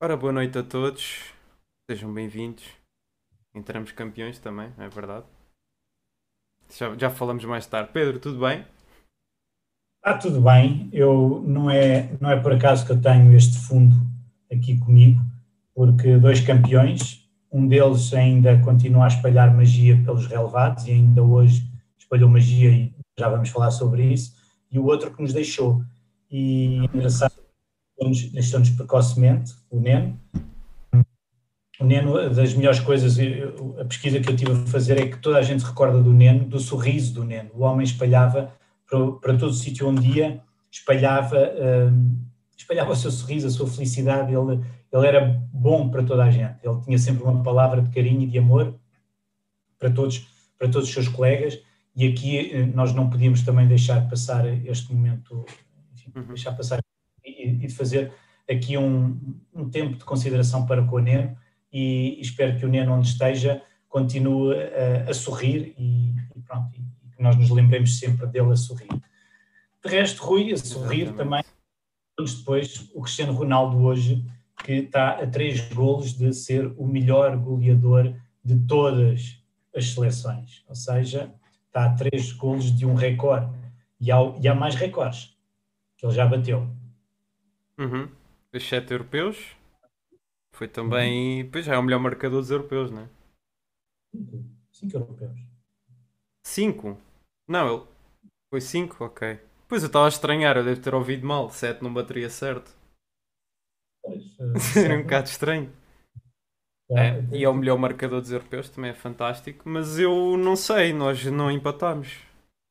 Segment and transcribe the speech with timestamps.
[0.00, 1.24] Ora, boa noite a todos,
[1.90, 2.62] sejam bem-vindos.
[3.52, 5.26] Entramos campeões também, é verdade.
[6.72, 7.90] Já, já falamos mais tarde.
[7.92, 8.64] Pedro, tudo bem?
[9.96, 10.88] Está tudo bem.
[10.92, 13.96] Eu não é, não é por acaso que eu tenho este fundo
[14.52, 15.20] aqui comigo,
[15.74, 21.68] porque dois campeões, um deles ainda continua a espalhar magia pelos relevados e ainda hoje
[21.98, 24.32] espalhou magia e já vamos falar sobre isso,
[24.70, 25.82] e o outro que nos deixou.
[26.30, 27.34] E engraçado,
[28.32, 30.18] deixou-nos precocemente, o Neno.
[31.80, 33.16] O Neno, das melhores coisas,
[33.80, 36.44] a pesquisa que eu tive a fazer é que toda a gente recorda do Neno,
[36.44, 37.50] do sorriso do Neno.
[37.54, 38.52] O homem espalhava
[38.88, 41.36] para, para todo o sítio onde ia, espalhava,
[41.90, 42.16] um,
[42.56, 44.32] espalhava o seu sorriso, a sua felicidade.
[44.34, 44.60] Ele,
[44.92, 46.56] ele era bom para toda a gente.
[46.64, 48.74] Ele tinha sempre uma palavra de carinho e de amor
[49.78, 50.26] para todos,
[50.58, 51.60] para todos os seus colegas.
[51.94, 55.44] E aqui eh, nós não podíamos também deixar passar este momento,
[55.94, 56.26] enfim, uhum.
[56.28, 56.80] deixar passar
[57.48, 58.12] e, de fazer
[58.48, 59.18] aqui um,
[59.54, 61.36] um, tempo de consideração para com o Neno
[61.72, 67.16] e, espero que o Neno, onde esteja, continue a, a sorrir e, e pronto, e,
[67.16, 68.88] que nós nos lembremos sempre dele a sorrir.
[69.84, 71.16] De resto, Rui, a sorrir Exatamente.
[71.16, 71.44] também,
[72.18, 74.24] depois, o Cristiano Ronaldo hoje,
[74.64, 79.38] que está a três golos de ser o melhor goleador de todas
[79.74, 81.32] as seleções, ou seja,
[81.66, 83.52] está a três golos de um recorde,
[84.00, 85.36] e há, e há mais recordes
[85.96, 86.68] que ele já bateu.
[87.78, 88.08] Uhum.
[88.54, 89.56] Os sete europeus.
[90.52, 91.42] Foi também.
[91.44, 91.50] Uhum.
[91.50, 93.08] Pois já é o melhor marcador dos europeus, não é?
[94.12, 94.44] Cinco.
[94.70, 95.38] Cinco europeus.
[96.42, 96.98] Cinco?
[97.46, 97.86] Não, ele.
[98.50, 99.04] Foi cinco?
[99.04, 99.40] Ok.
[99.68, 101.50] Pois eu estava a estranhar, eu devo ter ouvido mal.
[101.50, 102.72] Sete não bateria certo.
[104.02, 104.24] Pois,
[104.76, 105.72] Era um bocado estranho.
[106.90, 109.68] É, e é o melhor marcador dos europeus, também é fantástico.
[109.68, 112.16] Mas eu não sei, nós não empatamos.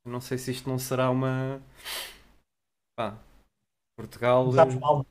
[0.06, 1.62] Não sei se isto não será uma.
[2.96, 3.18] Pá,
[3.98, 4.44] Portugal.
[4.44, 5.06] Começámos mal.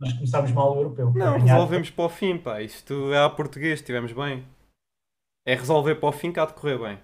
[0.00, 1.12] Nós começámos mal o europeu.
[1.14, 2.60] Não, resolvemos para o fim, pá.
[2.60, 4.44] Isto é a português, estivemos bem.
[5.46, 6.98] É resolver para o fim que há de correr bem.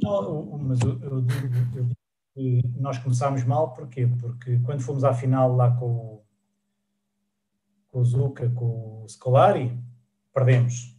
[0.00, 1.96] Não, mas eu, eu, digo, eu digo
[2.34, 4.06] que nós começámos mal, porquê?
[4.20, 6.24] Porque quando fomos à final lá com o,
[7.88, 9.76] com o Zuca, com o Scolari,
[10.32, 10.96] perdemos.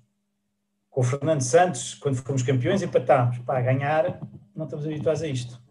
[0.89, 3.39] Com o Fernando Santos, quando fomos campeões, empatámos.
[3.39, 4.19] Pá, ganhar,
[4.53, 5.62] não estamos habituados a isto.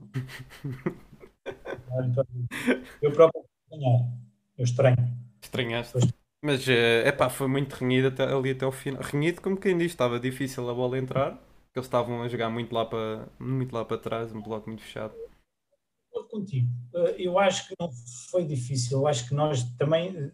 [3.00, 3.41] Eu próprio
[3.72, 4.00] estranhar.
[4.58, 5.18] Eu estranho.
[5.40, 6.14] Estranhaste.
[6.42, 9.00] Mas é uh, pá, foi muito renhido até, ali até ao final.
[9.02, 11.40] Renhido, como quem diz, estava difícil a bola entrar.
[11.74, 15.14] Eles estavam a jogar muito lá para, muito lá para trás, um bloco muito fechado.
[16.06, 16.68] Estou contigo.
[16.94, 17.90] Eh, eu acho que não
[18.30, 18.98] foi difícil.
[18.98, 20.30] Eu acho que nós também eh,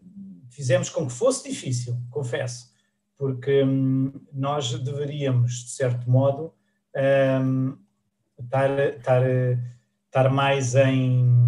[0.50, 2.75] fizemos com que fosse difícil, confesso.
[3.16, 6.53] Porque hum, nós deveríamos, de certo modo,
[7.41, 7.77] hum,
[8.41, 9.22] estar, estar,
[10.09, 11.38] estar mais em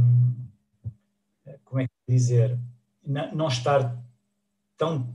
[2.11, 2.59] dizer,
[3.07, 3.97] não estar
[4.77, 5.09] tão.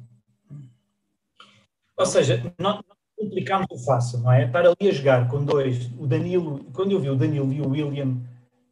[1.98, 2.84] Ou seja, não,
[3.18, 4.46] complicámos o fácil, não é?
[4.46, 7.70] Estar ali a jogar com dois, o Danilo, quando eu vi o Danilo e o
[7.70, 8.22] William,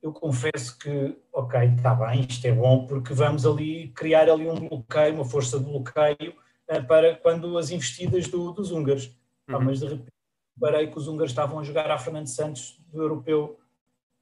[0.02, 4.68] eu confesso que, ok, está bem, isto é bom, porque vamos ali criar ali um
[4.68, 6.34] bloqueio, uma força de bloqueio
[6.68, 9.12] eh, para quando as investidas do, dos húngaros.
[9.50, 9.60] Uhum.
[9.60, 10.14] mas de repente
[10.58, 13.60] parei que os húngaros estavam a jogar a Fernando Santos do europeu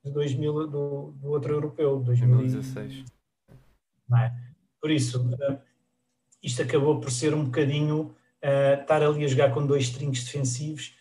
[0.04, 3.21] de 2000, do, do outro europeu, 2016 não
[4.18, 4.34] é?
[4.80, 5.60] Por isso, uh,
[6.42, 10.96] isto acabou por ser um bocadinho uh, estar ali a jogar com dois trinques defensivos.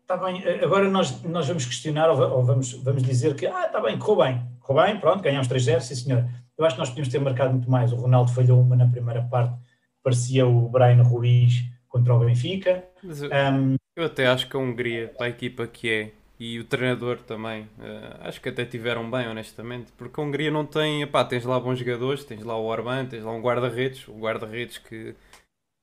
[0.00, 3.66] Está bem, eh, agora nós, nós vamos questionar ou, ou, vamos, vamos dizer que ah,
[3.66, 6.26] está bem, correu bem, correu bem, pronto, ganhamos 3-0, sim senhor.
[6.56, 7.92] Eu acho que nós podíamos ter marcado muito mais.
[7.92, 9.54] O Ronaldo falhou uma na primeira parte,
[10.02, 12.84] parecia o Brian Ruiz contra o Benfica.
[13.02, 13.10] Eu,
[13.54, 17.18] um, eu, até acho que a Hungria, para a equipa que é, e o treinador
[17.18, 17.62] também.
[17.78, 21.02] Uh, acho que até tiveram bem, honestamente, porque a Hungria não tem.
[21.02, 24.78] Epá, tens lá bons jogadores, tens lá o Orban, tens lá um guarda-redes, o guarda-redes
[24.78, 25.14] que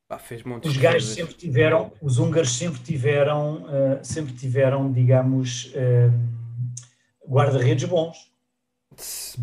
[0.08, 0.72] epá, fez muitos.
[0.72, 8.34] Os gajos sempre tiveram, os húngaros sempre tiveram, uh, sempre tiveram, digamos, uh, guarda-redes bons.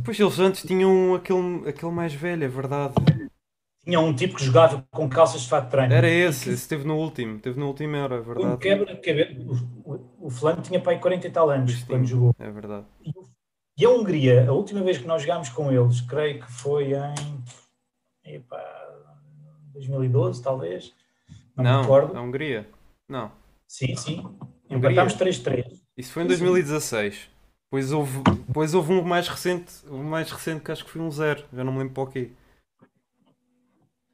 [0.04, 2.94] Pois eles antes tinham aquele, aquele mais velho, é verdade
[3.84, 5.93] tinha um tipo que jogava com calças de fato de treino.
[5.93, 8.56] Era esse, esse esteve no último, esteve no último era, é verdade.
[8.58, 9.37] quebra, quebra,
[9.84, 9.94] o,
[10.25, 12.34] o, o tinha pai 40 e tal anos quando jogou.
[12.38, 12.87] É verdade.
[13.05, 13.12] E,
[13.79, 16.93] e, a Hungria, a última vez que nós jogámos com eles, creio que foi
[18.25, 18.62] em epá,
[19.73, 20.94] 2012, talvez.
[21.56, 22.17] Não, não recordo.
[22.17, 22.69] a Hungria.
[23.08, 23.32] Não.
[23.67, 24.25] Sim, sim.
[24.70, 25.64] Empatámos 3-3.
[25.96, 27.31] Isso foi em 2016.
[27.64, 31.11] Depois houve, depois houve um mais recente, um mais recente que acho que foi um
[31.11, 31.44] zero.
[31.52, 32.31] Já não me lembro para o quê.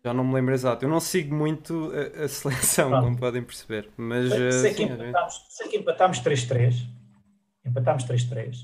[0.09, 0.87] Já não me lembro exato.
[0.87, 3.05] Eu não sigo muito a, a seleção, Pronto.
[3.05, 3.91] como podem perceber.
[3.95, 6.75] Mas, sei, sei, que, empatámos, sei que empatámos 3-3.
[7.67, 8.57] Empatámos 3-3.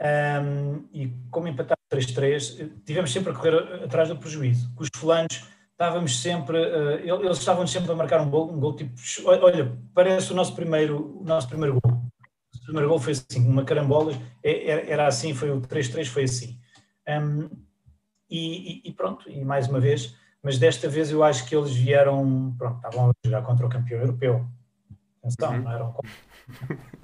[0.00, 4.72] Um, e como empatámos 3-3, tivemos sempre a correr atrás do prejuízo.
[4.76, 5.42] Com os fulanos
[5.72, 8.92] estávamos sempre, uh, eles estavam sempre a marcar um gol, um gol tipo,
[9.26, 11.92] olha, parece o nosso primeiro, o nosso primeiro gol.
[12.54, 16.60] O primeiro gol foi assim, uma carambola, é, era assim, foi o 3-3, foi assim.
[17.08, 17.50] Um,
[18.30, 20.14] e, e, pronto, e mais uma vez,
[20.44, 24.00] mas desta vez eu acho que eles vieram, pronto, estavam a jogar contra o campeão
[24.00, 24.46] europeu.
[25.22, 25.62] Atenção, uhum.
[25.62, 25.96] não eram.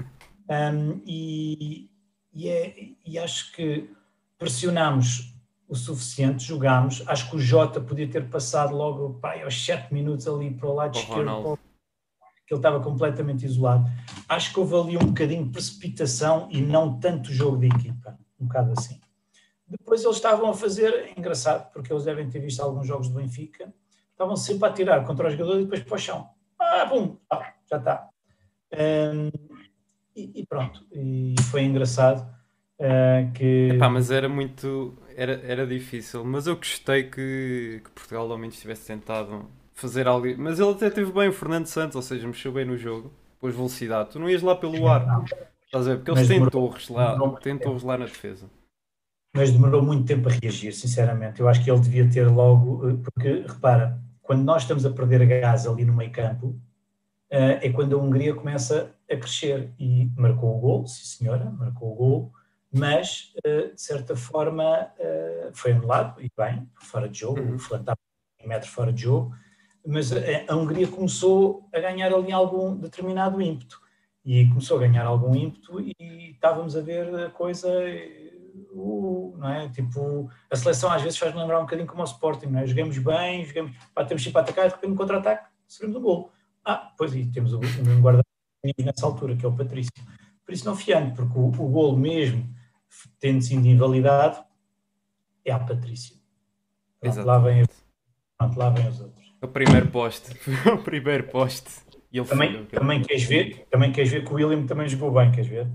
[0.50, 1.88] Um, e,
[2.34, 2.74] e, é,
[3.06, 3.88] e acho que
[4.36, 5.32] pressionámos
[5.68, 7.04] o suficiente, jogámos.
[7.06, 10.74] Acho que o Jota podia ter passado logo pá, aos 7 minutos ali para o
[10.74, 11.58] lado o esquerdo,
[12.44, 13.88] que ele estava completamente isolado.
[14.28, 18.46] Acho que houve ali um bocadinho de precipitação e não tanto jogo de equipa, um
[18.46, 19.00] bocado assim.
[19.70, 23.20] Depois eles estavam a fazer, é engraçado, porque eles devem ter visto alguns jogos do
[23.20, 23.72] Benfica,
[24.10, 26.28] estavam sempre a tirar contra o jogador e depois para o chão.
[26.58, 28.08] Ah, bum, ah, já está.
[28.72, 29.30] Um,
[30.16, 32.28] e, e, pronto, e foi engraçado
[32.80, 33.70] uh, que.
[33.74, 34.98] Epá, mas era muito.
[35.16, 40.26] Era, era difícil, mas eu gostei que, que Portugal ao menos tivesse tentado fazer algo.
[40.36, 43.54] Mas ele até teve bem o Fernando Santos, ou seja, mexeu bem no jogo, pôs
[43.54, 44.10] velocidade.
[44.10, 45.24] Tu não ias lá pelo ar,
[45.64, 45.96] estás a ver?
[45.98, 48.50] Porque eles têm torres lá, têm torres lá na defesa
[49.32, 51.40] mas demorou muito tempo a reagir, sinceramente.
[51.40, 55.24] Eu acho que ele devia ter logo, eh, porque repara, quando nós estamos a perder
[55.26, 56.60] gás ali no meio campo,
[57.30, 61.92] eh, é quando a Hungria começa a crescer e marcou o gol, sim senhora, marcou
[61.92, 62.32] o gol,
[62.72, 64.88] mas eh, de certa forma
[65.52, 67.54] foi anulado, e bem, fora de jogo, uhum.
[67.54, 67.98] o estava
[68.44, 69.34] um metro fora de jogo,
[69.84, 73.80] mas a Hungria começou a ganhar ali algum determinado ímpeto,
[74.24, 77.68] e começou a ganhar algum ímpeto e estávamos a ver a coisa
[78.72, 79.68] o, não é?
[79.68, 82.66] Tipo, a seleção às vezes faz-me lembrar um bocadinho como o Sporting, não é?
[82.66, 86.00] Jogamos bem, jogamos, pá, temos sempre para atacar e de repente no contra-ataque sofremos um
[86.00, 86.32] gol.
[86.64, 88.22] Ah, pois e temos o, o mesmo guarda
[88.78, 89.92] nessa altura, que é o Patrício.
[90.44, 92.48] Por isso não fiando, porque o, o gol mesmo,
[93.18, 94.44] tendo sido invalidado,
[95.44, 96.16] é a Patrício.
[97.00, 97.64] Pronto, lá vem,
[98.36, 99.34] pronto, lá vem os outros.
[99.40, 100.36] O primeiro poste,
[100.72, 101.70] o primeiro poste.
[102.12, 105.30] E ele também, também, queres ver, também queres ver que o William também jogou bem,
[105.30, 105.68] queres ver?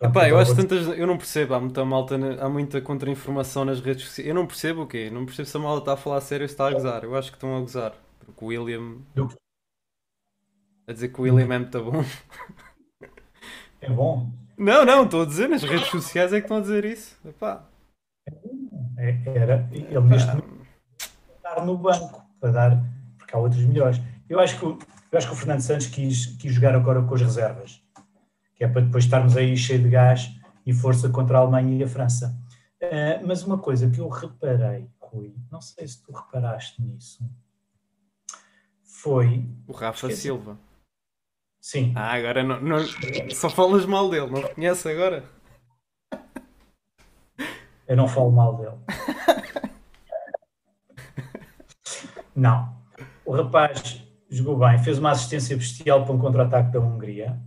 [0.00, 0.86] Epá, eu acho tantas.
[0.96, 4.28] Eu não percebo, há muita malta, há muita contra-informação nas redes sociais.
[4.28, 5.10] Eu não percebo o quê?
[5.10, 7.02] Não percebo se a malta está a falar sério ou se está a gozar.
[7.02, 7.94] Eu acho que estão a gozar.
[8.24, 8.98] Porque o William.
[10.86, 12.04] A dizer que o William é muito bom.
[13.80, 14.30] É bom?
[14.56, 17.16] Não, não, estou a dizer, nas redes sociais é que estão a dizer isso.
[17.24, 17.64] Epá.
[18.96, 19.68] É, era.
[19.72, 20.66] Ele neste momento
[21.36, 22.84] estar no banco para dar.
[23.16, 24.00] Porque há outros melhores.
[24.28, 24.78] Eu acho que, eu
[25.12, 27.82] acho que o Fernando Santos quis, quis jogar agora com as reservas
[28.58, 30.28] que é para depois estarmos aí cheio de gás
[30.66, 32.36] e força contra a Alemanha e a França.
[32.82, 37.24] Uh, mas uma coisa que eu reparei, Rui, não sei se tu reparaste nisso,
[38.82, 39.48] foi.
[39.66, 40.22] O Rafa Esqueci.
[40.22, 40.58] Silva.
[41.60, 41.92] Sim.
[41.94, 42.78] Ah, agora não, não,
[43.30, 45.24] só falas mal dele, não reconhece agora?
[47.86, 48.76] Eu não falo mal dele.
[52.34, 52.76] não.
[53.24, 57.40] O rapaz jogou bem, fez uma assistência bestial para um contra-ataque da Hungria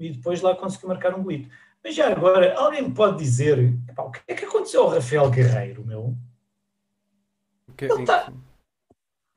[0.00, 1.48] e depois lá conseguiu marcar um golito.
[1.84, 3.58] Mas já agora, alguém me pode dizer
[3.88, 6.16] epá, o que é que aconteceu ao Rafael Guerreiro, meu?
[7.76, 8.32] Que, ele está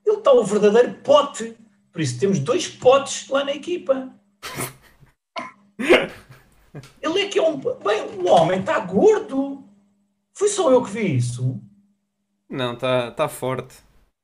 [0.05, 1.57] ele tá o verdadeiro pote.
[1.91, 4.13] Por isso temos dois potes lá na equipa.
[7.01, 7.57] ele é que é um.
[7.57, 9.63] Bem, o homem está gordo.
[10.33, 11.61] Foi só eu que vi isso.
[12.49, 13.75] Não, está tá forte.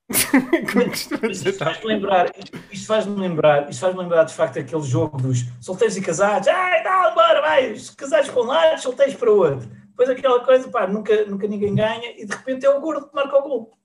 [1.30, 2.32] isto faz-me lembrar,
[2.72, 6.84] isto faz-me lembrar, isto faz-me lembrar de facto aquele jogo dos solteiros e casados, ai,
[6.84, 9.70] dá, bora, vai, casados para um lado, solteiros para o outro.
[9.90, 13.16] Depois aquela coisa, pá, nunca, nunca ninguém ganha e de repente é o gordo que
[13.16, 13.78] marca o gol.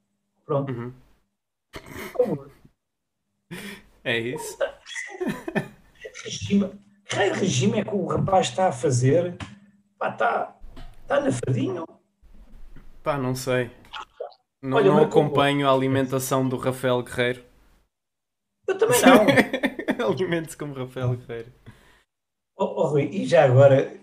[0.47, 0.73] Pronto.
[0.73, 0.93] Uhum.
[4.03, 4.57] É isso.
[5.19, 9.37] Que regime, que regime é que o rapaz está a fazer?
[9.99, 10.57] Pá, está,
[11.03, 11.87] está nafadinho?
[13.03, 13.71] Pá, não sei.
[14.65, 17.45] Não, Olha, não acompanho a alimentação do Rafael Guerreiro.
[18.67, 20.09] Eu também não.
[20.11, 21.53] Alimente-se como Rafael Guerreiro.
[22.57, 23.95] Oh, oh, Rui, e já agora,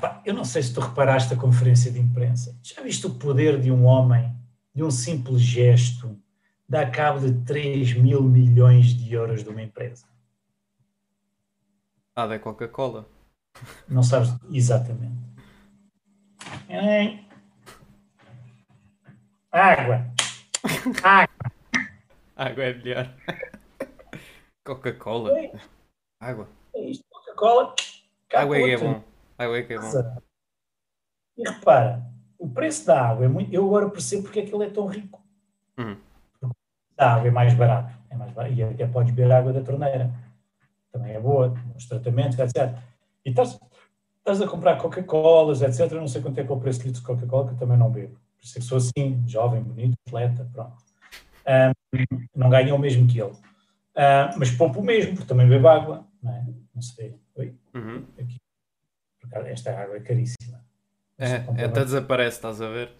[0.00, 2.56] pá, eu não sei se tu reparaste a conferência de imprensa.
[2.62, 4.32] Já viste o poder de um homem,
[4.72, 6.16] de um simples gesto,
[6.68, 10.06] dá cabo de 3 mil milhões de euros de uma empresa?
[12.14, 13.08] Ah, da Coca-Cola.
[13.88, 15.16] Não sabes exatamente.
[19.56, 20.06] Água.
[21.02, 21.28] Água.
[22.36, 23.14] Água é melhor.
[24.62, 25.32] Coca-Cola.
[26.20, 26.48] Água.
[26.74, 27.74] É isto, Coca-Cola.
[28.34, 29.02] Água é que é bom.
[29.38, 30.22] Água é que é bom.
[31.38, 32.02] E repara,
[32.38, 33.50] o preço da água é muito.
[33.50, 35.24] Eu agora percebo porque é que ele é tão rico.
[35.78, 35.96] Hum.
[36.98, 37.94] A água é mais barato.
[38.10, 38.54] É mais barato.
[38.54, 40.12] E até podes beber água da torneira.
[40.92, 42.76] Também é boa, os tratamentos, etc.
[43.24, 43.58] E estás,
[44.18, 45.90] estás a comprar Coca-Colas, etc.
[45.92, 47.58] Eu não sei quanto é que é o preço de litro de Coca-Cola, que eu
[47.58, 50.76] também não bebo Por isso é que sou assim, jovem, bonito, atleta, pronto.
[51.46, 53.32] Um, não ganha o mesmo que ele.
[53.32, 56.46] Uh, mas poupo o mesmo, porque também bebo água, não é?
[56.74, 57.18] Não sei.
[57.36, 57.54] Oi?
[57.74, 58.04] Uhum.
[58.18, 58.36] Aqui.
[59.46, 60.64] Esta água é caríssima.
[61.18, 62.92] É, é, até desaparece, estás a ver?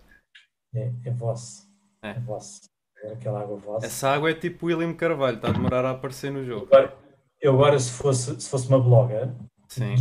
[0.74, 1.68] É, é vosso.
[2.02, 2.62] É, é vosso.
[3.04, 3.86] É aquela água vossa.
[3.86, 6.66] Essa água é tipo William Carvalho, está a demorar a aparecer no jogo.
[6.66, 6.96] Agora,
[7.40, 9.30] eu agora, se fosse, se fosse uma blogger,
[9.68, 9.94] Sim.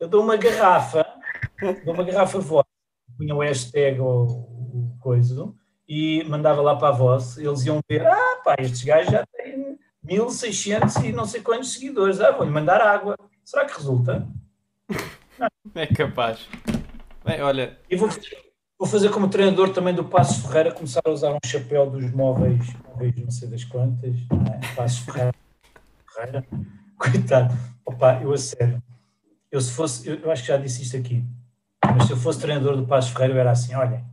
[0.00, 1.06] eu dou uma garrafa,
[1.84, 2.68] dou uma garrafa vossa,
[3.22, 5.52] punha o hashtag ou o coisa
[5.88, 9.78] e mandava lá para a voz, eles iam ver, ah pá, estes gajos já têm
[10.02, 13.16] 1600 e não sei quantos seguidores, ah, vou-lhe mandar água.
[13.44, 14.26] Será que resulta?
[15.74, 16.48] É capaz.
[17.24, 17.78] Bem, olha.
[17.88, 18.08] E vou,
[18.78, 22.74] vou fazer como treinador também do Passos Ferreira, começar a usar um chapéu dos móveis,
[22.84, 24.74] móveis não sei das quantas, não é?
[24.74, 25.34] Passos Ferreira.
[26.12, 26.46] Ferreira.
[26.98, 27.54] Coitado.
[27.84, 28.82] Opa, eu a sério.
[29.50, 31.24] Eu se fosse, eu, eu, acho que já disse isto aqui,
[31.96, 34.04] mas se eu fosse treinador do Passos Ferreira, eu era assim: olha,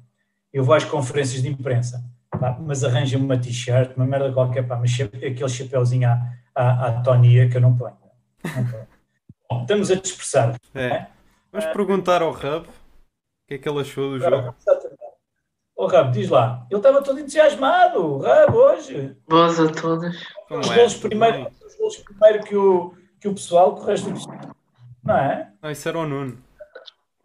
[0.51, 4.75] eu vou às conferências de imprensa, pá, mas arranja-me uma t-shirt, uma merda qualquer, pá,
[4.75, 6.21] mas aquele chapéuzinho à,
[6.55, 7.97] à, à tonia que eu não ponho.
[8.43, 8.87] Não ponho.
[9.49, 10.55] Bom, estamos a dispersar.
[10.73, 10.85] É.
[10.85, 11.07] é?
[11.51, 12.67] Vamos perguntar ao Rab o
[13.47, 14.55] que é que ele achou do jogo.
[15.75, 16.67] Ô oh, Rab, diz lá.
[16.69, 19.15] Ele estava todo entusiasmado, Rab, hoje.
[19.27, 20.15] Boas a todas.
[20.49, 20.75] Os é?
[20.75, 24.19] gols primeiro, os gols primeiro que, o, que o pessoal, que o resto do
[25.03, 25.51] Não é?
[25.61, 26.48] Não, isso era o Nuno.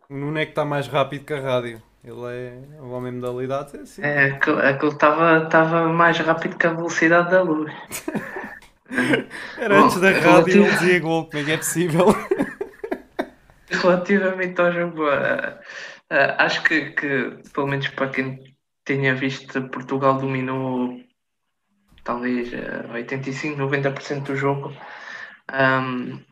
[0.08, 1.82] O Nuno é que está mais rápido que a rádio.
[2.04, 3.76] Ele é o homem modalidade.
[3.76, 4.02] É, assim.
[4.02, 4.25] é
[4.68, 7.73] aquilo estava mais rápido que a velocidade da luz.
[9.58, 12.06] Era antes da rádio e ele dizia gol, como é que é possível?
[13.70, 15.54] Relativamente ao jogo, uh,
[16.12, 18.38] uh, acho que, que, pelo menos para quem
[18.84, 21.00] tenha visto, Portugal dominou
[22.04, 24.76] talvez uh, 85, 90% do jogo.
[25.50, 26.23] Um,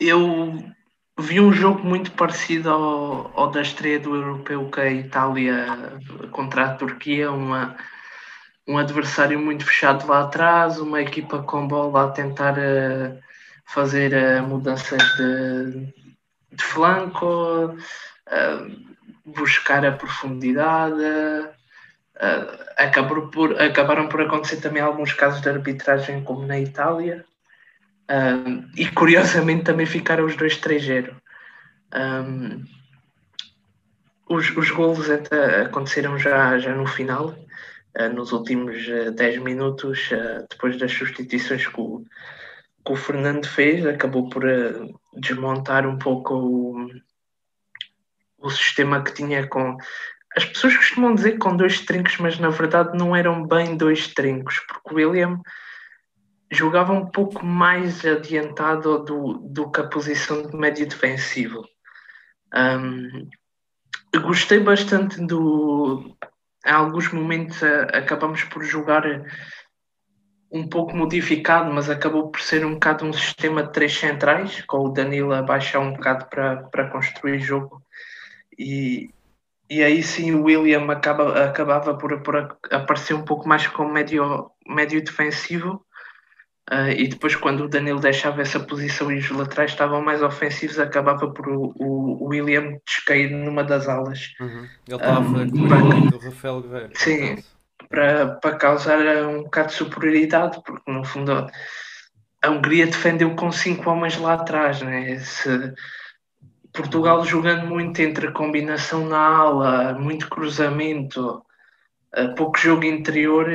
[0.00, 0.54] eu
[1.18, 5.66] vi um jogo muito parecido ao, ao da estreia do europeu que a Itália
[6.30, 7.76] contra a Turquia, uma,
[8.66, 13.18] um adversário muito fechado lá atrás, uma equipa com bola a tentar uh,
[13.64, 15.92] fazer a mudança de,
[16.52, 21.00] de flanco, uh, buscar a profundidade.
[21.00, 27.24] Uh, acabaram, por, acabaram por acontecer também alguns casos de arbitragem, como na Itália,
[28.10, 31.14] uh, e curiosamente também ficaram os dois 3-0.
[31.94, 32.64] Um,
[34.28, 35.08] os, os golos
[35.64, 37.36] aconteceram já, já no final,
[37.98, 40.10] uh, nos últimos 10 minutos,
[40.50, 42.04] depois das substituições que o,
[42.86, 46.88] que o Fernando fez, acabou por uh, desmontar um pouco o,
[48.38, 49.76] o sistema que tinha com.
[50.36, 54.60] As pessoas costumam dizer com dois trincos, mas na verdade não eram bem dois trincos,
[54.60, 55.40] porque o William
[56.50, 61.64] jogava um pouco mais adiantado do, do que a posição de médio defensivo.
[62.54, 63.28] Um,
[64.20, 66.16] gostei bastante do.
[66.64, 69.04] Em alguns momentos uh, acabamos por jogar
[70.50, 74.78] um pouco modificado, mas acabou por ser um bocado um sistema de três centrais, com
[74.78, 77.82] o Danilo a baixar um bocado para, para construir jogo.
[78.58, 79.10] E,
[79.68, 84.50] e aí sim o William acaba, acabava por, por aparecer um pouco mais como médio,
[84.66, 85.84] médio defensivo.
[86.72, 90.80] Uh, e depois, quando o Danilo deixava essa posição e os laterais estavam mais ofensivos,
[90.80, 94.34] acabava por o, o William descair numa das alas.
[94.40, 94.66] Uhum.
[94.88, 96.90] Ele estava um, ah, com o Rafael Guerreiro.
[96.94, 97.44] Sim,
[97.88, 101.46] para, para causar um bocado de superioridade, porque no fundo
[102.42, 105.20] a Hungria defendeu com cinco homens lá atrás, né?
[105.20, 105.72] Se
[106.72, 111.42] Portugal jogando muito entre combinação na ala, muito cruzamento,
[112.36, 113.48] pouco jogo interior,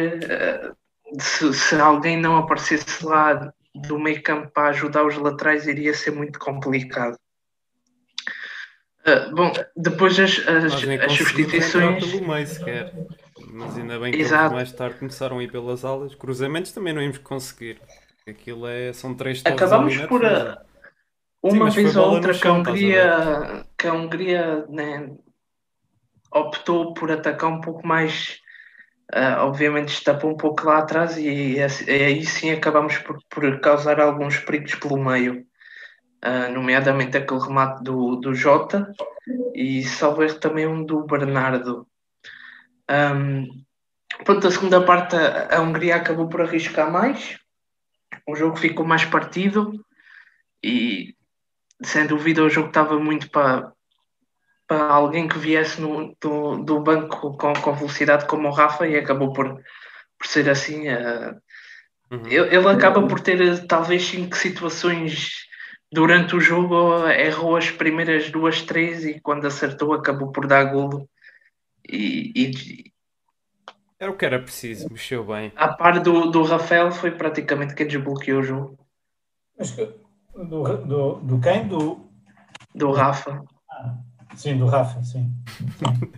[1.19, 6.11] se, se alguém não aparecesse lá do meio campo para ajudar os laterais iria ser
[6.11, 7.17] muito complicado.
[9.01, 12.05] Uh, bom, depois as, as, as substituições.
[12.05, 12.93] Pelo meio sequer.
[13.51, 16.13] Mas ainda bem que mais tarde começaram a ir pelas alas.
[16.13, 17.81] Cruzamentos também não íamos conseguir.
[18.27, 20.63] Aquilo é, são três Acabamos por a,
[21.41, 25.09] uma Sim, vez ou outra que a Hungria, que a Hungria né,
[26.31, 28.40] optou por atacar um pouco mais.
[29.13, 33.59] Uh, obviamente estapou um pouco lá atrás e, e, e aí sim acabamos por, por,
[33.59, 35.45] causar alguns perigos pelo meio,
[36.23, 38.89] uh, nomeadamente aquele remate do, do Jota
[39.53, 41.85] e salvo também um do Bernardo.
[42.89, 43.47] Um,
[44.23, 47.37] pronto, a segunda parte a, a Hungria acabou por arriscar mais,
[48.25, 49.73] o jogo ficou mais partido
[50.63, 51.13] e
[51.83, 53.73] sem dúvida o jogo estava muito para,
[54.71, 58.95] para alguém que viesse no, do, do banco com, com velocidade como o Rafa e
[58.95, 59.61] acabou por,
[60.17, 60.87] por ser assim.
[60.87, 61.35] Uh,
[62.09, 62.25] uhum.
[62.27, 65.45] ele, ele, acaba por ter talvez cinco situações
[65.91, 71.05] durante o jogo, errou as primeiras duas, três e quando acertou acabou por dar golo
[71.85, 72.91] E, e,
[73.99, 75.51] era o que era preciso, mexeu bem.
[75.53, 78.79] A par do, do Rafael, foi praticamente quem desbloqueou o jogo.
[79.59, 79.85] Mas que,
[80.33, 81.67] do, do, do quem?
[81.67, 82.09] Do,
[82.73, 83.43] do Rafa.
[84.35, 85.31] Sim, do Rafa, sim.
[85.77, 86.11] sim.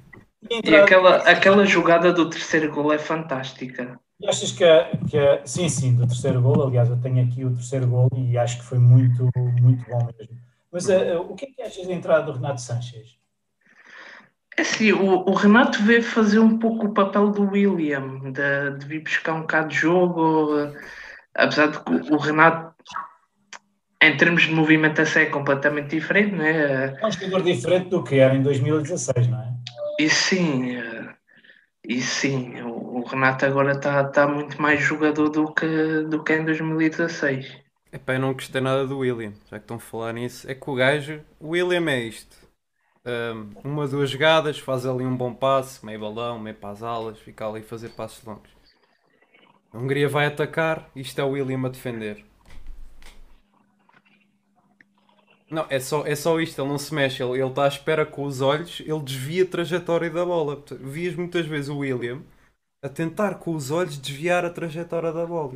[0.49, 3.99] E, e aquela, aquela jogada do terceiro gol é fantástica.
[4.19, 4.65] E achas que,
[5.09, 8.59] que sim, sim, do terceiro gol, aliás, eu tenho aqui o terceiro gol e acho
[8.59, 9.29] que foi muito,
[9.61, 10.37] muito bom mesmo.
[10.71, 13.17] Mas uh, o que é que achas da entrada do Renato Sanches?
[14.57, 18.85] É assim, o, o, Renato veio fazer um pouco o papel do William, de, de
[18.85, 20.75] vir buscar um bocado de jogo, uh,
[21.35, 22.72] apesar de que o Renato
[24.03, 26.97] em termos de movimentação é completamente diferente, não é?
[27.01, 29.53] É um jogador diferente do que era em 2016, não é?
[29.99, 31.13] E sim, eh,
[31.87, 36.33] e sim, o, o Renato agora está tá muito mais jogador do que, do que
[36.33, 37.63] em 2016.
[37.93, 40.49] Epá, eu não gostei nada do William, já que estão a falar nisso.
[40.49, 42.35] É que o gajo, o William é isto.
[43.05, 47.19] Um, uma, duas jogadas, faz ali um bom passe, meio balão, meio para as alas,
[47.19, 48.49] fica ali a fazer passos longos.
[49.71, 52.23] A Hungria vai atacar, isto é o William a defender.
[55.53, 58.05] Não, é só, é só isto, ele não se mexe, ele, ele está à espera
[58.05, 60.63] com os olhos, ele desvia a trajetória da bola.
[60.81, 62.21] Vias muitas vezes o William
[62.83, 65.53] a tentar com os olhos desviar a trajetória da bola.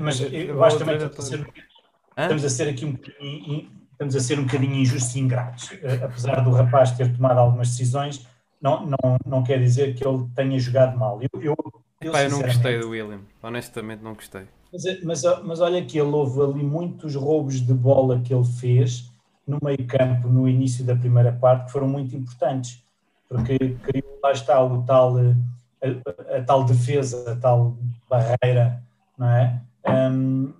[0.00, 4.44] Mas eu acho também que estamos a ser aqui um bocadinho, estamos a ser um
[4.44, 5.70] bocadinho injustos e ingratos.
[5.82, 8.26] Eh, apesar do rapaz ter tomado algumas decisões,
[8.60, 11.20] não, não, não quer dizer que ele tenha jogado mal.
[11.20, 11.56] Eu, eu,
[12.00, 14.48] eu, Epá, eu não gostei do William, honestamente não gostei.
[14.74, 19.08] Mas, mas, mas olha que ele houve ali muitos roubos de bola que ele fez
[19.46, 22.82] no meio campo, no início da primeira parte, que foram muito importantes,
[23.28, 27.76] porque criou, lá está o tal, a, a, tal defesa, a tal
[28.10, 28.82] barreira,
[29.16, 29.62] não é?
[29.86, 30.52] Um,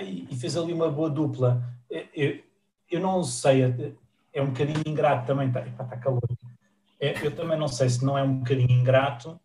[0.00, 1.60] e fez ali uma boa dupla.
[2.14, 2.38] Eu,
[2.88, 3.62] eu não sei,
[4.32, 6.22] é um bocadinho ingrato também, está, está calor.
[7.00, 9.40] Eu também não sei se não é um bocadinho ingrato,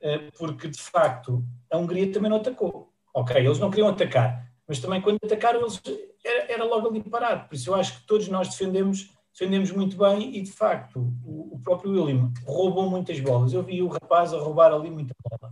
[0.00, 2.85] eh, porque de facto a Hungria também não atacou.
[3.16, 5.80] Ok, eles não queriam atacar, mas também quando atacaram eles
[6.22, 7.48] era, era logo ali parado.
[7.48, 11.54] Por isso eu acho que todos nós defendemos, defendemos muito bem e de facto o,
[11.54, 13.54] o, próprio William roubou muitas bolas.
[13.54, 15.50] Eu vi o rapaz a roubar ali muita bola,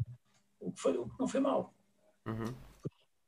[0.60, 1.72] o que, foi, o que não foi mal.
[2.26, 2.54] Uhum.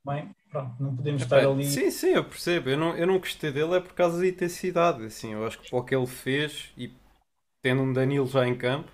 [0.05, 1.65] Bem, pronto, não podemos estar ali.
[1.65, 2.69] Sim, sim, eu percebo.
[2.69, 5.03] Eu não, eu não gostei dele é por causa da intensidade.
[5.03, 6.93] Assim, eu acho que para o que ele fez e
[7.63, 8.91] tendo um Danilo já em campo,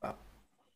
[0.00, 0.16] pá,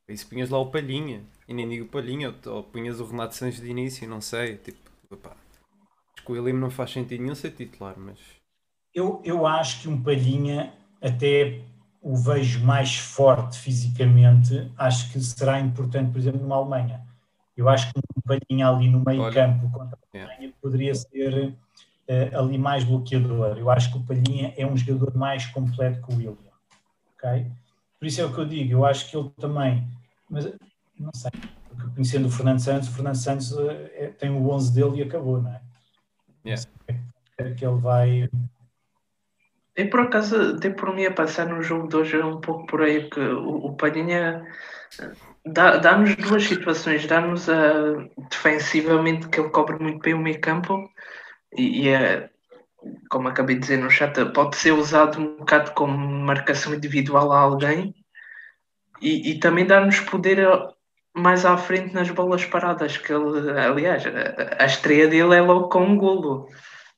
[0.07, 3.61] isso punhas lá o Palhinha e nem digo Palhinha, ou, ou punhas o Renato Santos
[3.61, 4.57] de início, não sei.
[4.57, 4.79] Tipo,
[5.11, 5.37] opá,
[6.15, 8.19] acho que o William não faz sentido nenhum ser titular, mas.
[8.95, 11.61] Eu, eu acho que um Palhinha até
[12.01, 17.01] o vejo mais forte fisicamente, acho que será importante, por exemplo, numa Alemanha.
[17.57, 20.57] Eu acho que um Palhinha ali no meio Olha, campo contra a Alemanha yeah.
[20.61, 23.57] poderia ser uh, ali mais bloqueador.
[23.59, 26.53] Eu acho que o Palhinha é um jogador mais completo que o William.
[27.17, 27.47] Okay?
[27.99, 29.87] Por isso é o que eu digo, eu acho que ele também.
[30.29, 30.53] Mas
[31.03, 31.31] não sei,
[31.69, 35.43] porque conhecendo o Fernando Santos, o Fernando Santos é, tem o 11 dele e acabou,
[35.43, 35.61] não é?
[36.45, 36.63] Yeah.
[37.39, 38.29] É que ele vai.
[39.77, 42.67] E por acaso, até por mim a passar no jogo de hoje é um pouco
[42.67, 44.47] por aí, que o, o Palhinha
[45.45, 47.07] dá-nos duas situações.
[47.07, 47.73] Dá-nos a
[48.31, 50.91] defensivamente que ele cobre muito bem o meio campo
[51.57, 52.31] e, e é,
[53.11, 57.41] como acabei de dizer no chat, pode ser usado um bocado como marcação individual a
[57.41, 57.95] alguém
[59.01, 60.47] e, e também dá-nos poder
[61.15, 65.69] mais à frente nas bolas paradas, que ele, aliás, a, a estreia dele é logo
[65.69, 66.49] com um golo.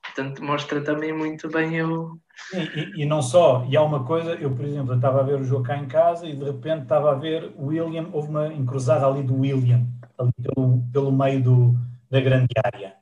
[0.03, 2.19] Portanto, mostra também muito bem o.
[2.53, 5.45] E, e, não só, e há uma coisa, eu por exemplo, estava a ver o
[5.45, 9.07] jogo cá em casa e de repente estava a ver o William, houve uma encruzada
[9.07, 9.87] ali do William,
[10.19, 11.75] ali pelo, pelo meio do,
[12.11, 12.95] da grande área.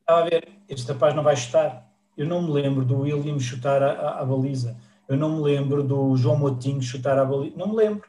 [0.00, 1.88] Estava a ver, este rapaz não vai chutar.
[2.16, 4.76] Eu não me lembro do William chutar a, a, a baliza.
[5.08, 7.56] Eu não me lembro do João Moutinho chutar a baliza.
[7.56, 8.08] Não me lembro.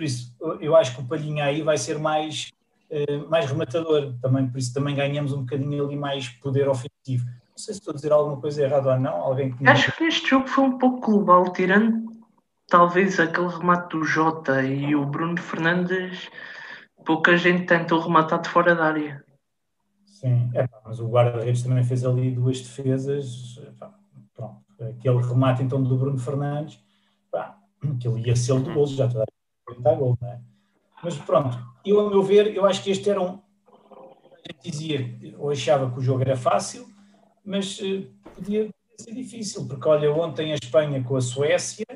[0.00, 2.50] Por isso, eu acho que o Palhinha aí vai ser mais,
[2.90, 7.26] uh, mais rematador também, por isso também ganhamos um bocadinho ali mais poder ofensivo.
[7.26, 9.16] Não sei se estou a dizer alguma coisa errada ou não.
[9.16, 12.16] Alguém que acho que este jogo foi um pouco global, tirando
[12.66, 16.30] talvez aquele remate do Jota e o Bruno Fernandes,
[17.04, 19.22] pouca gente tentou rematar de fora da área.
[20.06, 23.60] Sim, é, mas o guarda-redes também fez ali duas defesas.
[24.32, 26.82] pronto, aquele remate então do Bruno Fernandes,
[27.30, 27.58] pá,
[28.00, 29.26] que ele ia ser do gol, já toda
[29.74, 30.40] 40 gol, não é?
[31.02, 33.40] Mas pronto, eu a meu ver, eu acho que este era um.
[34.32, 36.86] A gente dizia, ou achava que o jogo era fácil,
[37.44, 41.86] mas uh, podia ser difícil, porque olha, ontem a Espanha com a Suécia,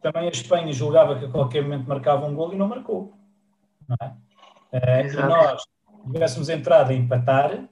[0.00, 3.14] também a Espanha julgava que a qualquer momento marcava um gol e não marcou.
[3.88, 4.08] Não é?
[4.72, 7.68] Uh, e nós, se tivéssemos entrado a empatar,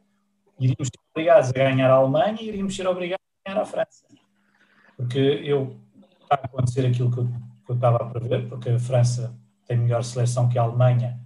[0.58, 4.06] iríamos ser obrigados a ganhar a Alemanha e iríamos ser obrigados a ganhar a França.
[4.96, 5.76] Porque eu
[6.22, 7.28] está a acontecer aquilo que eu,
[7.70, 11.20] que eu estava a prever, porque a França tem melhor seleção que a Alemanha.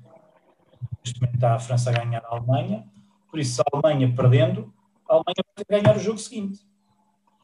[1.03, 2.87] Neste momento está a França a ganhar a Alemanha.
[3.31, 4.73] Por isso, a Alemanha perdendo,
[5.09, 6.61] a Alemanha vai ter que ganhar o jogo seguinte.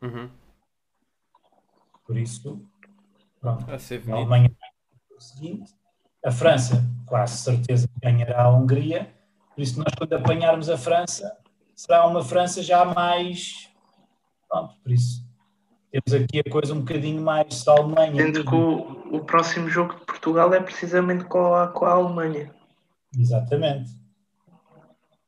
[0.02, 0.30] Uhum.
[2.06, 2.62] Por isso,
[3.40, 3.64] pronto.
[3.64, 4.12] Vai A bonito.
[4.12, 5.74] Alemanha ganha o jogo seguinte.
[6.22, 9.14] A França, quase certeza, ganhará a Hungria.
[9.54, 11.38] Por isso, nós, quando apanharmos a França,
[11.74, 13.70] será uma França já mais.
[14.46, 15.29] Pronto, por isso.
[15.90, 18.14] Temos aqui a coisa um bocadinho mais se a Alemanha.
[18.14, 22.54] Sendo que o, o próximo jogo de Portugal é precisamente com a, com a Alemanha.
[23.18, 23.90] Exatamente.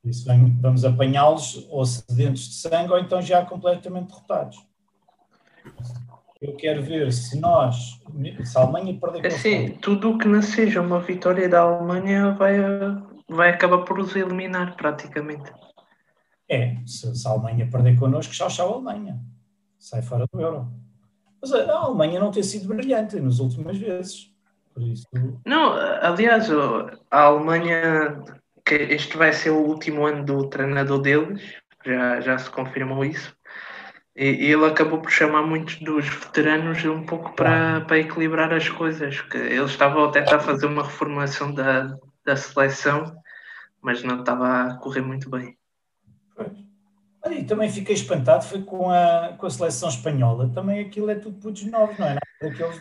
[0.01, 0.25] Por isso,
[0.61, 4.57] vamos apanhá-los ou sedentos de sangue ou então já completamente derrotados.
[6.41, 8.01] Eu quero ver se nós,
[8.43, 12.31] se a Alemanha perder a Assim, tudo o que não seja uma vitória da Alemanha
[12.31, 12.57] vai,
[13.29, 15.51] vai acabar por os eliminar, praticamente.
[16.49, 19.21] é, se, se a Alemanha perder connosco, tchau, tchau, Alemanha.
[19.83, 20.71] Sai fora do euro.
[21.41, 24.31] Mas a, a Alemanha não tem sido brilhante nas últimas vezes.
[24.73, 25.05] Por isso,
[25.45, 26.49] Não, aliás,
[27.11, 28.23] a Alemanha,
[28.65, 31.43] que este vai ser o último ano do treinador deles,
[31.85, 33.35] já, já se confirmou isso,
[34.15, 38.69] e, e ele acabou por chamar muitos dos veteranos um pouco para, para equilibrar as
[38.69, 41.93] coisas, que eles estavam a tentar fazer uma reformulação da,
[42.23, 43.13] da seleção,
[43.81, 45.57] mas não estava a correr muito bem.
[47.33, 50.49] Olha, e também fiquei espantado foi com a, com a seleção espanhola.
[50.53, 52.09] Também aquilo é tudo putos novos, não é?
[52.09, 52.79] Nada daqueles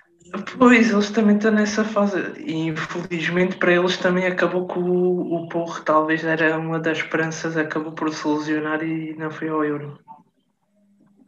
[0.59, 2.17] Pois, eles também estão nessa fase.
[2.38, 7.57] E infelizmente para eles também acabou que o, o Porro talvez era uma das esperanças,
[7.57, 9.99] acabou por se lesionar e não foi ao Euro.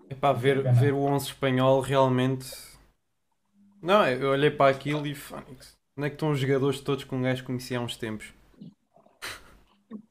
[0.09, 2.47] Epá, ver, ver o 11 espanhol realmente.
[3.83, 5.17] Não, eu olhei para aquilo e.
[5.97, 8.33] Onde é que estão os jogadores todos que um gajo conhecia há uns tempos?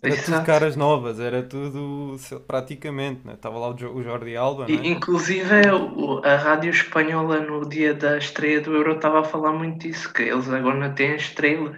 [0.02, 0.46] Era tudo Exato.
[0.46, 3.34] caras novas, era tudo praticamente, né?
[3.34, 4.88] Estava lá o Jo- o Jordi Alba, E, né?
[4.88, 9.80] inclusive o- a rádio espanhola no dia da estreia do Euro estava a falar muito
[9.80, 11.78] disso, que eles agora não têm estrelas.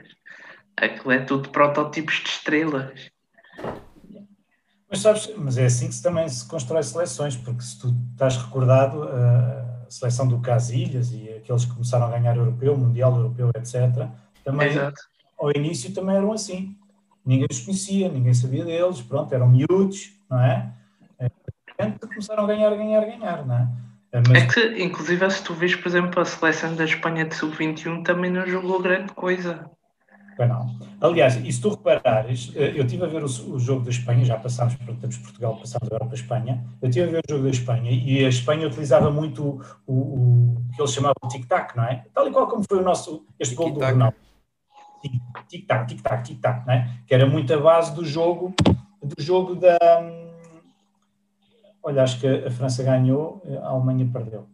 [0.78, 3.10] Aquilo é tudo prototipos de estrelas.
[4.90, 8.38] Mas sabes, mas é assim que se também se constrói seleções, porque se tu estás
[8.38, 14.08] recordado, a seleção do Casilhas e aqueles que começaram a ganhar europeu, mundial, europeu, etc.,
[14.44, 15.02] também Exato.
[15.40, 16.78] ao início também eram assim.
[17.26, 20.72] Ninguém os conhecia, ninguém sabia deles, pronto, eram miúdos, não é?
[21.78, 23.68] Repente começaram a ganhar, ganhar, ganhar, não é?
[24.14, 27.36] Eh, Mas É que, inclusive, se tu vês, por exemplo, a seleção da Espanha de
[27.36, 29.70] sub-21 também não jogou grande coisa.
[30.38, 30.78] Bem, não.
[31.02, 34.24] Aliás, e se tu reparares, eh, eu estive a ver o, o jogo da Espanha,
[34.24, 37.44] já passámos, temos Portugal, passámos agora para a Espanha, eu estive a ver o jogo
[37.44, 41.76] da Espanha e a Espanha utilizava muito o, o, o que eles chamavam de tic-tac,
[41.76, 42.06] não é?
[42.14, 43.80] Tal e qual como foi o nosso, este gol do.
[43.80, 44.25] Ronaldo.
[45.48, 47.00] Tic-tac, tic-tac, tic-tac, não é?
[47.08, 48.54] Que era muito a base do jogo,
[49.02, 49.78] do jogo da...
[51.84, 54.48] Olha, acho que a França ganhou, a Alemanha perdeu.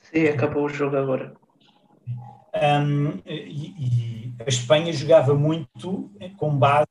[0.00, 1.34] Sim, acabou o jogo agora.
[2.54, 6.86] Um, e, e a Espanha jogava muito com base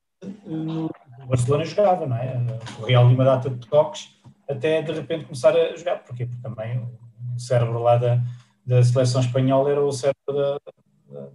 [0.46, 0.90] no
[1.24, 2.38] o Barcelona jogava, não é?
[2.80, 4.18] O Real de uma data de toques
[4.50, 6.00] até de repente começar a jogar.
[6.00, 6.26] Porquê?
[6.26, 8.20] Porque também o cérebro lá da,
[8.66, 10.60] da seleção espanhola era o cérebro da,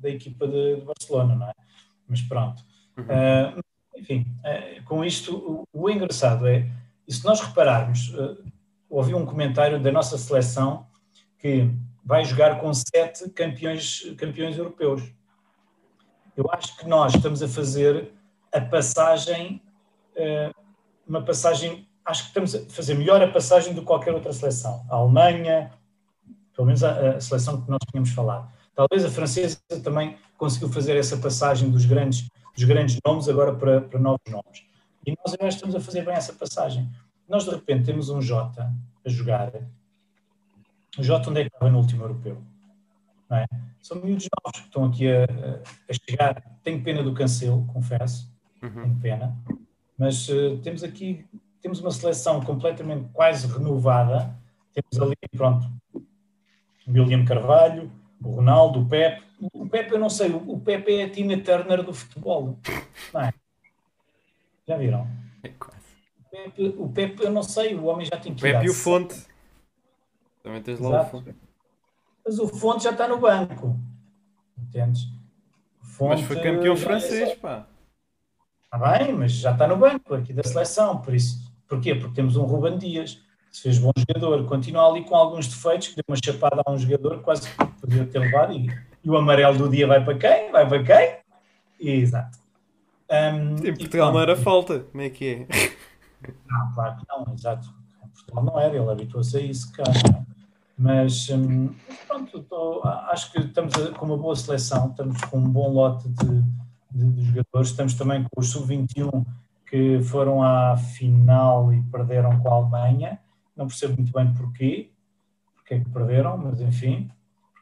[0.01, 1.53] da, equipa de, de Barcelona, não é?
[2.09, 2.63] Mas pronto.
[2.97, 3.05] Uhum.
[3.05, 3.61] Uh,
[3.97, 6.69] enfim, uh, com isto, o, o engraçado é,
[7.07, 8.43] e se nós repararmos, uh,
[8.89, 10.87] ouvi um comentário da nossa seleção
[11.39, 11.71] que
[12.05, 15.03] vai jogar com sete campeões, campeões europeus.
[16.37, 18.13] Eu acho que nós estamos a fazer
[18.53, 19.63] a passagem,
[21.07, 24.85] uma passagem, acho que estamos a fazer melhor a passagem do que qualquer outra seleção.
[24.91, 25.73] A Alemanha,
[26.55, 28.51] pelo menos a, a seleção que nós tínhamos falado.
[28.75, 33.81] Talvez a francesa também conseguiu fazer essa passagem dos grandes, dos grandes nomes agora para,
[33.83, 34.65] para novos nomes.
[35.07, 36.91] E nós agora estamos a fazer bem essa passagem.
[37.29, 38.73] Nós de repente temos um Jota
[39.05, 39.53] a jogar
[40.99, 42.41] o Jota onde é que estava no último europeu?
[43.29, 43.47] Não é?
[43.83, 46.43] São miúdos novos que estão aqui a, a chegar.
[46.63, 48.33] Tenho pena do Cancelo, confesso,
[48.63, 48.71] Uhum.
[48.71, 49.37] tenho pena.
[49.99, 51.27] Mas uh, temos aqui,
[51.61, 54.35] temos uma seleção completamente quase renovada.
[54.73, 55.67] Temos ali, pronto,
[56.89, 57.91] William Carvalho,
[58.25, 59.23] o Ronaldo, o Pepe.
[59.53, 62.59] O Pepe, eu não sei, o Pepe é a Tina Turner do futebol.
[63.13, 63.33] Não é?
[64.67, 65.07] Já viram?
[65.43, 65.77] É quase.
[66.19, 68.75] O Pepe, o Pepe, eu não sei, o homem já tem que Pepe e o
[68.75, 69.15] Fonte.
[70.43, 71.07] Também tens lá o.
[71.07, 71.35] Fonte.
[72.25, 73.79] Mas o Fonte já está no banco.
[74.59, 75.03] Entendes?
[75.05, 75.09] O
[75.83, 77.67] Mas Fonte foi campeão já- francês, pá.
[78.65, 81.01] Está bem, mas já está no banco aqui da seleção.
[81.03, 81.95] Por isso, porquê?
[81.95, 83.15] Porque temos um Ruben Dias,
[83.51, 86.71] que se fez bom jogador, continua ali com alguns defeitos, que deu uma chapada a
[86.73, 88.53] um jogador, quase que podia ter levado.
[88.53, 88.69] E,
[89.03, 90.51] e o amarelo do dia vai para quem?
[90.53, 91.19] Vai para quem?
[91.81, 92.39] Exato.
[93.11, 94.31] Um, Em e Portugal não pronto.
[94.31, 94.81] era falta.
[94.81, 95.47] Como é que é?
[96.49, 97.69] Não, claro que não, exato.
[98.05, 99.93] Em Portugal não era, ele habituou-se a isso, cara.
[100.11, 100.25] não é?
[100.77, 101.73] Mas hum,
[102.09, 106.43] pronto, tô, acho que estamos com uma boa seleção, estamos com um bom lote de,
[106.91, 109.25] de, de jogadores, estamos também com os sub-21
[109.67, 113.21] que foram à final e perderam com a Alemanha.
[113.57, 114.91] Não percebo muito bem porquê,
[115.55, 117.09] porque é que perderam, mas enfim,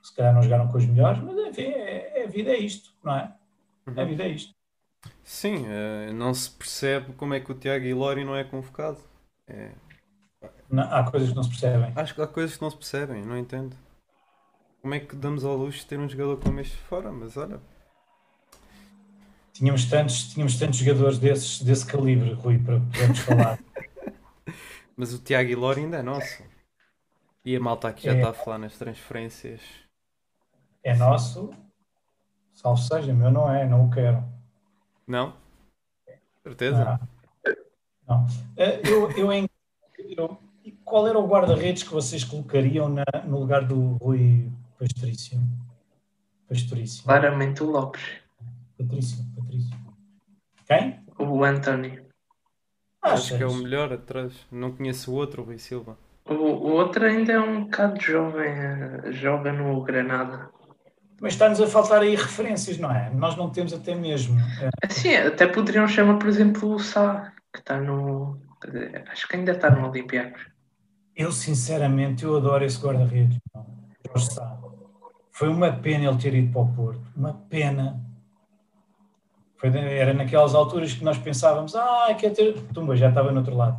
[0.03, 2.91] se calhar não jogaram com os melhores, mas enfim, é, é, a vida é isto,
[3.03, 3.33] não é?
[3.87, 4.01] Uhum.
[4.01, 4.53] A vida é isto.
[5.23, 8.99] Sim, uh, não se percebe como é que o Tiago Ilori não é convocado.
[9.47, 9.71] É...
[10.69, 11.93] Não, há coisas que não se percebem.
[11.95, 13.77] Acho que há coisas que não se percebem, não entendo.
[14.81, 17.13] Como é que damos ao luxo de ter um jogador como este fora?
[17.13, 17.61] Mas olha.
[19.53, 23.59] Tínhamos tantos, tínhamos tantos jogadores desses, desse calibre, Rui, para podermos falar.
[24.97, 26.43] mas o Tiago Ilori ainda é nosso.
[27.45, 28.17] E a malta aqui já é...
[28.17, 29.61] está a falar nas transferências.
[30.85, 31.51] É nosso,
[32.53, 34.25] salvo seja, meu não é, não o quero.
[35.07, 35.35] Não?
[36.43, 37.01] Certeza?
[37.47, 37.59] Não.
[38.09, 38.27] não.
[38.57, 39.49] Eh, eu, eu, eu,
[40.19, 40.39] eu,
[40.85, 45.39] qual era o guarda-redes que vocês colocariam na, no lugar do Rui Pastorício?
[46.49, 47.05] Pastorício.
[47.05, 48.03] Claramente o Lopes.
[48.77, 49.77] Patrício, Patrício.
[50.67, 51.01] Quem?
[51.19, 52.05] O António.
[53.01, 54.33] Acho que é o melhor atrás.
[54.51, 55.97] Não conheço o outro, o Rui Silva.
[56.25, 60.51] O, o outro ainda é um bocado jovem, eh, joga no Granada.
[61.23, 63.09] Mas está-nos a faltar aí referências, não é?
[63.11, 64.37] Nós não temos até mesmo.
[64.61, 64.89] É...
[64.89, 68.41] Sim, até poderiam chamar, por exemplo, o Sá, que está no.
[69.09, 70.49] Acho que ainda está no Olympiacos.
[71.15, 73.39] Eu, sinceramente, eu adoro esse guarda-redes.
[75.31, 77.03] Foi uma pena ele ter ido para o Porto.
[77.15, 78.01] Uma pena.
[79.59, 82.61] Foi, era naquelas alturas que nós pensávamos, ah, quer ter.
[82.75, 83.79] Tumba, já estava no outro lado.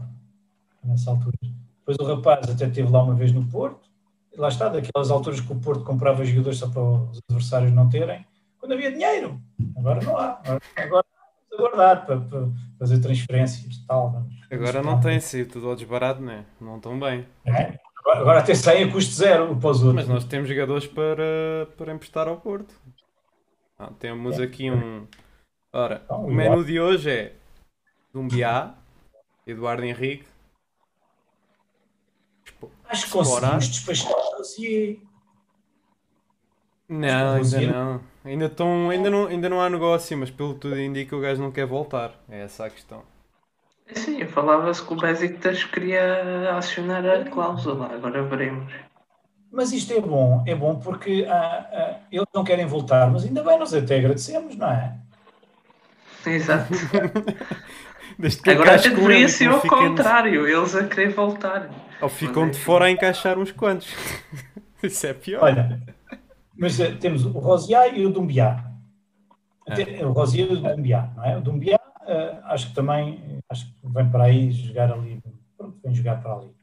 [0.81, 1.35] Nessa altura.
[1.79, 3.92] Depois o rapaz até esteve lá uma vez no Porto
[4.37, 8.25] lá está, daquelas alturas que o Porto comprava jogadores só para os adversários não terem,
[8.57, 9.39] quando havia dinheiro.
[9.77, 10.41] Agora não há.
[10.75, 12.47] Agora vamos aguardar para, para
[12.79, 14.11] fazer transferências e tal.
[14.11, 16.45] Vamos, agora não tem sido tudo ao desbarato, né?
[16.59, 17.25] não estão bem.
[17.45, 17.77] É?
[17.97, 20.05] Agora, agora até saem a custo zero para os outros.
[20.05, 22.73] Mas nós temos jogadores para, para emprestar ao Porto.
[23.79, 24.43] Ah, temos é.
[24.43, 25.07] aqui um.
[25.71, 27.33] Ora, então, o menu de hoje é
[28.13, 28.75] Dumbiá,
[29.47, 30.27] Eduardo Henrique,
[32.93, 34.99] Acho que conseguimos despachar o Rosier.
[36.87, 38.01] Não, ainda não.
[38.23, 39.25] Ainda, tão, ainda, não.
[39.25, 42.13] ainda não há negócio, mas pelo que tudo indica o gajo não quer voltar.
[42.29, 43.01] É essa a questão.
[43.95, 48.71] Sim, falava-se que o Besiktas queria acionar a cláusula, agora veremos.
[49.51, 53.43] Mas isto é bom, é bom porque ah, ah, eles não querem voltar, mas ainda
[53.43, 54.95] bem, nós até agradecemos, não é?
[56.25, 56.71] Exato.
[58.47, 61.69] Agora até deveria ser o contrário, eles a querer voltar.
[62.03, 63.87] Ou ficam de fora a encaixar uns quantos.
[64.83, 65.41] Isso é pior.
[65.41, 65.81] Olha,
[66.53, 68.71] mas uh, temos o Rosier e o Dumbiá.
[69.65, 70.05] É.
[70.05, 71.37] O Rosier e o Dumbiá, não é?
[71.37, 75.23] O Dumbiá, uh, acho que também acho que vem para aí jogar ali.
[75.57, 76.53] Pronto, vem jogar para ali.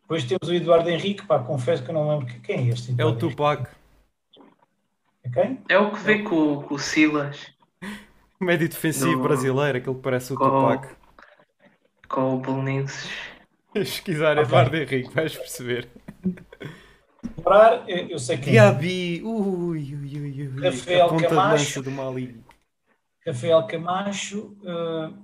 [0.00, 2.92] Depois temos o Eduardo Henrique, pá, confesso que eu não lembro quem é este.
[2.92, 3.68] Eduardo é o Tupac.
[5.24, 5.60] É quem?
[5.68, 7.52] É o que vê com, com o Silas.
[8.40, 9.22] Médio defensivo do...
[9.22, 10.96] brasileiro, aquele que parece o com, Tupac.
[12.08, 13.31] Com o Belenenses.
[13.74, 14.44] Pesquisar okay.
[14.44, 15.88] Eduardo Henrique, vais perceber.
[17.42, 18.50] Parar, eu sei que.
[18.50, 20.62] Diaby, ui, ui, ui, ui.
[20.62, 21.82] Rafael Camacho.
[21.82, 22.44] Do Mali.
[23.26, 25.14] Rafael Camacho, uh,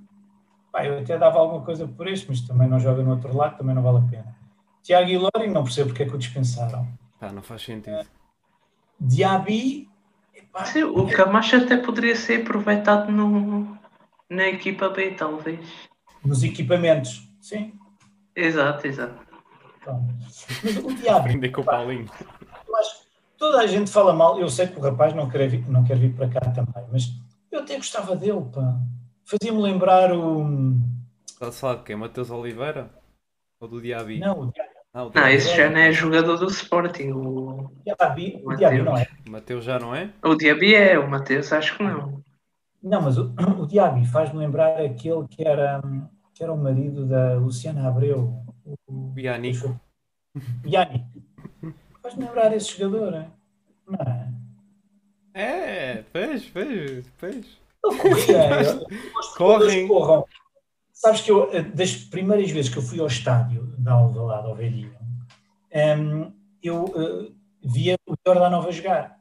[0.72, 3.58] pá, eu até dava alguma coisa por este, mas também não joga no outro lado,
[3.58, 4.36] também não vale a pena.
[4.82, 6.88] Tiago Ilori, não percebo porque é que o dispensaram.
[7.18, 8.00] Pá, não faz sentido.
[8.00, 8.06] Uh,
[9.00, 9.88] Diaby.
[10.34, 13.76] Epá, Sim, o Camacho até poderia ser aproveitado no,
[14.30, 15.60] na equipa B, talvez.
[16.24, 17.72] Nos equipamentos, sim.
[18.38, 19.18] Exato, exato.
[20.62, 21.18] Mas o diabo.
[21.18, 22.08] Aprender com o Paulinho.
[23.36, 24.38] toda a gente fala mal.
[24.38, 27.10] Eu sei que o rapaz não quer vir, não quer vir para cá também, mas
[27.50, 28.78] eu até gostava dele, pá.
[29.24, 30.76] Fazia-me lembrar o.
[31.26, 31.96] Estás a falar de quem?
[31.96, 32.90] Matheus Oliveira?
[33.60, 34.20] Ou do Diaby?
[34.20, 34.70] Não, o Diaby.
[34.94, 37.10] Ah, o não, esse já não é jogador do Sporting.
[37.10, 39.08] O, Diaby, o Diaby não é.
[39.26, 40.10] O Mateus já não é?
[40.22, 42.22] O Diaby é, o Mateus acho que não.
[42.82, 45.82] Não, mas o, o Diaby faz-me lembrar aquele que era
[46.38, 48.32] que era o marido da Luciana Abreu.
[48.86, 49.58] O Yannick.
[50.64, 51.04] Yannick.
[52.00, 53.28] Faz-me lembrar esse jogador,
[53.84, 54.32] não é?
[55.34, 57.60] É, fez, fez, fez.
[57.84, 58.86] Ele corria.
[59.36, 59.88] Correm.
[60.92, 64.94] Sabes que eu, das primeiras vezes que eu fui ao estádio da Alvalade, ao Velhinho,
[65.98, 69.18] um, eu uh, via o Jordanova jogar.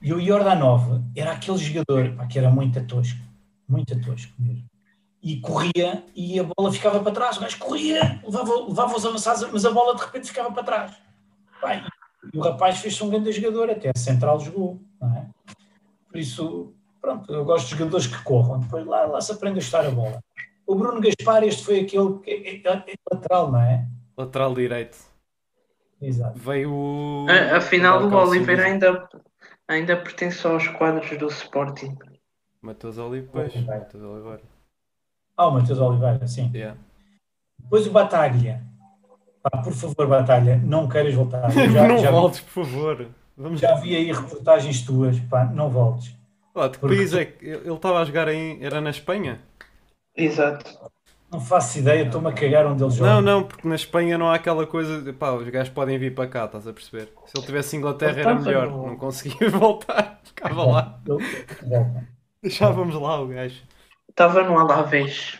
[0.00, 3.20] E o Jordanova era aquele jogador pá, que era muito tosco,
[3.68, 4.68] muito tosco mesmo
[5.32, 7.36] e corria e a bola ficava para trás.
[7.36, 10.92] O gajo corria, levava, levava os avançados, mas a bola de repente ficava para trás.
[11.60, 11.82] Bem,
[12.32, 14.80] e o rapaz fez-se um grande jogador, até a central jogou.
[15.02, 15.24] É?
[16.08, 18.60] Por isso, pronto, eu gosto de jogadores que corram.
[18.60, 20.22] Depois lá, lá se aprende a estar a bola.
[20.64, 23.86] O Bruno Gaspar, este foi aquele que é, é, é lateral, não é?
[24.16, 24.96] Lateral direito.
[26.00, 26.38] Exato.
[26.38, 27.26] Veio o.
[27.28, 29.08] A- Afinal, o Oliveira ainda,
[29.66, 31.96] ainda pertence aos quadros do Sporting.
[32.62, 33.50] Matheus Oliveira.
[33.66, 34.42] Matheus Oliveira.
[35.36, 36.50] Ah, o Matheus Oliveira, sim.
[36.54, 36.78] Yeah.
[37.58, 38.62] Depois o Batalha.
[39.42, 41.48] Pá, por favor, Batalha, não queiras voltar.
[41.52, 43.06] Já, não já, voltes, por favor.
[43.36, 46.14] Vamos já vi aí reportagens tuas, pá, não voltes.
[46.54, 46.68] lá.
[46.68, 48.64] De que país é que ele estava a jogar em.
[48.64, 49.40] Era na Espanha?
[50.16, 50.64] Exato.
[51.30, 53.14] Não faço ideia, estou-me a cagar onde eles jogam.
[53.16, 56.14] Não, não, porque na Espanha não há aquela coisa de pá, os gajos podem vir
[56.14, 57.12] para cá, estás a perceber?
[57.26, 62.06] Se ele tivesse Inglaterra Ele era melhor, não conseguia voltar, ficava lá, Ele-
[62.42, 63.60] deixávamos lá o gajo.
[64.16, 65.38] Estava no Alavés.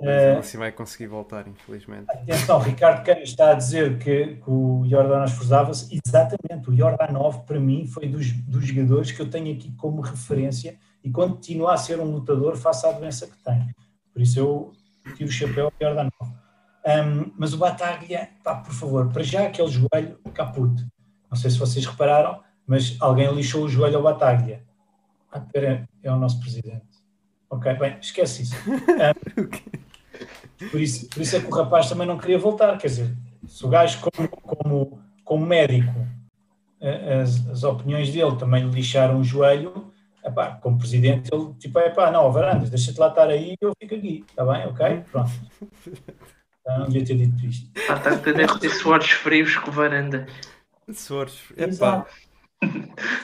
[0.00, 2.06] Mas ele assim vai conseguir voltar, infelizmente.
[2.08, 6.00] Atenção, Ricardo Cana está a dizer que, que o Jordan esforçava-se.
[6.02, 10.00] Exatamente, o Jordan 9 para mim foi dos, dos jogadores que eu tenho aqui como
[10.00, 13.74] referência e continua a ser um lutador face à doença que tem.
[14.10, 14.72] Por isso eu
[15.14, 16.32] tiro o chapéu ao Jordan 9.
[16.86, 20.82] Ahm, mas o Bataglia, pá, por favor, para já aquele joelho caput.
[21.28, 24.64] Não sei se vocês repararam, mas alguém lixou o joelho ao Bataglia.
[25.30, 26.89] Ah, espera, é o nosso presidente.
[27.50, 28.54] Ok, bem, esquece isso.
[30.70, 32.76] Por isso, por isso é que o rapaz também não queria voltar.
[32.76, 33.16] Quer dizer,
[33.48, 35.90] se o gajo, como, como, como médico,
[36.80, 39.90] eh, as, as opiniões dele também lhe lixaram o joelho,
[40.22, 44.24] epá, como presidente, ele tipo, epá, não, Varandas, deixa-te lá estar aí eu fico aqui.
[44.28, 44.66] Está bem?
[44.66, 45.04] Ok?
[45.10, 45.30] Pronto.
[46.66, 47.70] Eu não devia ter dito isto.
[47.88, 50.26] Ah, está a deve ter suores frios com varanda.
[51.56, 52.10] Epá, Exato.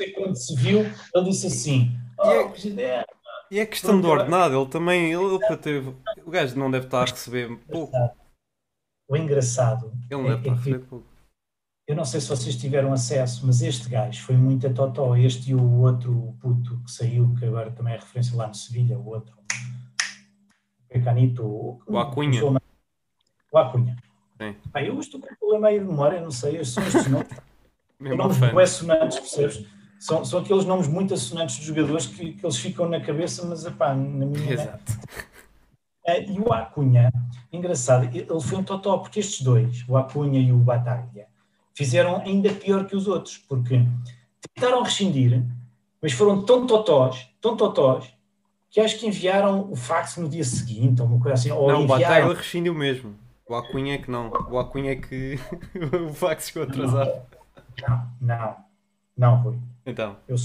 [0.00, 3.06] E Quando se viu, ele disse assim: é- Oh, presidente,
[3.50, 5.82] e é questão de ordenado, ele também, ele, ele para ter,
[6.24, 7.96] o gajo não deve estar a receber pouco,
[9.08, 11.16] o engraçado ele não é, deve estar a é receber pouco.
[11.86, 15.14] Eu não sei se vocês tiveram acesso, mas este gajo foi muito a totó.
[15.14, 18.98] Este e o outro puto que saiu, que agora também é referência lá no Sevilha,
[18.98, 19.36] o outro.
[19.36, 21.44] O Pecanito.
[21.86, 22.42] O Acunha.
[23.52, 23.96] O Acunha.
[24.36, 24.56] Sim.
[24.74, 26.56] Eu estou com um problema aí de memória, não sei.
[26.56, 27.28] Estes são estes nomes.
[28.00, 29.64] Mesmo bué sonantes, percebes?
[29.98, 33.64] São, são aqueles nomes muito assonantes dos jogadores que, que eles ficam na cabeça, mas
[33.64, 34.52] epá, na minha.
[34.52, 34.92] Exato.
[36.06, 37.12] Eh, E o Acunha,
[37.52, 41.26] engraçado, ele foi um totó, porque estes dois, o Acunha e o Bataglia,
[41.74, 43.84] fizeram ainda pior que os outros, porque
[44.54, 45.42] tentaram rescindir,
[46.00, 48.14] mas foram tão totós, tão totós,
[48.70, 51.80] que acho que enviaram o fax no dia seguinte, ou uma coisa assim, ou Não,
[51.80, 52.04] o enviaram...
[52.04, 53.14] Bataglia rescindiu mesmo.
[53.48, 54.30] O Acunha é que não.
[54.50, 55.38] O Acunha é que
[56.08, 57.22] o fax chegou atrasado.
[57.86, 58.56] Não, não,
[59.16, 60.36] não, Rui, Então, eu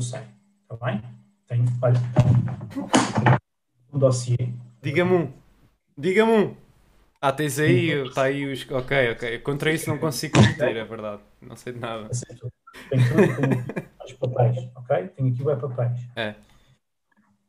[0.00, 0.20] sei,
[0.62, 1.02] está bem?
[1.48, 2.00] Tenho, olha,
[3.92, 4.36] um dossiê.
[4.80, 5.32] diga-me um.
[5.98, 6.56] Diga-me um.
[7.20, 8.70] Ah, tens aí, está aí os.
[8.70, 9.38] Ok, ok.
[9.40, 11.20] Contra isso não consigo competir, é verdade.
[11.42, 12.06] Não sei de nada.
[12.06, 12.48] Aceito.
[12.90, 15.08] Tenho tudo com os papéis, ok?
[15.08, 16.08] Tenho aqui o papéis.
[16.14, 16.36] É.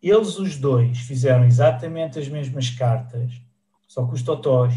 [0.01, 3.31] Eles os dois fizeram exatamente as mesmas cartas,
[3.87, 4.73] só que os totós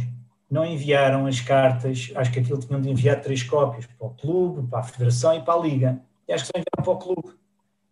[0.51, 4.69] não enviaram as cartas, acho que aquilo tinham de enviar três cópias para o clube,
[4.69, 6.08] para a federação e para a liga.
[6.29, 7.39] E acho que só enviaram para o clube.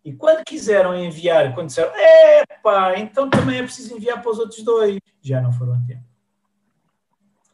[0.04, 4.62] E quando quiseram enviar, quando disseram, epá, então também é preciso enviar para os outros
[4.62, 6.04] dois, já não foram a tempo.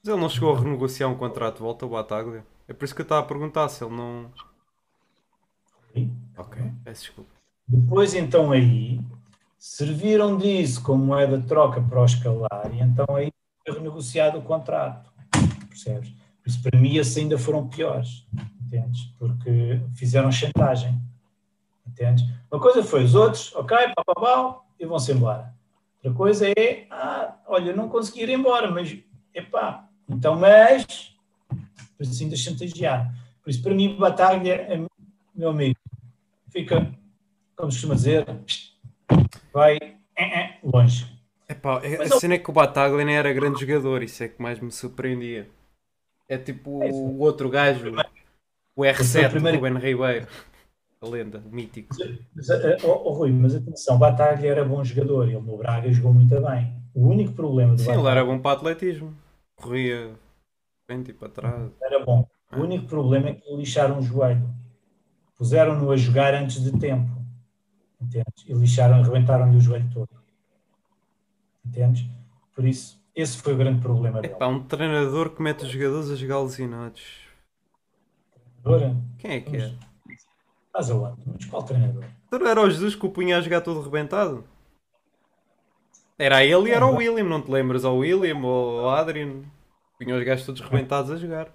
[0.03, 2.45] Mas ele não chegou a renegociar um contrato de volta ao Bataglia.
[2.69, 4.31] É por isso que eu estava a perguntar se ele não.
[6.37, 7.31] Ok, peço desculpa.
[7.67, 9.01] Depois, então, aí,
[9.59, 13.31] serviram disso como moeda de troca para o escalar e então aí
[13.65, 15.11] foi renegociado o contrato,
[15.69, 16.11] percebes?
[16.11, 18.27] Por isso, para mim, esses ainda foram piores,
[19.19, 21.01] Porque fizeram chantagem?
[22.51, 25.55] Uma coisa foi os outros, ok, pá, e vão-se embora.
[25.97, 28.97] Outra coisa é, ah, olha, não consegui ir embora, mas,
[29.35, 31.15] epá, então, mas,
[32.01, 33.15] isso ainda chantagear.
[33.43, 34.81] Por isso, para mim, Batalha, é,
[35.35, 35.79] meu amigo,
[36.51, 36.93] fica,
[37.57, 38.27] como se costuma dizer,
[39.53, 39.77] vai
[40.17, 41.07] eh, eh, longe.
[41.49, 44.41] Epá, é- a cena é que o Bataglia nem era grande jogador, isso é que
[44.41, 45.49] mais me surpreendia.
[46.29, 47.93] É tipo É o outro gajo,
[48.77, 50.27] o Esse foi R7, o primeiro- Ruben Ribeiro.
[51.01, 51.89] A lenda, mítico.
[52.35, 56.15] Mas, eh, oh, oh, Rui, mas atenção, Batalha era bom jogador, ele no Braga jogou
[56.15, 56.81] muito bem.
[56.95, 59.13] O único problema do Sim, ele Batalha era bom para atletismo.
[59.57, 60.13] Corria
[60.87, 61.71] frente e para trás.
[61.83, 62.25] era bom.
[62.55, 64.49] O único problema é que lhe lixaram o joelho.
[65.35, 67.11] Puseram-no a jogar antes de tempo.
[68.01, 68.45] Entendes?
[68.47, 70.09] E lixaram, arrebentaram-lhe o joelho todo.
[71.67, 72.05] Entendes?
[72.55, 74.35] Por isso, esse foi o grande problema dele.
[74.35, 77.03] Epá, um treinador que mete os jogadores a jogar alucinados.
[78.65, 79.73] Agora, Quem é que é?
[80.67, 81.23] estás aonde?
[81.27, 82.05] Mas qual treinador?
[82.27, 84.45] Então era o Jesus que o punha a jogar todo rebentado?
[86.19, 87.85] Era ele e era o William, não te lembras?
[87.85, 89.43] Ou o William ou o Adrian.
[89.99, 91.49] Punha os gajos todos rebentados a jogar.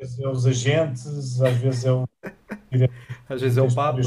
[0.00, 2.08] Às vezes é os agentes, às vezes é o.
[3.28, 4.00] Às vezes é o Papa.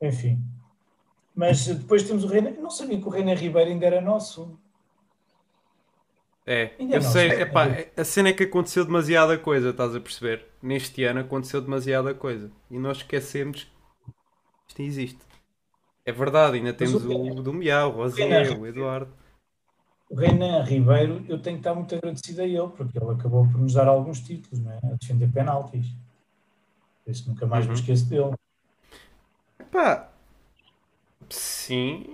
[0.00, 0.38] Enfim.
[1.34, 2.34] Mas depois temos o.
[2.34, 4.58] Eu não sabia que o René Ribeiro ainda era nosso.
[6.46, 7.42] É, Ainda eu não sei, sei.
[7.42, 7.66] epá,
[7.96, 10.46] a cena é que aconteceu demasiada coisa, estás a perceber?
[10.64, 15.20] Neste ano aconteceu demasiada coisa e nós esquecemos que isto existe.
[16.06, 19.12] É verdade, ainda temos o- o do Miau, o Rosier, o Eduardo.
[20.08, 23.58] O Renan Ribeiro, eu tenho que estar muito agradecido a ele, porque ele acabou por
[23.60, 24.78] nos dar alguns títulos, não é?
[24.82, 25.86] A defender penaltis.
[27.04, 27.78] Por isso nunca mais me Uhum.
[27.80, 28.32] esqueço dele.
[29.60, 30.10] Epá,
[31.28, 32.04] sim,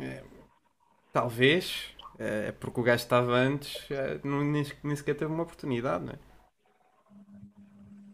[0.00, 0.22] é,
[1.12, 6.04] talvez, é porque o gajo estava antes, é, não, nem, nem sequer teve uma oportunidade,
[6.04, 6.31] não é?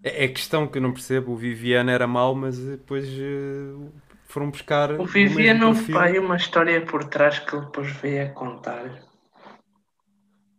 [0.02, 3.90] É, é questão que eu não percebo, o Viviane era mau, mas depois eh,
[4.28, 7.90] foram buscar O o Vivia mesmo não vai uma história por trás que ele depois
[7.92, 9.02] veio a contar.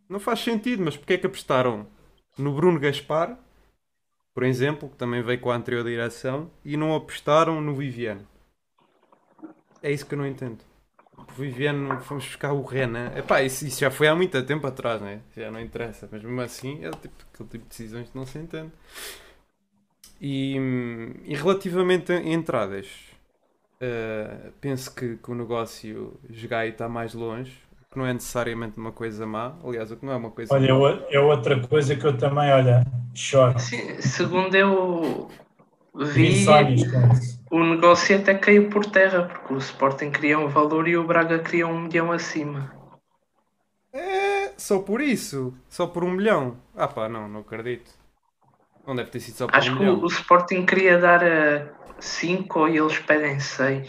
[0.09, 1.87] Não faz sentido, mas porque é que apostaram
[2.37, 3.37] no Bruno Gaspar,
[4.33, 8.25] por exemplo, que também veio com a anterior direção, e não apostaram no Viviane?
[9.83, 10.59] É isso que eu não entendo.
[11.15, 13.11] O Viviane, fomos buscar o Renan.
[13.15, 15.21] Epá, isso, isso já foi há muito tempo atrás, né?
[15.35, 18.25] Já não interessa, mas mesmo assim é o tipo, aquele tipo de decisões que não
[18.25, 18.71] se entende.
[20.21, 20.55] E,
[21.25, 22.87] e relativamente a entradas,
[23.81, 27.53] eh, penso que, que o negócio jogar está mais longe,
[27.91, 29.55] que não é necessariamente uma coisa má.
[29.63, 30.89] Aliás, o que não é uma coisa Olha, má.
[30.89, 33.57] é o- é outra coisa que eu também, olha, choro.
[33.59, 35.27] Sim, segundo eu
[35.95, 36.45] vi,
[37.51, 41.39] o negócio até caiu por terra, porque o Sporting queria um valor e o Braga
[41.39, 42.71] queria um milhão acima.
[43.93, 45.53] É, só por isso?
[45.69, 46.57] Só por um milhão?
[46.75, 47.98] Ah pá, não, não acredito.
[48.89, 49.99] Não deve ter sido só por Acho um que milhão.
[50.01, 51.67] o, Sporting queria dar a
[51.99, 53.87] 5 e eles pedem 6.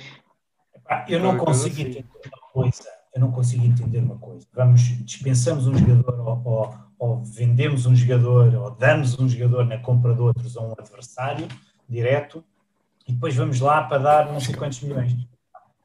[0.85, 2.83] Pá, Eu não Qualquer coisa consigo entender uma coisa.
[3.15, 4.47] Eu não consigo entender uma coisa.
[4.53, 9.79] Vamos, dispensamos um jogador ou, ou- ou vendemos um jogador ou damos um jogador na
[9.79, 11.49] compra de outros a um adversário
[11.89, 12.45] direto
[13.09, 15.15] e depois vamos lá para dar não sei quantos milhões.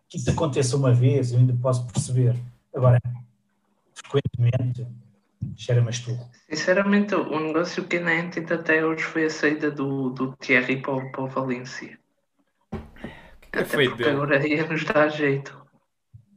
[0.09, 2.35] Que isso aconteça uma vez, eu ainda posso perceber.
[2.75, 2.99] Agora,
[3.93, 4.85] frequentemente,
[5.55, 6.29] cheira-me a esturro.
[6.49, 10.93] Sinceramente, o negócio que ainda entendo até hoje foi a saída do, do Thierry para
[10.93, 11.99] o, para o Valência.
[12.71, 12.77] O
[13.51, 14.15] que é Até feito porque dele?
[14.15, 15.65] agora ia nos dar jeito.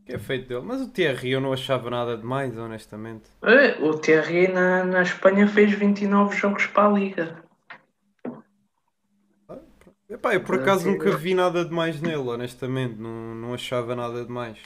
[0.05, 0.63] Que é feito dele?
[0.63, 3.29] Mas o Thierry eu não achava nada demais, honestamente.
[3.43, 7.45] Eh, O Thierry na, na Espanha fez 29 jogos para a Liga.
[10.09, 12.97] Epá, eu por acaso nunca vi nada demais nele, honestamente.
[12.97, 14.59] Não, não achava nada demais.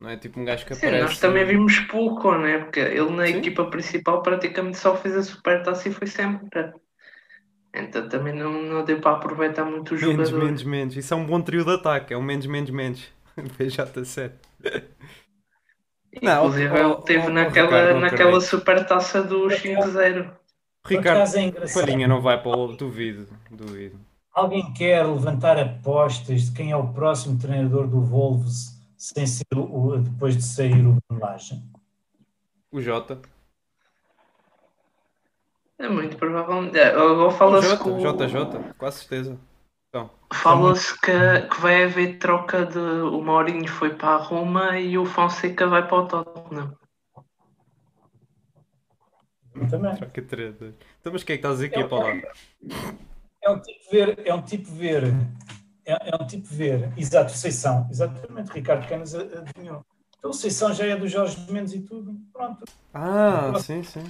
[0.00, 1.02] Não é tipo um gajo que Sim, aparece.
[1.04, 2.58] nós também vimos pouco, né?
[2.58, 3.38] Porque ele na Sim.
[3.38, 6.72] equipa principal praticamente só fez a supertaça e foi sempre.
[7.74, 10.44] Então também não, não deu para aproveitar muito o Menos, jogador.
[10.44, 10.96] menos, menos.
[10.96, 12.14] Isso é um bom trio de ataque.
[12.14, 13.12] É um menos, menos, menos.
[13.36, 14.32] BJ7.
[16.22, 20.32] Não, Inclusive ele teve ó, naquela, Ricardo, naquela supertaça dos 5-0.
[20.82, 21.32] Por Ricardo.
[21.74, 22.76] Palhinha não vai para o.
[22.76, 23.98] Duvido, duvido.
[24.32, 29.60] Alguém quer levantar apostas de quem é o próximo treinador do Wolves sem ser o,
[29.62, 31.54] o- depois de sair o Ben Laje?
[32.70, 33.20] O Jota.
[35.78, 36.74] É muito provável.
[36.74, 39.38] é, Agora O fala-se Jota, que, o- JJ, com a certeza.
[39.88, 41.12] Então, fala-se que,
[41.48, 42.78] que vai haver troca de.
[42.78, 46.76] O Mourinho foi para a Roma e o Fonseca vai para o Tottenham.
[49.70, 49.94] Também.
[49.96, 50.74] troca de treta.
[51.00, 52.22] Então, mas o que é que estás a dizer que ia para lá?
[53.42, 55.04] É um tipo ver, é um tipo ver,
[55.88, 59.84] é, é um tipo ver, exato, Seição, exatamente, Ricardo Canas adivinhou.
[60.18, 64.04] Então Seição já é do Jorge Mendes e tudo, pronto, Ah, sim, sim.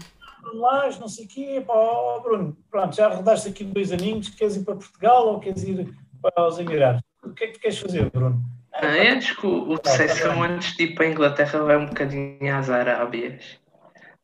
[0.55, 4.57] lá, não sei o quê, pá, ó, Bruno, pronto, já rodaste aqui dois aninhos, queres
[4.57, 7.03] ir para Portugal ou queres ir para os Emirados?
[7.23, 8.43] O que é que tu queres fazer, Bruno?
[8.73, 10.43] Ah, eu acho que o, o Sessão bem.
[10.45, 13.59] antes de ir para a Inglaterra vai um bocadinho às Arábias.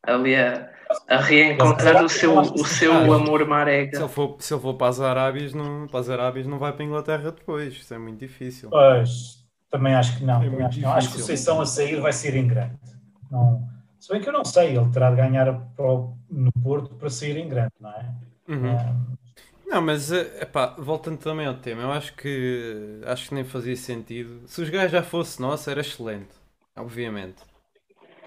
[0.03, 0.71] Ali a,
[1.09, 3.99] a reencontrar o seu, o seu Ah, amor Se marega.
[4.03, 6.83] ele for, se ele for para as Arábias, não, para as Arábias não vai para
[6.83, 7.75] a Inglaterra depois.
[7.75, 8.71] Isso é muito difícil.
[8.71, 10.93] Pois, também acho que não, É acho, que não.
[10.93, 11.25] acho que o.
[11.27, 12.79] Seição a sair vai ser em grande.
[13.31, 13.69] Não,
[13.99, 17.11] se bem que eu não sei, ele terá de ganhar para o- no Porto para
[17.11, 18.15] sair em grande, não é?
[18.49, 18.77] Uhum.
[18.77, 18.95] Ah,
[19.67, 23.77] Não, mas eh, epá, voltando também ao tema, eu acho que acho que nem fazia
[23.77, 24.47] sentido.
[24.49, 26.31] Se os gajos já fosse nosso, era excelente.
[26.77, 27.43] Obviamente.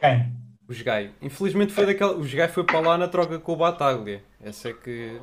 [0.01, 0.46] quem?
[0.67, 1.11] Os gajos.
[1.21, 2.13] Infelizmente foi daquela.
[2.17, 4.23] Os gajos foi para lá na troca com o Bataglia.
[4.41, 5.19] Essa é que.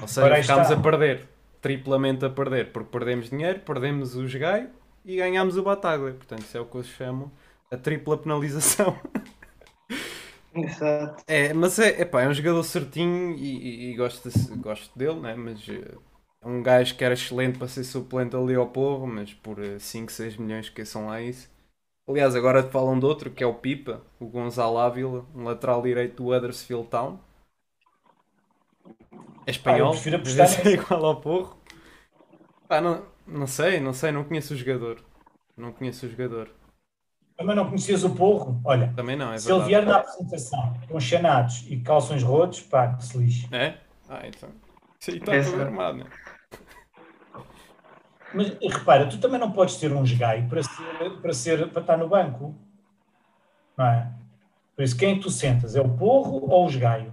[0.00, 0.78] Ou seja, ficámos está.
[0.78, 1.28] a perder.
[1.60, 2.72] Triplamente a perder.
[2.72, 4.70] Porque perdemos dinheiro, perdemos os gajos
[5.04, 6.14] e ganhámos o Bataglia.
[6.14, 7.30] Portanto, isso é o que eu chamo
[7.70, 8.98] a tripla penalização.
[10.54, 11.22] Exato.
[11.28, 15.20] É, mas é, epá, é um jogador certinho e, e- e gosto, desse- gosto dele,
[15.20, 15.34] né?
[15.34, 15.94] mas eh,
[16.42, 20.10] é um gajo que era excelente para ser suplente ali ao Porro, mas por 5,
[20.10, 21.48] 6 milhões que são lá isso.
[22.08, 26.22] Aliás, agora falam de outro que é o Pipa, o Gonzalo Ávila, um lateral direito
[26.22, 27.18] do Huddersfield Town.
[29.46, 30.82] É espanhol, Ah, eu prefiro apostar deve ser nesse.
[30.82, 31.56] igual ao Porro.
[32.68, 35.02] Pá, não, não sei, não sei, não conheço o jogador.
[35.56, 36.50] Não conheço o jogador.
[37.36, 38.60] Também não conhecias o porro?
[38.64, 42.94] Olha, Também não, é se ele vier na apresentação com chanados e calções rotos, pá,
[42.94, 43.48] que se lixe.
[43.54, 43.78] É?
[44.08, 44.50] Ah, então.
[45.00, 45.98] Isso aí está Essa- tudo armado.
[45.98, 46.04] né?
[48.34, 51.96] Mas repara, tu também não podes ter um esgaio para ser, para ser para estar
[51.96, 52.54] no banco.
[53.76, 54.10] Não é?
[54.76, 55.74] Por isso, quem tu sentas?
[55.76, 57.12] É o porro ou o esgaio?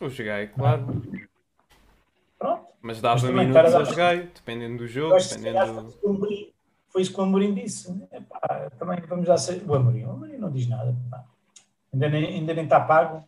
[0.00, 1.02] O Jogai, claro.
[2.38, 2.66] Pronto.
[2.82, 5.88] Mas dava Mas também minutos estar a a dar- Jogai, dependendo do jogo, dependendo.
[5.88, 6.52] isso que o Amorim-
[6.90, 8.08] foi isso que o Amorim disse.
[8.12, 9.62] Epá, também vamos já ser.
[9.66, 10.94] O Amorim, o Amorim não diz nada.
[11.10, 11.24] pá.
[11.92, 13.26] Ainda, nem, ainda nem está pago.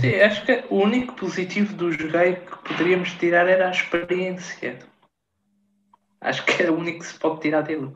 [0.00, 4.78] Sim, acho que o único positivo do joguei que poderíamos tirar era a experiência.
[6.20, 7.92] Acho que é o único que se pode tirar dele.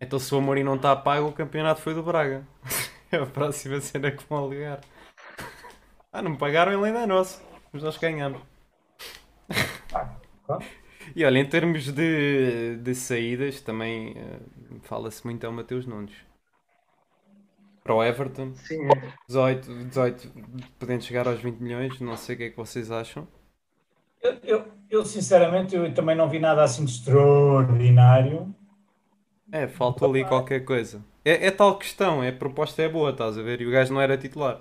[0.00, 2.46] Então se o Amorim não está a pago, o campeonato foi do Braga.
[3.12, 4.80] É a próxima cena que vão ligar.
[6.12, 7.40] Ah, não me pagaram, ele ainda é nosso.
[7.72, 8.42] Mas nós ganhamos.
[10.44, 10.66] Pronto.
[11.14, 14.40] E olha, em termos de, de saídas, também eh,
[14.82, 16.14] fala-se muito ao Mateus Nunes.
[17.82, 18.88] Para o Everton, Sim,
[19.28, 20.32] 18, 18,
[20.78, 23.28] podendo chegar aos 20 milhões, não sei o que é que vocês acham.
[24.24, 28.54] Eu, eu, eu, sinceramente, eu também não vi nada assim de extraordinário.
[29.52, 31.04] É, faltou ali qualquer coisa.
[31.22, 33.60] É, é tal questão, é, a proposta é boa, estás a ver?
[33.60, 34.58] E o gajo não era titular.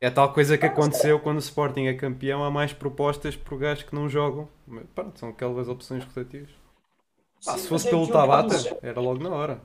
[0.00, 3.84] É tal coisa que aconteceu quando o Sporting é campeão, há mais propostas por gajos
[3.84, 4.48] que não jogam.
[4.66, 6.50] Mas, pronto, são aquelas opções rotativas.
[7.46, 9.60] Ah, se fosse é pelo Tabata, era logo na hora.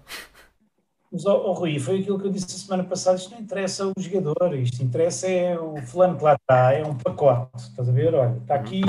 [1.12, 3.18] Mas, ó, ó, Rui, foi aquilo que eu disse a semana passada.
[3.18, 6.98] Isto não interessa o jogador, isto interessa é o fulano que lá está, é um
[6.98, 7.50] pacote.
[7.58, 8.16] Estás a ver?
[8.16, 8.82] Olha, está aqui,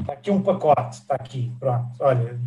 [0.00, 1.88] está aqui um pacote, está aqui, pronto.
[1.98, 2.38] Olha,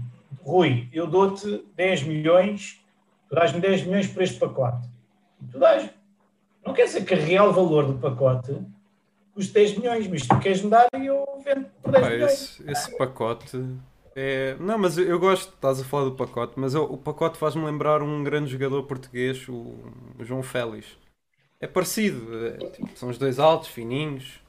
[0.41, 2.79] Rui, eu dou-te 10 milhões,
[3.27, 4.87] tu dás-me 10 milhões por este pacote.
[5.41, 5.89] E tu dás.
[6.65, 8.55] Não quer dizer que o real valor do pacote
[9.33, 12.31] custe 10 milhões, mas tu queres me dar e eu vendo por 10 Pá, milhões.
[12.31, 13.57] esse, esse pacote
[14.15, 14.55] é.
[14.59, 17.63] Não, mas eu, eu gosto, estás a falar do pacote, mas eu- o pacote faz-me
[17.65, 19.75] lembrar um grande jogador português, o,
[20.21, 20.97] João Félix.
[21.59, 24.39] É parecido, é, tipo, são os dois altos, fininhos,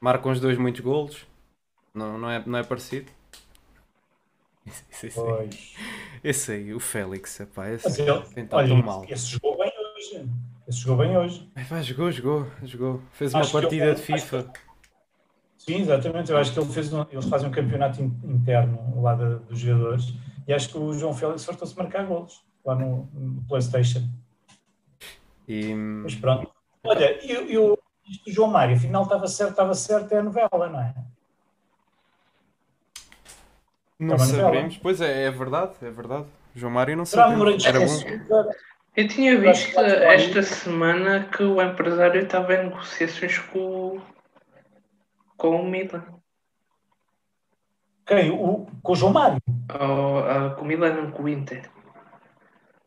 [0.00, 1.26] marcam os dois muitos golos.
[1.94, 3.10] Não, não, é, não é parecido?
[4.66, 5.50] Esse, esse, aí,
[6.24, 9.04] esse aí, o Félix, epá, esse Mas ele, tem olha, tão mal.
[9.08, 10.28] esse jogou bem hoje.
[10.66, 11.50] Esse jogou bem hoje.
[11.54, 13.02] Epá, jogou, jogou, jogou.
[13.12, 14.50] Fez uma Acho que partida ele- de FIFA.
[15.64, 16.30] Sim, exatamente.
[16.30, 19.58] Eu acho que ele fez um- eles fazem um campeonato in- interno lá da- dos
[19.58, 20.12] jogadores
[20.46, 24.02] e acho que o João Félix fartou-se marcar golos lá no, no PlayStation.
[25.48, 26.50] E, Mas pronto.
[26.84, 27.78] Olha, e, o- e o
[28.26, 30.94] João Mário, afinal estava certo, estava certo, é a novela, não é?
[33.98, 36.26] não Estava sabemos, pois é, é verdade, é verdade.
[36.54, 37.86] João Mário não de Era bom.
[38.96, 44.02] Eu tinha Eu visto esta semana que o empresário estava em negociações com, o-
[45.36, 46.04] com o Milan.
[48.06, 48.30] Quem?
[48.30, 49.38] O, com o João Mário.
[49.80, 51.70] Ou, ah, com o Milan, não com o Inter.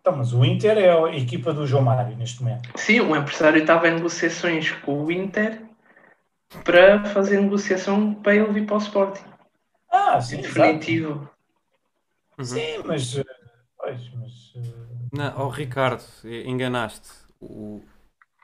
[0.02, 2.70] Então, mas o Inter é a equipa do João Mário neste momento.
[2.76, 5.62] Sim, o empresário estava em negociações com o Inter
[6.64, 9.24] para fazer negociação para ele vir para o Sporting.
[9.92, 10.54] Ah, sim, exato.
[10.60, 11.30] Definitivo.
[12.38, 12.46] Uhum.
[12.46, 13.18] Sim, mas.
[13.18, 13.24] eh,
[13.78, 14.54] Pois, mas.
[14.56, 17.10] eh, Não, oh, Ricardo, enganaste.
[17.42, 17.84] O...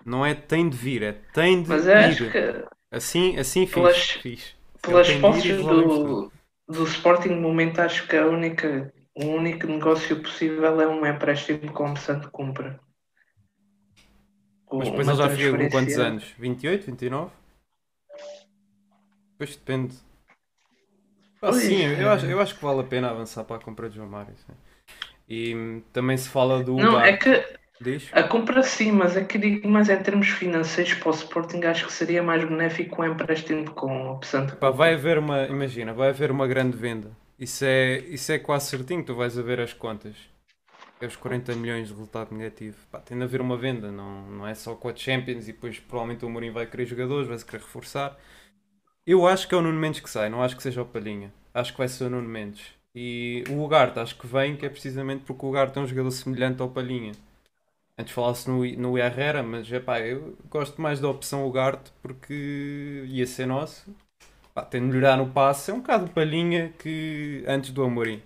[0.06, 2.32] Não é tem de vir, é tem de Mas eu acho ir.
[2.32, 3.74] que Assim, assim fiz.
[3.74, 4.56] Pelas- fiz.
[4.82, 6.32] pelas posses resolvemos tudo.
[6.68, 11.06] do, do Sporting, no momento, acho que a única, o único negócio possível é um
[11.06, 12.80] empréstimo como Santo Cumpra.
[14.72, 16.24] Mas depois ele já fica com quantos anos?
[16.38, 17.32] 28, 29?
[19.32, 19.96] Depois depende.
[21.42, 22.14] Ah, sim, eu é.
[22.14, 24.34] acho, eu acho que vale a pena avançar para a compra de João Mário.
[24.38, 24.54] sim.
[25.28, 26.76] E hum, também se fala do.
[26.76, 27.30] Não, é que
[27.84, 28.10] Diz?
[28.14, 31.86] a compra sim, mas é que digo, mas em termos financeiros para o Sporting acho
[31.86, 36.10] que seria mais benéfico um empréstimo com opção de Pá, vai haver uma, imagina, vai
[36.10, 37.12] haver uma grande venda.
[37.38, 40.16] Isso é, isso é quase certinho, tu vais a ver as contas.
[41.02, 42.78] É os 40 milhões de resultado negativo.
[42.90, 45.78] Pá, tem de haver uma venda, não, não é só com a Champions e depois
[45.78, 48.18] provavelmente o Mourinho vai querer jogadores, vai-se querer reforçar.
[49.06, 51.34] Eu acho que é o Nuno Mendes que sai, não acho que seja o Palhinha.
[51.54, 52.72] Acho que vai ser o Nuno Mendes.
[52.96, 56.12] E o Ugarte acho que vem, que é precisamente porque o Ugarte é um jogador
[56.12, 57.12] semelhante ao Palhinha.
[57.98, 63.04] Antes falasse no, no Herrera, mas é pá, eu gosto mais da opção Ugarte porque
[63.08, 63.96] ia ser nosso.
[64.54, 65.72] Pá, tem de melhorar no passe.
[65.72, 68.22] É um bocado palhinha que antes do Amorim.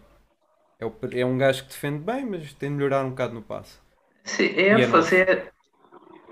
[0.80, 3.42] É, o- é um gajo que defende bem, mas tem de melhorar um bocado no
[3.44, 3.80] passe.
[4.26, 5.52] Sim, E é é a fazer.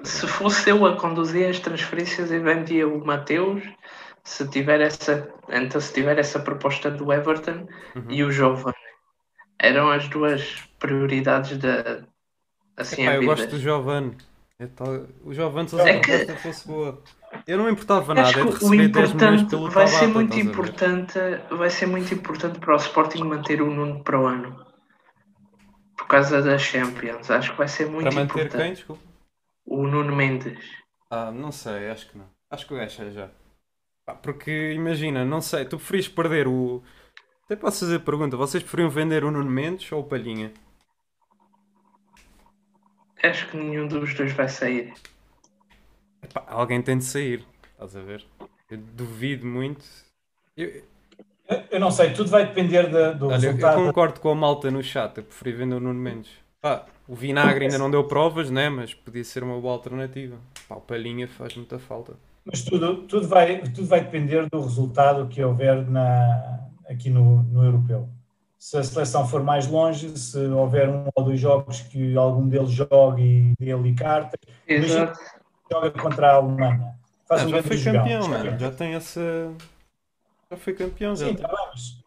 [0.04, 3.64] Se fosse eu a conduzir as transferências, eu vendia o Mateus.
[4.24, 8.18] Se tiver essa, então se tiver essa proposta do Everton Uhum.
[8.18, 8.76] e o Giovanni.
[9.60, 12.06] Eram as duas prioridades da
[12.78, 13.36] assim Epá, a eu vida.
[13.36, 14.18] gosto do Giovanni.
[14.58, 17.02] É tal- O Giovanni só se É a que- fosse boa.
[17.46, 19.86] Eu não importava Acho nada, é que de o receber 10 milhões importante pelo vai
[19.86, 19.90] Tabata.
[20.00, 21.20] ser muito importante,
[21.52, 24.66] vai ser muito importante para o Sporting manter o Nuno para o ano.
[25.98, 27.32] por causa da Champions.
[27.32, 28.62] Acho que vai ser muito Para manter importante.
[28.62, 28.74] quem?
[28.74, 29.02] Desculpa.
[29.66, 30.60] O Nuno Mendes.
[31.10, 32.26] Ah, não sei, acho que não.
[32.52, 33.30] Acho que o gajo é já.
[34.22, 36.84] Porque imagina, não sei, tu preferis perder o.
[37.46, 40.52] Até posso fazer a pergunta: vocês preferiam vender o Nuno Mendes ou o Palhinha?
[43.30, 44.94] Acho que nenhum dos dois vai sair.
[46.24, 48.24] Epá, alguém tem de sair, estás a ver?
[48.70, 49.84] Eu duvido muito.
[50.58, 50.84] Eu,
[51.48, 53.76] Eu- Eu não sei, tudo vai depender da- do olha, eu- eu resultado.
[53.86, 56.32] concordo com a malta no chat, eu preferi vender o Nuno Mendes.
[56.60, 58.68] Pá, o Vinagre ainda não deu provas, né?
[58.68, 60.38] Mas podia ser uma boa alternativa.
[60.68, 62.14] Pá, o Palhinha faz muita falta.
[62.44, 67.64] Mas tudo, tudo, vai, tudo vai depender do resultado que houver na, aqui no, no
[67.64, 68.10] europeu.
[68.66, 72.72] Se a seleção for mais longe, se houver um ou dois jogos que algum deles
[72.72, 75.20] jogue e dê ali cartas, Exato.
[75.72, 76.96] joga contra a Alemanha.
[77.30, 78.58] Faz Ah, um já foi campeão, mano.
[78.58, 79.54] Já tem essa.
[80.50, 81.46] Já foi campeão, já Sim, tem.
[81.46, 81.98] tá bem, mas,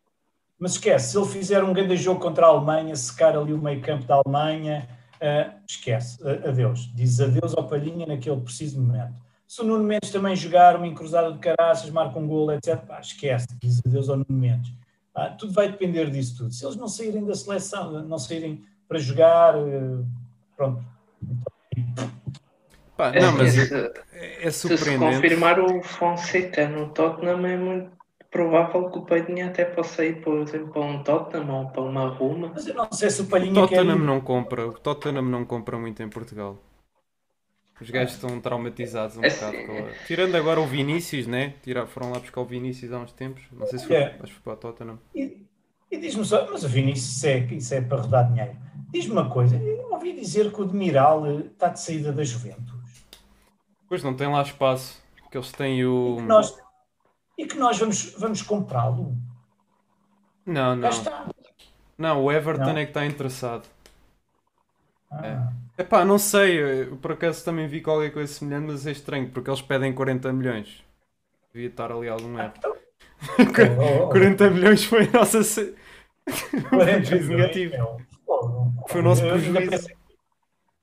[0.58, 3.80] mas esquece, se ele fizer um grande jogo contra a Alemanha, secar ali o meio
[3.80, 4.88] campo da Alemanha,
[5.22, 6.92] ah, esquece, a- adeus.
[6.92, 9.14] Diz adeus ao Palhinha naquele preciso momento.
[9.46, 12.98] Se o Nuno Mendes também jogar uma encruzada de caraças, marca um gol, etc., pá,
[12.98, 14.72] esquece, diz adeus ao Nuno Mendes.
[15.18, 16.52] Ah, tudo vai depender disso tudo.
[16.52, 20.04] Se eles não saírem da seleção, não saírem para jogar, eh,
[20.56, 20.84] pronto.
[22.96, 23.74] Pá, É, não, mas se,
[24.12, 25.14] é, é se se surpreendente.
[25.16, 27.90] confirmar o Fonseca no Tottenham, é muito
[28.30, 32.08] provável que o Palhinha até possa ir, por exemplo, para um Tottenham ou para uma
[32.08, 32.50] Roma.
[32.54, 34.04] Mas eu não sei se o O Palhinha quer Tottenham ir.
[34.04, 36.62] não compra, o Tottenham não compra muito em Portugal.
[37.80, 40.06] Os gajos estão traumatizados um É bocado a...
[40.06, 41.54] Tirando agora o Vinícius, né?
[41.62, 43.44] Tira, foram lá buscar o Vinícius há uns tempos.
[43.52, 44.16] Não sei se foi, É.
[44.20, 44.98] acho que foi para o Tottenham.
[45.14, 45.46] E,
[45.90, 48.56] e diz-me só, mas o Vinícius isso é, isso é para rodar dinheiro.
[48.90, 53.04] Diz-me uma coisa, eu ouvi dizer que o Demiral eh, está de saída da Juventus.
[53.88, 56.16] Pois não tem lá espaço, porque eles têm o.
[56.16, 56.58] E que nós,
[57.38, 59.16] e que nós vamos, vamos comprá-lo.
[60.44, 60.88] Não, não.
[60.88, 61.26] está.
[61.96, 62.78] Não, o Everton Não?
[62.78, 63.66] é que está interessado.
[65.10, 69.30] Ah, Epá, não sei, eu por acaso também vi qualquer coisa semelhante, mas é estranho,
[69.30, 70.84] porque eles pedem 40 milhões.
[71.52, 72.52] Devia estar ali algum erro.
[73.38, 75.42] oh, oh, 40 milhões foi a nossa.
[75.44, 75.74] se-
[76.68, 77.74] 40 prejuízo milhões, negativo.
[78.88, 79.70] Foi o nosso Eu ainda prejuízo.
[79.70, 79.96] pensei,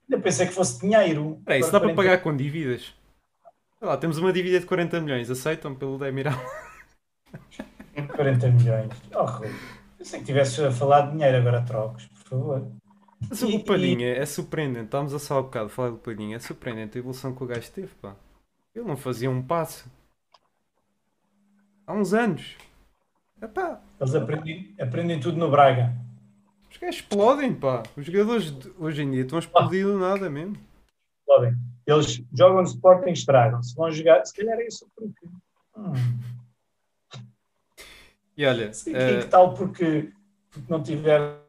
[0.09, 1.41] ainda pensei que fosse dinheiro.
[1.45, 2.93] Peraí, isso dá para 40 pagar com dívidas?
[3.79, 6.39] Sei lá, temos uma dívida de 40 milhões, aceitam pelo Demiral?
[8.15, 8.89] 40 milhões.
[9.13, 9.49] Oh, Rui.
[9.97, 12.71] Pensei que tivesses a falar de dinheiro, agora trocos, por favor.
[13.29, 16.39] Mas E- o Palhinha é surpreendente, estávamos a falar um bocado, falar do Palhinha, é
[16.39, 18.15] surpreendente a evolução que o gajo teve, pá.
[18.73, 19.89] Ele não fazia um passo.
[21.87, 22.55] Há uns anos.
[23.41, 25.93] Epá, Eles aprendem, aprendem tudo no Braga.
[26.71, 27.83] os gajos explodem, pá.
[27.95, 30.57] Os jogadores de hoje em dia estão a explodir do nada mesmo.
[31.25, 31.55] Podem.
[31.87, 33.61] Eles jogam no Sporting, estragam.
[33.63, 35.25] Se vão jogar, se calhar é isso porque.
[35.77, 35.93] Hum,
[38.37, 40.11] E olha, eh, que tal porque,
[40.51, 41.44] porque não tiver.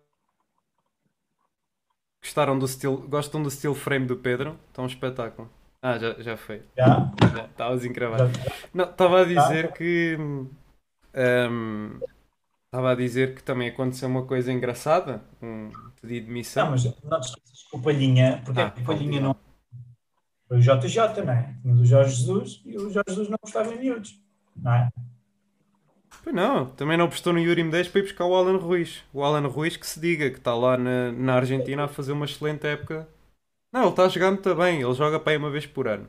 [2.26, 4.58] Gostaram do steel, gostam do steel frame do Pedro?
[4.68, 5.48] Está um espetáculo.
[5.80, 6.62] Ah, já, já foi.
[6.76, 7.12] Já,
[7.50, 8.30] Estavas encravado.
[8.74, 10.16] estava a dizer que.
[10.18, 12.00] hum,
[12.66, 15.70] Estava a dizer que também aconteceu uma coisa engraçada, um
[16.02, 16.64] pedido de missão.
[16.64, 19.36] Não, mas não te esqueças que o Palhinha, porque Ah, é o Palhinha não.
[20.48, 21.54] Foi o JJ, não é?
[21.62, 24.20] Tinha do Jorge Jesus e o Jorge Jesus não gostava em miúdos,
[24.56, 24.90] não é?
[26.26, 29.04] Pois não, também não apostou no Yuri Medeiros para ir buscar o Alan Ruiz.
[29.14, 32.24] O Alan Ruiz que se diga que está lá na, na Argentina a fazer uma
[32.24, 33.06] excelente época.
[33.72, 36.08] Não, ele está a jogar muito bem, ele joga para aí uma vez por ano.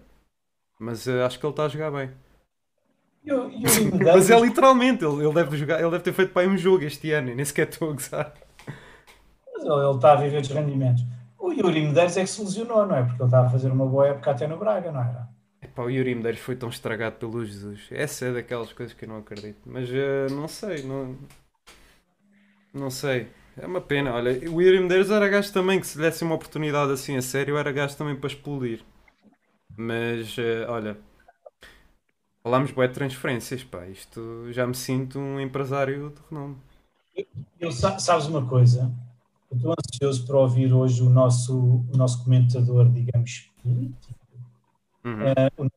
[0.79, 2.09] Mas eh, acho que ele está a jogar bem.
[3.23, 6.33] E e o Yuri Mas é literalmente, ele, ele deve jogar, ele deve ter feito
[6.33, 8.33] para aí um jogo este ano, e nem sequer estou a gozar.
[9.53, 11.03] mas ele, ele está a viver dos rendimentos.
[11.37, 13.03] O Yuri Medeiros é que se lesionou, não é?
[13.03, 15.36] Porque ele estava a fazer uma boa época até no Braga, não era?
[15.77, 17.87] Epá, o Yuri Medeiros foi tão estragado pelo Jesus.
[17.91, 19.59] Essa é daquelas coisas que eu não acredito.
[19.65, 21.15] Mas eh, não sei, não...
[22.73, 23.27] não sei.
[23.57, 24.13] É uma pena.
[24.13, 27.21] Olha, o Yuri Medeiros era gajo também que se lhe desse uma oportunidade assim a
[27.21, 28.81] sério, era gajo também para explodir.
[29.77, 30.97] Mas eh, olha,
[32.43, 33.85] falámos bué de transferências, pá.
[33.87, 36.57] Isto já me sinto um empresário de renome.
[37.59, 38.91] Eu, sa- sabes uma coisa?
[39.51, 41.55] Eu estou ansioso para ouvir hoje o nosso,
[41.91, 44.16] o nosso comentador, digamos, político.
[45.07, 45.69] Uhum.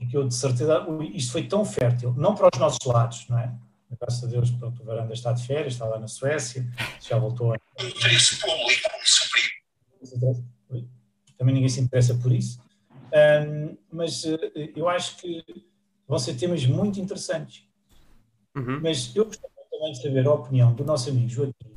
[0.00, 3.38] e que eu de certeza, isto foi tão fértil, não para os nossos lados, não
[3.38, 3.54] é?
[4.00, 6.66] Graças a Deus, pronto, o Varanda está de férias, está lá na Suécia,
[7.00, 7.56] já voltou a.
[7.82, 8.88] interesse público
[11.38, 12.60] Também ninguém se interessa por isso.
[13.12, 15.42] Ahm, mas eh, eu acho que
[16.06, 17.66] vão ser temas muito interessantes.
[18.54, 18.80] Uhum.
[18.82, 21.76] Mas eu gostaria também de saber a opinião do nosso amigo Joaquim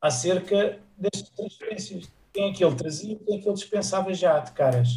[0.00, 2.10] acerca destas transferências.
[2.32, 4.88] Quem é que ele trazia e quem é que ele dispensava já de caras?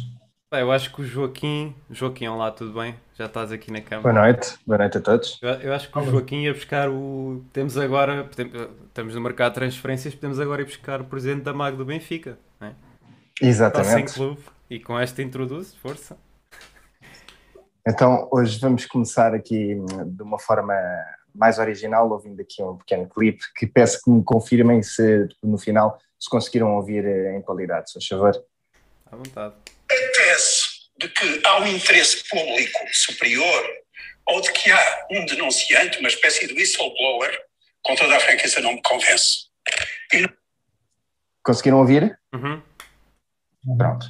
[0.60, 1.74] Eu acho que o Joaquim.
[1.90, 2.94] Joaquim, olá, tudo bem?
[3.14, 4.02] Já estás aqui na cama.
[4.02, 5.38] Boa noite, boa noite a todos.
[5.40, 7.42] Eu, eu acho que o Joaquim ia buscar o.
[7.52, 8.28] Temos agora.
[8.86, 12.38] Estamos no mercado de transferências, podemos agora ir buscar o presidente da MAG do Benfica.
[12.60, 12.74] Não é?
[13.40, 13.88] Exatamente.
[13.88, 14.42] Está sem clube.
[14.68, 16.16] E com esta introduz, força.
[17.86, 19.76] Então, hoje vamos começar aqui
[20.06, 20.74] de uma forma
[21.34, 25.98] mais original, ouvindo aqui um pequeno clipe que peço que me confirmem se no final
[26.18, 28.32] se conseguiram ouvir em qualidade, se favor.
[29.10, 29.54] À vontade.
[30.24, 30.62] Tese
[30.98, 33.64] de que há um interesse público superior
[34.26, 37.38] ou de que há um denunciante, uma espécie de whistleblower,
[37.82, 39.48] com toda a franqueza não me convence.
[40.14, 40.26] E...
[41.44, 42.18] Conseguiram ouvir?
[42.34, 42.62] Uhum.
[43.76, 44.06] Pronto.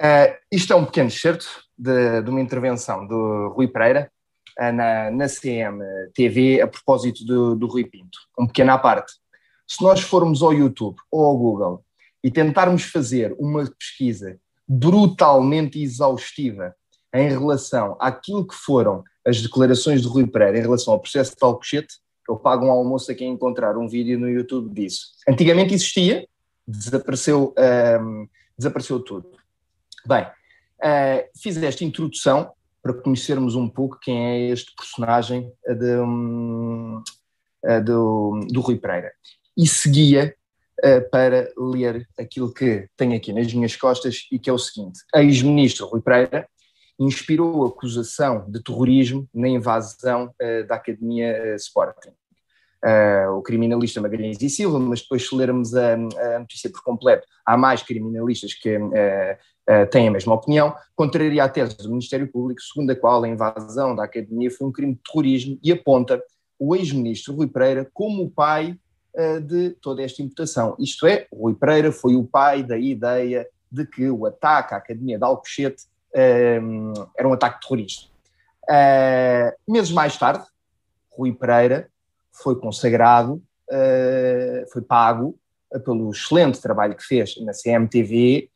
[0.00, 1.46] Uh, isto é um pequeno excerto
[1.78, 4.12] de, de uma intervenção do Rui Pereira
[4.60, 8.18] uh, na, na CMTV a propósito do, do Rui Pinto.
[8.38, 9.14] Um pequeno à parte.
[9.66, 11.84] Se nós formos ao YouTube ou ao Google
[12.22, 16.74] e tentarmos fazer uma pesquisa brutalmente exaustiva
[17.12, 21.42] em relação àquilo que foram as declarações de Rui Pereira em relação ao processo de
[21.42, 21.94] Alcochete,
[22.28, 25.12] eu pago um almoço a quem encontrar um vídeo no YouTube disso.
[25.28, 26.26] Antigamente existia,
[26.66, 27.54] desapareceu,
[28.56, 29.30] desapareceu tudo.
[30.06, 32.52] Bem, uh, fiz esta introdução
[32.82, 37.02] para conhecermos um pouco quem é este personagem de, um,
[37.84, 39.12] do, do Rui Pereira.
[39.56, 40.34] E seguia
[40.84, 45.00] uh, para ler aquilo que tenho aqui nas minhas costas e que é o seguinte:
[45.14, 46.46] ex-ministro Rui Pereira
[46.98, 52.12] inspirou acusação de terrorismo na invasão uh, da Academia uh, Sporting.
[53.36, 57.56] o criminalista Magalhães e Silva, mas depois se lermos a, a notícia por completo, há
[57.56, 58.78] mais criminalistas que
[59.90, 63.96] têm a mesma opinião, contraria a tese do Ministério Público, segundo a qual a invasão
[63.96, 66.22] da Academia foi um crime de terrorismo e aponta
[66.58, 68.76] o ex-ministro Rui Pereira como o pai uh,
[69.46, 70.74] de toda esta imputação.
[70.78, 75.18] Isto é, Rui Pereira foi o pai da ideia de que o ataque à Academia
[75.18, 75.84] de Alcochete
[76.62, 78.08] um, era um ataque terrorista.
[78.64, 80.44] Uh, meses mais tarde,
[81.10, 81.88] Rui Pereira
[82.32, 85.36] foi consagrado, uh, foi pago
[85.84, 88.48] pelo excelente trabalho que fez na CMTV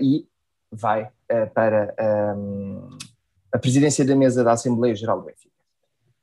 [0.00, 0.24] e
[0.70, 1.10] vai
[1.52, 1.92] para
[2.36, 2.96] um,
[3.52, 5.49] a presidência da mesa da Assembleia Geral do Benfica.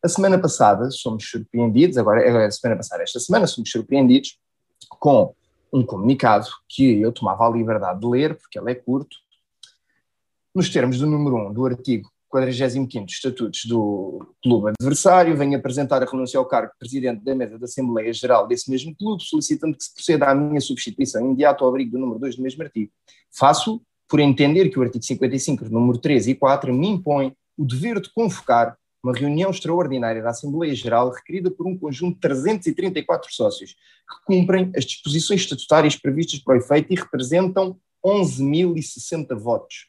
[0.08, 4.40] A semana passada somos surpreendidos, agora é a semana passada, esta semana somos surpreendidos
[4.88, 5.36] com
[5.74, 9.18] um comunicado que eu tomava a liberdade de ler, porque ele é curto,
[10.56, 16.02] nos termos do número 1 do artigo 45 dos Estatutos do Clube Adversário, venho apresentar
[16.02, 19.76] a renúncia ao cargo de Presidente da Mesa da Assembleia Geral desse mesmo clube, solicitando
[19.76, 22.94] que se proceda à minha substituição imediata ao abrigo do número 2 do mesmo artigo.
[23.30, 28.00] Faço por entender que o artigo 55, número 3 e 4, me impõe o dever
[28.00, 33.72] de convocar uma reunião extraordinária da Assembleia Geral requerida por um conjunto de 334 sócios,
[33.72, 39.88] que cumprem as disposições estatutárias previstas para o efeito e representam 11.060 votos.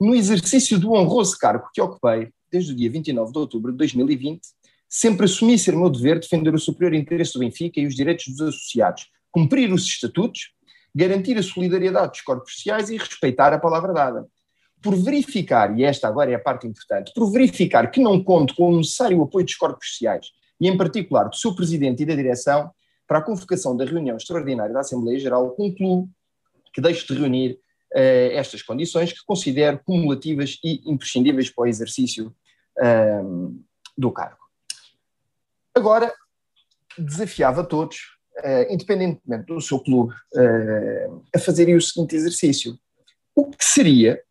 [0.00, 4.40] No exercício do honroso cargo que ocupei, desde o dia 29 de outubro de 2020,
[4.88, 8.40] sempre assumi ser meu dever defender o superior interesse do Benfica e os direitos dos
[8.40, 10.52] associados, cumprir os estatutos,
[10.94, 14.28] garantir a solidariedade dos corpos sociais e respeitar a palavra dada
[14.82, 18.70] por verificar, e esta agora é a parte importante, por verificar que não conto com
[18.70, 20.26] o necessário apoio dos corpos sociais,
[20.60, 22.70] e em particular do seu presidente e da direção,
[23.06, 26.08] para a convocação da reunião extraordinária da Assembleia Geral, concluo
[26.72, 27.52] que deixo de reunir
[27.94, 32.34] uh, estas condições que considero cumulativas e imprescindíveis para o exercício
[32.78, 33.62] uh,
[33.96, 34.38] do cargo.
[35.74, 36.12] Agora,
[36.96, 40.14] desafiava todos, uh, independentemente do seu clube,
[41.34, 42.78] a fazerem o seguinte exercício.
[43.34, 44.22] O que seria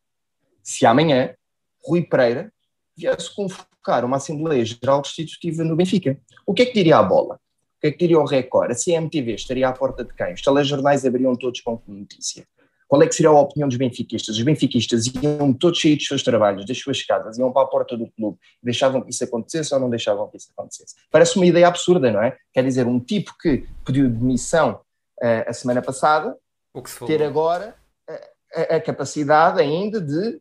[0.72, 1.36] se amanhã
[1.84, 2.52] Rui Pereira
[2.96, 6.18] viesse convocar uma Assembleia Geral Constitutiva no Benfica.
[6.46, 7.36] O que é que diria a bola?
[7.36, 8.72] O que é que diria o Record?
[8.72, 10.34] A CMTV estaria à porta de quem?
[10.34, 12.46] Os telejornais abriam todos com notícia.
[12.88, 14.38] Qual é que seria a opinião dos benfiquistas?
[14.38, 17.98] Os benfiquistas iam todos sair dos seus trabalhos, das suas casas, iam para a porta
[17.98, 20.96] do clube, deixavam que isso acontecesse ou não deixavam que isso acontecesse?
[21.10, 22.38] Parece uma ideia absurda, não é?
[22.54, 24.82] Quer dizer, um tipo que pediu demissão
[25.22, 26.38] uh, a semana passada,
[27.08, 27.76] ter agora
[28.54, 30.40] a, a, capacidade ainda de eh,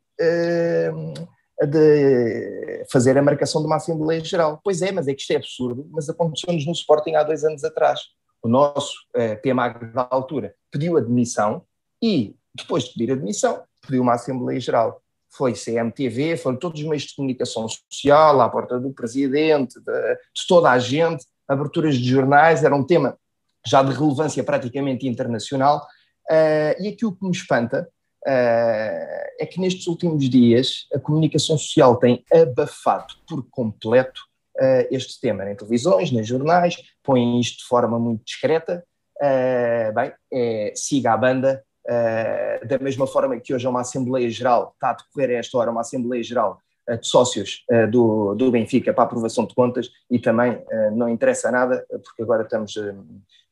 [1.66, 4.60] de fazer a marcação de uma Assembleia Geral.
[4.62, 7.64] Pois é, mas é que isto é absurdo, mas aconteceu-nos no Sporting há dois anos
[7.64, 8.00] atrás.
[8.42, 11.62] O nosso uh, PMAG da altura pediu admissão
[12.02, 15.02] e, depois de pedir admissão, pediu uma Assembleia Geral.
[15.28, 20.46] Foi CMTV, foram todos os meios de comunicação social, à porta do Presidente, de, de
[20.48, 23.18] toda a gente, aberturas de jornais, era um tema
[23.66, 25.86] já de relevância praticamente internacional.
[26.30, 27.88] Uh, e aquilo que me espanta
[28.26, 34.20] uh, é que nestes últimos dias a comunicação social tem abafado por completo
[34.56, 38.84] uh, este tema, em televisões, nos jornais, põem isto de forma muito discreta.
[39.16, 44.30] Uh, bem, é, siga a banda uh, da mesma forma que hoje é uma Assembleia
[44.30, 46.58] Geral, está a decorrer a esta hora uma Assembleia Geral
[46.88, 50.60] de sócios uh, do, do Benfica para aprovação de contas e também
[50.92, 52.74] não interessa nada, porque agora estamos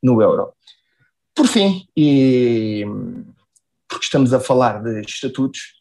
[0.03, 0.53] no euro.
[1.35, 2.85] Por fim, e
[4.09, 5.79] estamos a falar de estatutos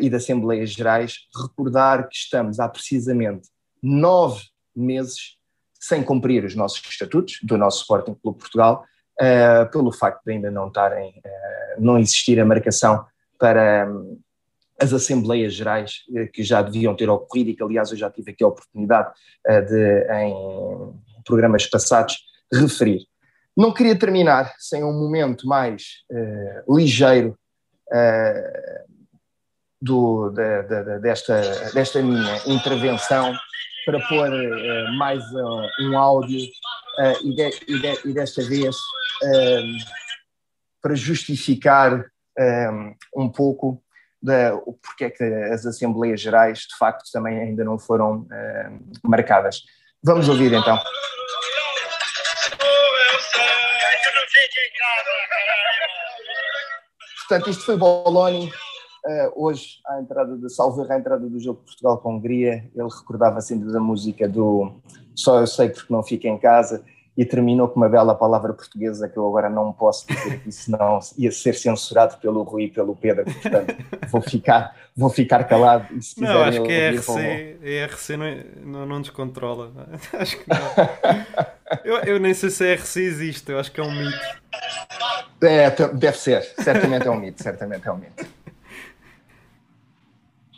[0.00, 3.48] e de Assembleias Gerais, recordar que estamos há precisamente
[3.82, 4.42] nove
[4.74, 5.36] meses
[5.78, 8.84] sem cumprir os nossos estatutos do nosso Sporting Clube Portugal,
[9.20, 13.04] uh, pelo facto de ainda não estarem, uh, não existir a marcação
[13.38, 14.18] para um,
[14.80, 18.30] as Assembleias Gerais uh, que já deviam ter ocorrido e que, aliás, eu já tive
[18.30, 19.12] aqui a oportunidade
[19.46, 20.34] de, em
[21.24, 22.16] programas passados,
[22.52, 23.06] referir.
[23.54, 26.02] Não queria terminar sem um momento mais
[26.68, 27.38] ligeiro
[29.80, 31.40] do, de, de, desta,
[31.72, 33.34] desta minha intervenção
[33.84, 36.40] para pôr uh, mais uh, um áudio
[37.22, 38.74] e, de, e, de, e, desta vez
[40.82, 42.04] para justificar
[43.16, 43.82] um pouco
[44.66, 48.26] o porquê que as Assembleias Gerais de facto também ainda não foram
[49.02, 49.62] marcadas.
[50.02, 50.78] Vamos ouvir então.
[57.28, 58.50] Portanto, isto foi Boloni,
[59.06, 62.88] Uh, hoje, à entrada de Salver, à entrada do jogo de Portugal com Hungria, ele
[62.88, 64.72] recordava-se ainda da música do
[65.14, 66.82] Só Eu Sei Porque Não Fico em Casa
[67.14, 70.98] e terminou com uma bela palavra portuguesa que eu agora não posso dizer aqui, senão
[71.18, 73.76] ia ser censurado pelo Rui e pelo Pedro, portanto
[74.10, 75.94] vou ficar, vou ficar calado.
[75.94, 79.70] E se não, acho que RC, ERC não, é, não, não descontrola.
[80.18, 81.46] Acho que não.
[81.84, 84.18] Eu, eu nem sei se a RC existe, eu acho que é um mito.
[85.42, 88.26] É, deve ser, certamente é um mito, certamente é um mito.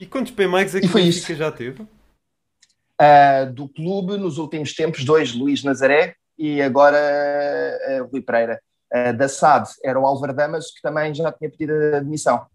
[0.00, 1.82] E quantos PMAGs é que o Benfica já teve?
[1.82, 8.60] Uh, do clube, nos últimos tempos, dois, Luís Nazaré e agora uh, Rui Pereira.
[8.94, 12.46] Uh, da SAD era o Álvaro Damas, que também já tinha pedido a admissão.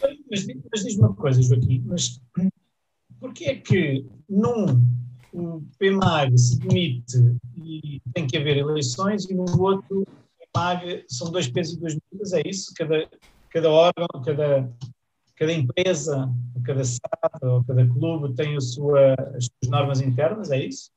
[0.00, 2.20] Mas, mas diz-me uma coisa, Joaquim, mas
[3.20, 4.80] porquê é que num
[5.32, 10.06] o PMAG se demite e tem que haver eleições e no outro o
[10.52, 12.72] PMAG são dois pesos e duas medidas, é isso?
[12.76, 13.08] Cada,
[13.50, 14.70] cada órgão, cada,
[15.36, 16.32] cada empresa,
[16.64, 20.90] cada SAD ou cada clube tem a sua, as suas normas internas, é isso?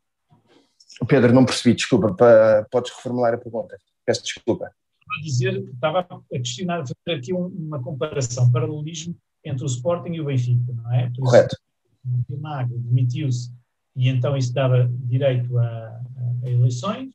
[1.07, 3.77] Pedro, não percebi, desculpa, para, podes reformular a pergunta.
[4.05, 4.71] Peço desculpa.
[4.99, 10.13] Estava a dizer, estava a questionar, a fazer aqui uma comparação, paralelismo entre o Sporting
[10.13, 11.09] e o Benfica, não é?
[11.09, 11.55] Por Correto.
[11.55, 13.51] Isso, o Magro demitiu-se
[13.95, 16.01] e então isso dava direito a,
[16.43, 17.13] a, eleições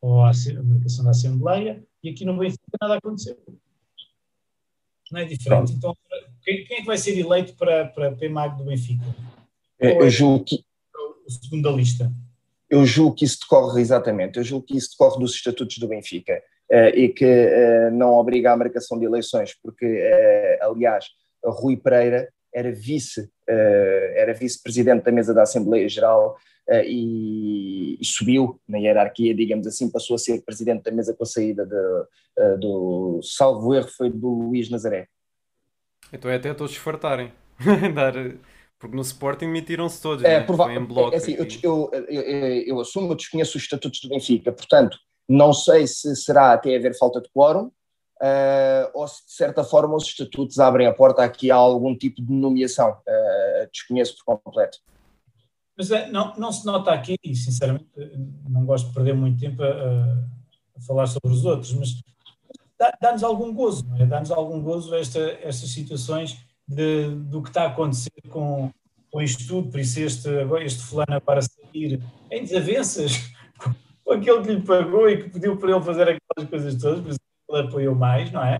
[0.00, 0.32] ou à
[0.64, 3.36] marcação da Assembleia e aqui no Benfica nada aconteceu.
[5.10, 5.72] Não é diferente.
[5.72, 5.96] Então,
[6.42, 9.04] quem, quem, é que vai ser eleito para, para PMAG do Benfica?
[9.78, 10.64] Eu, eu julgo que.
[11.26, 12.12] O segundo da lista.
[12.68, 16.42] Eu julgo que isso decorre, exatamente, eu julgo que isso decorre dos estatutos do Benfica
[16.70, 21.06] uh, e que uh, não obriga à marcação de eleições, porque, uh, aliás,
[21.42, 26.36] Rui Pereira era vice, era vice-presidente da mesa da Assembleia Geral
[26.84, 31.26] e, e, subiu na hierarquia, digamos assim, passou a ser presidente da mesa com a
[31.26, 35.08] saída de, do salvo erro foi do Luís Nazaré.
[36.12, 37.32] Então é até todos fartarem.
[37.94, 38.14] Dar...
[38.78, 40.24] Porque no Sporting mentiram-se todos.
[40.24, 40.76] É, né?
[40.76, 42.22] em bloco, é assim, eu, eu, eu,
[42.66, 44.96] eu, assumo, eu desconheço os estatutos do Benfica, portanto,
[45.28, 47.70] não sei se será até haver falta de quórum
[48.20, 52.22] uh, ou se de certa forma os estatutos abrem a porta aqui a algum tipo
[52.22, 52.90] de nomeação.
[52.90, 54.78] Uh, desconheço por completo.
[55.76, 57.86] Mas é, não, não se nota aqui, e sinceramente
[58.48, 59.66] não gosto de perder muito tempo a,
[60.76, 61.90] a falar sobre os outros, mas
[63.00, 64.04] dá-nos algum gozo, é?
[64.04, 68.70] Dá-nos algum gozo esta, estas situações de, do que está a acontecer com,
[69.10, 70.28] com isto tudo, por isso este,
[70.64, 73.30] este fulano agora sair em desavenças
[74.04, 77.10] com aquele que lhe pagou e que pediu para ele fazer aquelas coisas todas, por
[77.10, 78.58] isso ele apoiou mais, não é?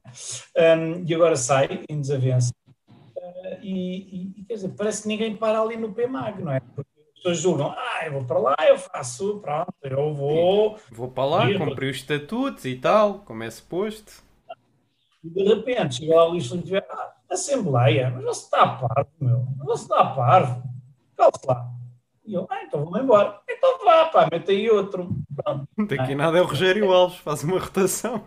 [0.57, 2.53] Um, e agora sai em desavença.
[2.89, 6.61] Uh, e, e, quer dizer, parece que ninguém para ali no PMAG, não é?
[6.61, 10.78] Porque pessoas julgam, ah, eu vou para lá, eu faço, pronto, eu vou.
[10.91, 14.22] Vou para lá, ir, cumprir os estatutos e tal, como é suposto.
[15.22, 19.11] E de repente chega lá o lixo e tiver, ah, Assembleia, mas você está parvo,
[19.20, 20.62] meu, você está a parvo,
[21.14, 21.70] calça lá.
[22.24, 23.41] E eu, ah, então vou-me embora.
[23.49, 25.09] Então vá, pá, mete aí outro.
[25.34, 25.66] Pronto.
[25.86, 28.24] Daqui nada é o Rogério Alves, faz uma rotação.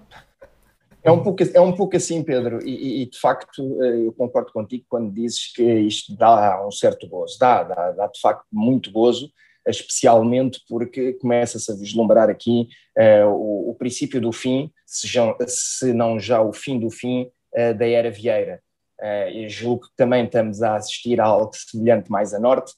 [1.03, 4.51] É um pouco, é um pouco assim, Pedro, e, e, de facto eh, eu concordo
[4.51, 7.39] contigo quando dizes que isto dá um certo gozo.
[7.39, 9.31] Dá, dá, dá de facto muito gozo,
[9.67, 15.93] especialmente porque começa-se a vislumbrar aqui uh, o, o, princípio do fim, se, já, se,
[15.93, 18.61] não já o fim do fim uh, da era Vieira.
[18.99, 22.73] Uh, julgo que também estamos a assistir a algo semelhante mais a norte,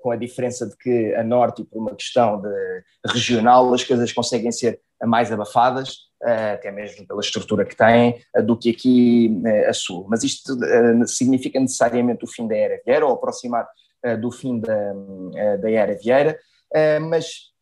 [0.00, 2.48] com a diferença de que a norte, por uma questão de
[3.06, 8.70] regional, as coisas conseguem ser mais abafadas, até mesmo pela estrutura que tem, do que
[8.70, 10.06] aqui a Sul.
[10.08, 10.56] Mas isto
[11.06, 13.66] significa necessariamente o fim da era Vieira ou aproximar
[14.20, 14.92] do fim da,
[15.60, 16.38] da era Vieira,
[17.08, 17.52] mas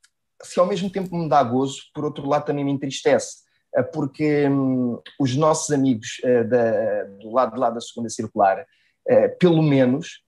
[0.42, 3.38] se ao mesmo tempo me dá gozo, por outro lado também me entristece,
[3.92, 8.64] porque hum, os nossos amigos da, do lado de lá da segunda circular,
[9.38, 10.22] pelo menos,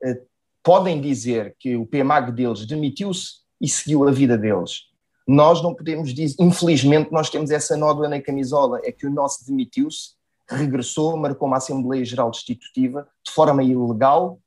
[0.62, 4.91] podem dizer que o PMAG deles demitiu-se e seguiu a vida deles.
[5.26, 9.46] Nós não podemos dizer, infelizmente, nós temos essa nódoa na camisola, é que o nosso
[9.46, 10.10] demitiu-se,
[10.48, 14.38] regressou, marcou uma Assembleia Geral Destitutiva de forma ilegal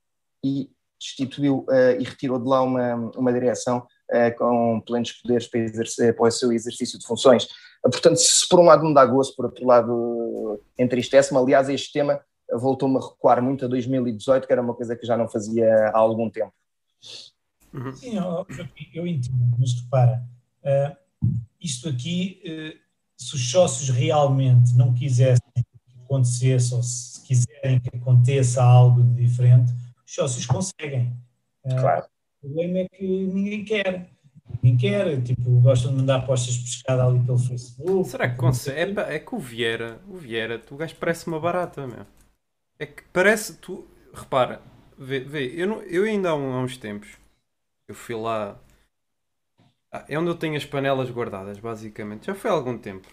[0.44, 0.70] e
[1.00, 6.16] destituiu uh, e retirou de lá uma, uma direção uh, com plenos poderes para, exercer,
[6.16, 7.48] para o seu exercício de funções.
[7.82, 11.40] Portanto, se por um lado me dá gozo, por outro lado entristece-me.
[11.40, 12.20] Aliás, este tema
[12.52, 15.98] voltou-me a recuar muito a 2018, que era uma coisa que já não fazia há
[15.98, 16.54] algum tempo.
[17.74, 17.92] Uhum.
[17.94, 18.46] Sim, eu,
[18.94, 20.24] eu, entendo, mas repara,
[20.66, 20.96] uh,
[21.60, 22.80] isto aqui, uh,
[23.18, 25.64] se os sócios realmente não quisessem que
[26.04, 29.72] acontecesse, ou se quiserem que aconteça algo de diferente,
[30.06, 31.16] os sócios conseguem.
[31.64, 32.06] Uh, claro.
[32.42, 34.10] O problema é que ninguém quer.
[34.62, 38.08] Ninguém quer, tipo, gostam de mandar postas de pescada ali pelo Facebook.
[38.10, 39.00] Será que consegue?
[39.00, 42.06] É, é que o Vieira, o Vieira, o gajo parece uma barata, meu.
[42.78, 44.62] É que parece, tu, repara,
[44.98, 47.18] vê, vê eu, não, eu ainda há, há uns tempos
[47.88, 48.60] eu fui lá.
[49.96, 52.26] Ah, é onde eu tenho as panelas guardadas, basicamente.
[52.26, 53.08] Já foi há algum tempo.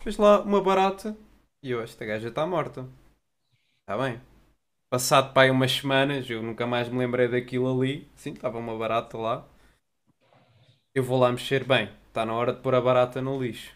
[0.00, 1.16] Fez lá uma barata
[1.62, 2.88] e eu, esta gaja está morta.
[3.82, 4.20] Está bem.
[4.90, 8.10] Passado para aí umas semanas, eu nunca mais me lembrei daquilo ali.
[8.16, 9.46] Sim, estava uma barata lá.
[10.92, 11.62] Eu vou lá mexer.
[11.62, 13.72] Bem, está na hora de pôr a barata no lixo.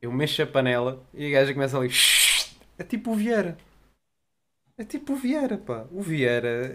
[0.00, 1.90] Eu mexo a panela e a gaja começa ali.
[2.78, 3.58] É tipo o Vieira.
[4.80, 5.86] É tipo o Vieira, pá.
[5.92, 6.74] O Vieira,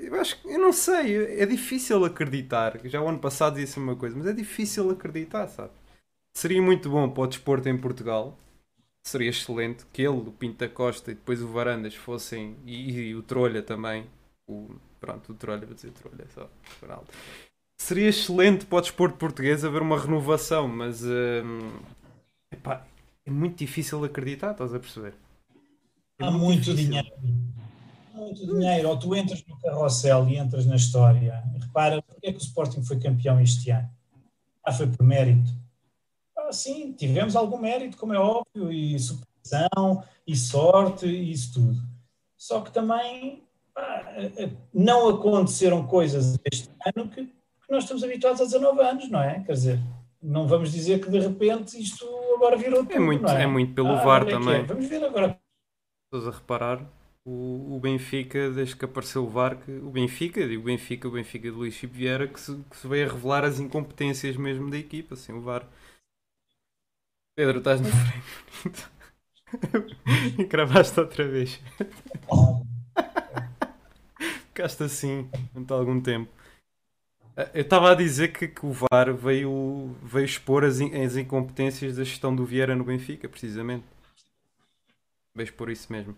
[0.00, 2.80] eu acho que, eu não sei, é difícil acreditar.
[2.82, 5.70] Já o ano passado disse uma coisa, mas é difícil acreditar, sabe?
[6.36, 8.36] Seria muito bom para o desporto em Portugal.
[9.06, 13.22] Seria excelente que ele, o Pinta Costa e depois o Varandas fossem, e, e o
[13.22, 14.04] Trolha também.
[14.48, 16.50] O, pronto, o Trolha, vou dizer Trolha só.
[16.82, 17.06] Ronaldo.
[17.80, 21.70] Seria excelente para o desporto português haver uma renovação, mas hum,
[22.52, 22.84] epá,
[23.24, 25.14] é muito difícil acreditar, estás a perceber?
[26.26, 26.86] Há muito difícil.
[26.86, 27.08] dinheiro.
[28.14, 28.88] Muito dinheiro.
[28.88, 31.42] Ou tu entras no carrossel e entras na história.
[31.60, 33.88] Repara, porque é que o Sporting foi campeão este ano?
[34.64, 35.50] Ah, foi por mérito.
[36.36, 41.80] Ah, sim, tivemos algum mérito, como é óbvio, e superação, e sorte, e isso tudo.
[42.36, 43.42] Só que também
[43.74, 44.12] pá,
[44.72, 47.32] não aconteceram coisas este ano que, que
[47.70, 49.40] nós estamos habituados há 19 anos, não é?
[49.40, 49.80] Quer dizer,
[50.22, 53.42] não vamos dizer que de repente isto agora virou é tudo, é muito, é?
[53.42, 53.46] é?
[53.46, 54.60] muito pelo ah, VAR é também.
[54.60, 54.62] É.
[54.62, 55.38] Vamos ver agora
[56.16, 56.84] a reparar,
[57.24, 61.50] o, o Benfica, desde que apareceu o VAR, que, o Benfica, digo Benfica, o Benfica
[61.50, 64.76] de Luís Chico Vieira, que se, que se veio a revelar as incompetências mesmo da
[64.76, 65.66] equipa, assim, o VAR.
[67.36, 68.22] Pedro, estás no frame
[70.38, 71.60] e cravaste outra vez.
[74.48, 76.30] Ficaste assim, durante algum tempo.
[77.52, 82.04] Eu estava a dizer que, que, o VAR veio, veio expor as, as incompetências da
[82.04, 83.84] gestão do Vieira no Benfica, precisamente.
[85.34, 86.16] Vejo por isso mesmo.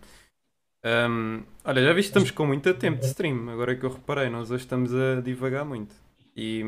[0.85, 4.29] Um, olha, já viste estamos com muito tempo de stream, agora é que eu reparei,
[4.29, 5.93] nós hoje estamos a divagar muito.
[6.35, 6.63] E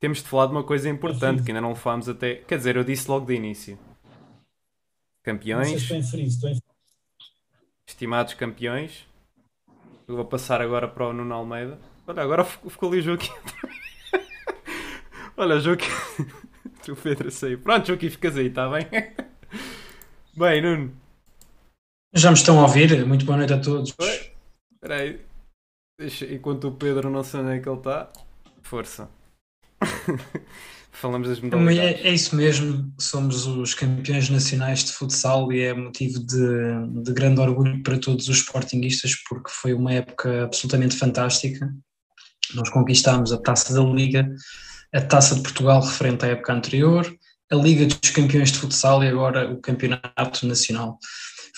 [0.00, 2.36] temos de falar de uma coisa importante que ainda não falámos até.
[2.36, 3.78] Quer dizer, eu disse logo de início.
[5.22, 5.88] Campeões.
[7.86, 9.06] Estimados campeões.
[10.08, 11.78] Eu vou passar agora para o Nuno Almeida.
[12.06, 13.30] Olha, agora ficou ali o Joaquim.
[15.36, 15.86] Olha, Joaquim.
[16.90, 17.60] o Pedro saiu.
[17.60, 18.86] Pronto, Joaquim, ficas aí, está bem?
[20.36, 20.96] bem, Nuno.
[22.12, 23.06] Já me estão a ouvir?
[23.06, 23.90] Muito boa noite a todos.
[23.90, 25.20] Espera aí.
[25.98, 28.10] Deixa, enquanto o Pedro não sei onde é que ele está,
[28.62, 29.08] força.
[30.90, 32.04] Falamos das modalidades.
[32.04, 37.12] É, é, isso mesmo, somos os campeões nacionais de futsal e é motivo de, de
[37.12, 41.72] grande orgulho para todos os sportinguistas porque foi uma época absolutamente fantástica.
[42.54, 44.28] Nós conquistámos a taça da Liga,
[44.92, 47.06] a taça de Portugal referente à época anterior,
[47.50, 50.98] a Liga dos Campeões de Futsal e agora o Campeonato Nacional.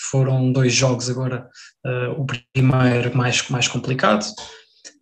[0.09, 1.47] Foram dois jogos agora,
[1.85, 4.25] uh, o primeiro mais, mais complicado,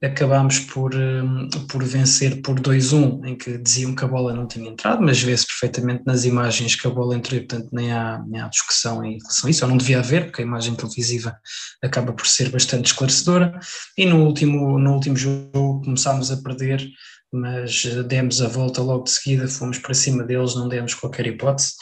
[0.03, 4.69] acabámos por, um, por vencer por 2-1, em que diziam que a bola não tinha
[4.69, 8.47] entrado, mas vê-se perfeitamente nas imagens que a bola entrou, portanto nem há, nem há
[8.47, 11.37] discussão em relação a isso, ou não devia haver, porque a imagem televisiva
[11.83, 13.59] acaba por ser bastante esclarecedora,
[13.95, 16.83] e no último, no último jogo começámos a perder,
[17.31, 21.73] mas demos a volta logo de seguida, fomos para cima deles, não demos qualquer hipótese,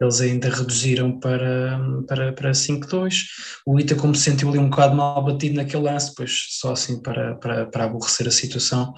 [0.00, 1.78] eles ainda reduziram para,
[2.08, 3.26] para, para 5-2.
[3.66, 7.02] O Ita, como se sentiu ali um bocado mal batido naquele lance, pois só assim
[7.02, 8.94] para, para, para aborrecer a situação,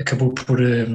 [0.00, 0.86] acabou por, eh,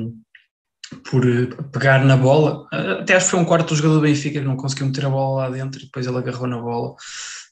[1.10, 1.24] por
[1.72, 2.68] pegar na bola.
[3.00, 5.10] Até acho que foi um quarto do jogador do Benfica que não conseguiu meter a
[5.10, 6.96] bola lá dentro e depois ele agarrou na bola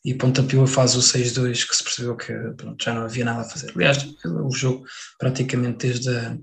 [0.04, 3.46] e pontapeou faz o 6-2 que se percebeu que pronto, já não havia nada a
[3.46, 3.72] fazer.
[3.74, 4.86] Aliás, o jogo
[5.18, 6.38] praticamente desde a,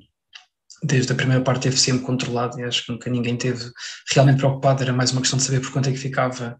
[0.82, 3.70] desde a primeira parte teve sempre controlado e acho que nunca ninguém teve
[4.10, 6.58] realmente preocupado, era mais uma questão de saber por quanto é que ficava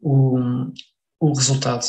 [0.00, 0.38] o,
[1.20, 1.84] o resultado.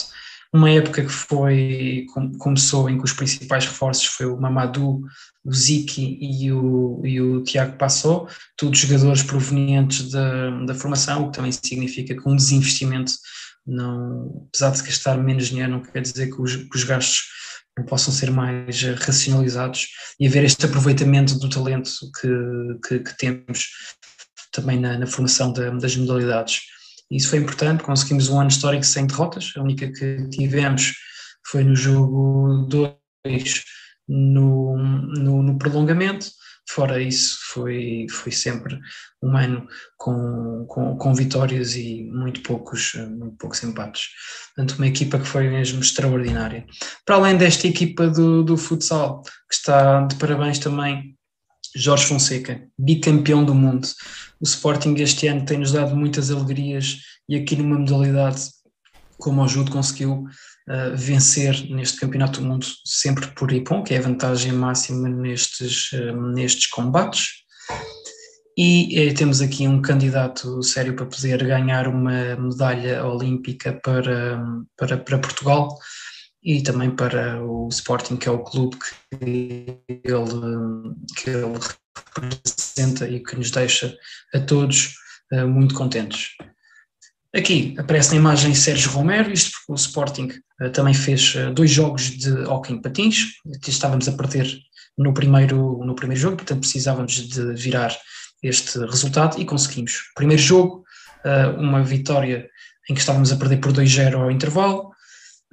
[0.51, 2.07] Uma época que foi,
[2.39, 5.01] começou em que os principais reforços foi o Mamadou,
[5.45, 8.27] o Ziki e o, e o Tiago Passou,
[8.57, 13.11] todos jogadores provenientes da, da formação, o que também significa que um desinvestimento,
[13.65, 17.27] não, apesar de gastar menos dinheiro, não quer dizer que os, que os gastos
[17.83, 19.87] possam ser mais racionalizados
[20.19, 23.67] e haver este aproveitamento do talento que, que, que temos
[24.51, 26.61] também na, na formação da, das modalidades.
[27.11, 30.93] Isso foi importante, conseguimos um ano histórico sem derrotas, a única que tivemos
[31.47, 33.63] foi no jogo 2
[34.07, 36.27] no, no, no, prolongamento,
[36.69, 38.79] fora isso foi, foi sempre
[39.23, 39.67] um ano
[39.97, 44.09] com, com, com, vitórias e muito poucos, muito poucos empates.
[44.55, 46.65] Portanto, uma equipa que foi mesmo extraordinária.
[47.05, 51.15] Para além desta equipa do, do futsal, que está de parabéns também
[51.75, 53.87] Jorge Fonseca, bicampeão do mundo.
[54.39, 56.97] O Sporting este ano tem-nos dado muitas alegrias
[57.27, 58.41] e aqui numa modalidade
[59.17, 60.25] como o Judo conseguiu
[60.95, 66.15] vencer neste Campeonato do Mundo sempre por Ipon, que é a vantagem máxima nestes, uh,
[66.33, 67.39] nestes combates.
[68.57, 74.43] E eh, temos aqui um candidato sério para poder ganhar uma medalha olímpica para,
[74.75, 75.69] para, para Portugal
[76.43, 81.57] e também para o Sporting, que é o clube que ele, que ele
[82.05, 83.95] representa e que nos deixa
[84.33, 84.93] a todos
[85.31, 86.31] uh, muito contentes.
[87.35, 90.29] Aqui aparece na imagem Sérgio Romero, isto porque o Sporting
[90.61, 93.33] uh, também fez uh, dois jogos de hockey em patins,
[93.67, 94.47] estávamos a perder
[94.97, 97.95] no primeiro, no primeiro jogo, portanto precisávamos de virar
[98.41, 99.93] este resultado e conseguimos.
[100.15, 100.83] Primeiro jogo,
[101.57, 102.49] uma vitória
[102.89, 104.91] em que estávamos a perder por 2-0 ao intervalo,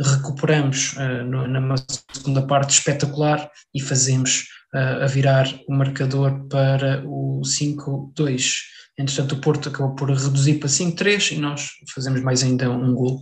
[0.01, 1.77] recuperamos na
[2.13, 8.55] segunda parte espetacular e fazemos a virar o marcador para o 5-2.
[8.99, 13.21] Entretanto, o Porto acabou por reduzir para 5-3 e nós fazemos mais ainda um gol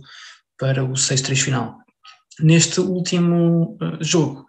[0.57, 1.77] para o 6-3 final.
[2.39, 4.45] Neste último uh, jogo,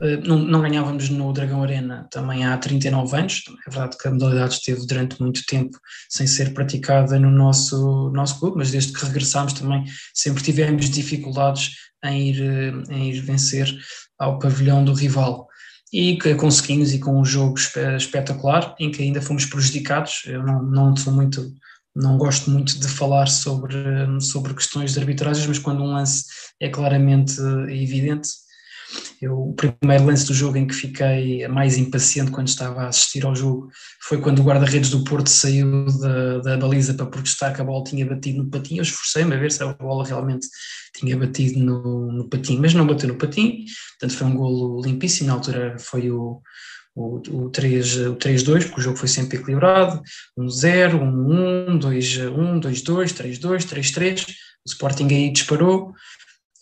[0.00, 3.42] eh, não, não, ganhávamos no Dragão Arena também há 39 anos.
[3.66, 8.40] É verdade que a modalidade esteve durante muito tempo sem ser praticada no nosso, nosso
[8.40, 11.72] clube, mas desde que regressámos também sempre tivemos dificuldades
[12.04, 13.68] em ir, eh, em ir vencer
[14.18, 15.46] ao pavilhão do rival.
[15.92, 17.58] E que conseguimos, e com um jogo
[17.96, 20.22] espetacular, em que ainda fomos prejudicados.
[20.26, 21.52] Eu não, não sou muito
[21.94, 23.74] não gosto muito de falar sobre,
[24.20, 26.24] sobre questões de arbitragens, mas quando um lance
[26.60, 28.28] é claramente evidente,
[29.20, 33.24] eu, o primeiro lance do jogo em que fiquei mais impaciente quando estava a assistir
[33.24, 33.68] ao jogo
[34.00, 37.84] foi quando o guarda-redes do Porto saiu da, da baliza para protestar que a bola
[37.84, 38.78] tinha batido no patinho.
[38.78, 40.46] Eu esforcei-me a ver se a bola realmente
[40.96, 43.64] tinha batido no, no patinho, mas não bateu no patinho,
[43.98, 45.28] portanto foi um golo limpíssimo.
[45.28, 46.40] Na altura foi o,
[46.94, 50.00] o, o 3-2, porque o jogo foi sempre equilibrado,
[50.38, 54.26] 1-0, 1-1, 2-1, 2-2, 3-2, 3-3,
[54.66, 55.94] o Sporting aí disparou,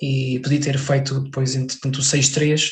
[0.01, 2.71] e podia ter feito depois, entretanto, o 6-3,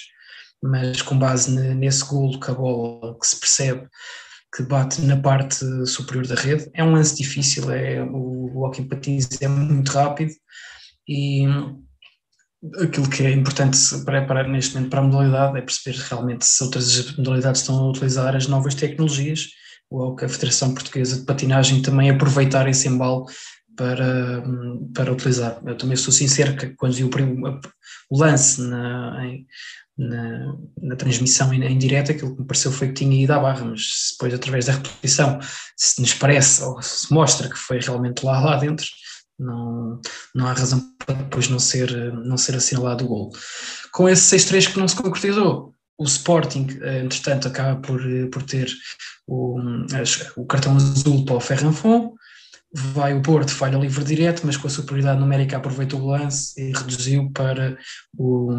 [0.62, 3.88] mas com base nesse golo que a bola que se percebe
[4.54, 6.70] que bate na parte superior da rede.
[6.72, 10.32] É um lance difícil, é, o walking patins é muito rápido
[11.06, 11.44] e
[12.80, 16.64] aquilo que é importante para, para, neste momento para a modalidade é perceber realmente se
[16.64, 19.48] outras modalidades estão a utilizar as novas tecnologias
[19.90, 23.26] ou que a Federação Portuguesa de Patinagem também aproveitar esse embalo
[23.76, 24.42] para,
[24.94, 25.60] para utilizar.
[25.64, 27.10] Eu também sou sincero que quando vi o,
[28.10, 29.22] o lance na,
[29.96, 33.38] na, na, transmissão em, em direto, aquilo que me pareceu foi que tinha ido à
[33.38, 33.82] barra, mas
[34.12, 35.38] depois através da repetição,
[35.76, 38.86] se nos parece ou se mostra que foi realmente lá, lá dentro,
[39.38, 40.00] não,
[40.34, 43.32] não há razão para depois não ser, não ser assinalado o gol.
[43.92, 48.00] Com esse 6-3 que não se concretizou, o Sporting, eh, entretanto, acaba por,
[48.30, 48.70] por ter
[49.26, 49.58] o,
[50.36, 52.14] o cartão azul para o Ferranfon,
[52.76, 56.72] vai o Porto, falha livre direto, mas com a superioridade numérica aproveitou o lance e
[56.72, 57.78] reduziu para
[58.16, 58.52] o,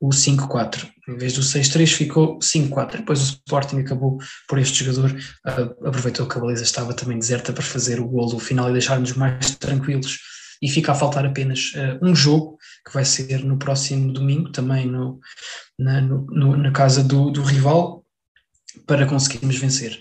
[0.00, 0.88] o 5-4.
[1.08, 2.98] Em vez do 6-3 ficou 5-4.
[2.98, 4.18] Depois o Sporting acabou
[4.48, 8.40] por este jogador, uh, aproveitou que a baliza estava também deserta para fazer o golo
[8.40, 10.18] final e deixar-nos mais tranquilos.
[10.60, 14.86] E fica a faltar apenas uh, um jogo, que vai ser no próximo domingo, também
[14.86, 15.20] no,
[15.78, 18.04] na, no, na casa do, do rival,
[18.86, 19.98] para conseguirmos vencer.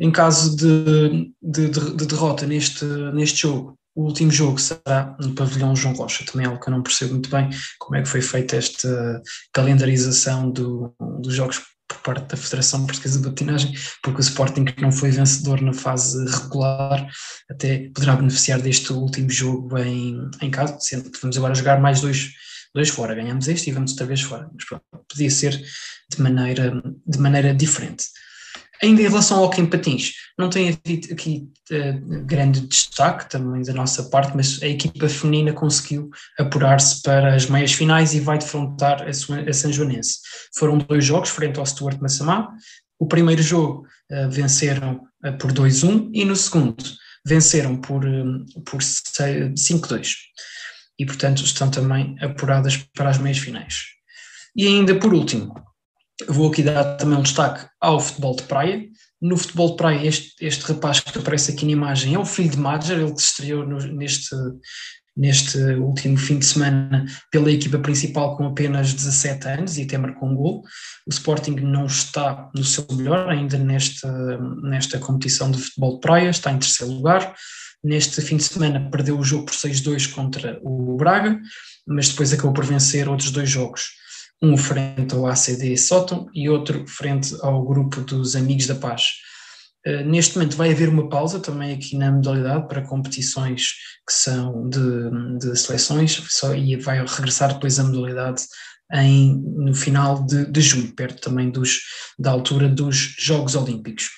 [0.00, 5.76] Em caso de, de, de, derrota neste, neste jogo, o último jogo será no pavilhão
[5.76, 8.22] João Rocha, também é algo que eu não percebo muito bem como é que foi
[8.22, 9.22] feita esta
[9.52, 14.80] calendarização do, dos jogos por parte da Federação Portuguesa de Patinagem, porque o Sporting que
[14.80, 17.06] não foi vencedor na fase regular
[17.50, 22.00] até poderá beneficiar deste último jogo em, em casa, sendo que vamos agora jogar mais
[22.00, 22.30] dois,
[22.74, 25.60] dois fora, ganhamos este e vamos outra vez fora, mas pronto, podia ser
[26.10, 28.04] de maneira, de maneira diferente.
[28.82, 33.74] Ainda em relação ao Hockey Patins, não tem havido aqui uh, grande destaque também da
[33.74, 36.08] nossa parte, mas a equipa feminina conseguiu
[36.38, 40.20] apurar-se para as meias finais e vai defrontar a, a São Joanense.
[40.56, 42.48] Foram dois jogos frente ao Stuart Massamá.
[42.98, 46.82] O primeiro jogo uh, venceram uh, por 2-1 e no segundo
[47.26, 48.02] venceram por,
[48.64, 50.14] por 5-2.
[50.98, 53.74] E portanto estão também apuradas para as meias finais.
[54.56, 55.54] E ainda por último,
[56.28, 58.86] Vou aqui dar também um destaque ao futebol de praia.
[59.20, 62.50] No futebol de praia, este, este rapaz que aparece aqui na imagem é o filho
[62.50, 64.34] de Madger, ele que se estreou no, neste,
[65.16, 70.28] neste último fim de semana pela equipa principal com apenas 17 anos e até marcou
[70.28, 70.62] um gol.
[71.06, 76.30] O Sporting não está no seu melhor ainda nesta, nesta competição de futebol de praia,
[76.30, 77.34] está em terceiro lugar.
[77.82, 81.40] Neste fim de semana perdeu o jogo por 6-2 contra o Braga,
[81.86, 84.00] mas depois acabou por vencer outros dois jogos
[84.42, 89.02] um frente ao ACD Sótão e outro frente ao grupo dos Amigos da Paz.
[89.86, 93.72] Uh, neste momento vai haver uma pausa também aqui na modalidade para competições
[94.06, 98.42] que são de, de seleções só, e vai regressar depois a modalidade
[98.92, 101.80] em, no final de, de junho, perto também dos,
[102.18, 104.10] da altura dos Jogos Olímpicos.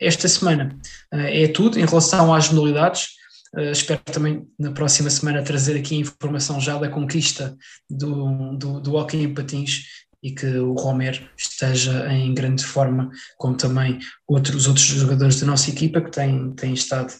[0.00, 0.76] Esta semana
[1.12, 3.08] uh, é tudo em relação às modalidades.
[3.56, 7.56] Uh, espero também na próxima semana trazer aqui informação já da conquista
[7.88, 9.84] do, do, do hockey em patins
[10.22, 15.46] e que o Romero esteja em grande forma, como também outros, os outros jogadores da
[15.46, 17.12] nossa equipa que têm, têm estado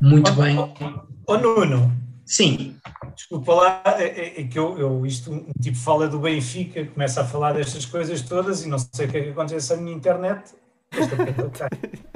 [0.00, 0.58] muito oh, bem.
[0.58, 2.06] Ô oh, oh, Nuno!
[2.24, 2.76] Sim.
[3.14, 7.20] Desculpa lá, é, é, é, que eu, eu isto, um tipo fala do Benfica, começa
[7.20, 9.96] a falar destas coisas todas e não sei o que é que acontece à minha
[9.96, 10.52] internet.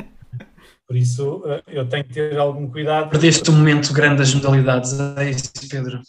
[0.91, 3.11] Por isso, eh, eu tenho que ter algum cuidado.
[3.11, 6.01] Perdeste um momento grande das modalidades, é isso, Pedro?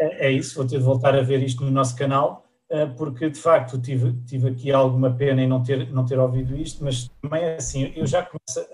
[0.00, 3.30] É, é isso, vou ter de voltar a ver isto no nosso canal, eh, porque
[3.30, 7.08] de facto tive, tive aqui alguma pena em não ter, não ter ouvido isto, mas
[7.22, 8.68] também é assim, eu já começo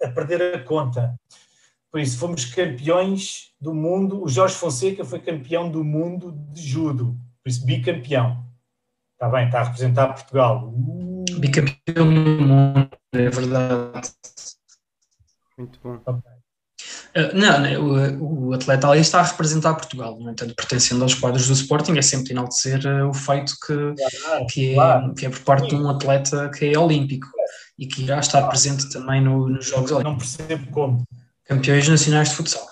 [0.00, 1.16] a, a perder a conta.
[1.90, 4.22] Por isso, fomos campeões do mundo.
[4.22, 8.46] O Jorge Fonseca foi campeão do mundo de judo, por isso, bicampeão.
[9.14, 10.72] Está bem, está a representar Portugal.
[10.72, 11.24] Uh.
[11.40, 14.12] Bicampeão do mundo, é verdade.
[15.60, 16.00] Muito bom.
[17.14, 21.14] Uh, não, não o, o, atleta ali está a representar Portugal, no entanto, pertencendo aos
[21.14, 23.74] quadros do Sporting, é sempre enaltecer uh, o feito que,
[24.22, 25.14] claro, que, é, claro.
[25.14, 27.26] que é por parte de um atleta que é olímpico
[27.78, 30.38] e que irá estar presente também no, nos Jogos Olímpicos.
[30.38, 31.04] Não percebo como.
[31.44, 32.66] Campeões nacionais de futsal.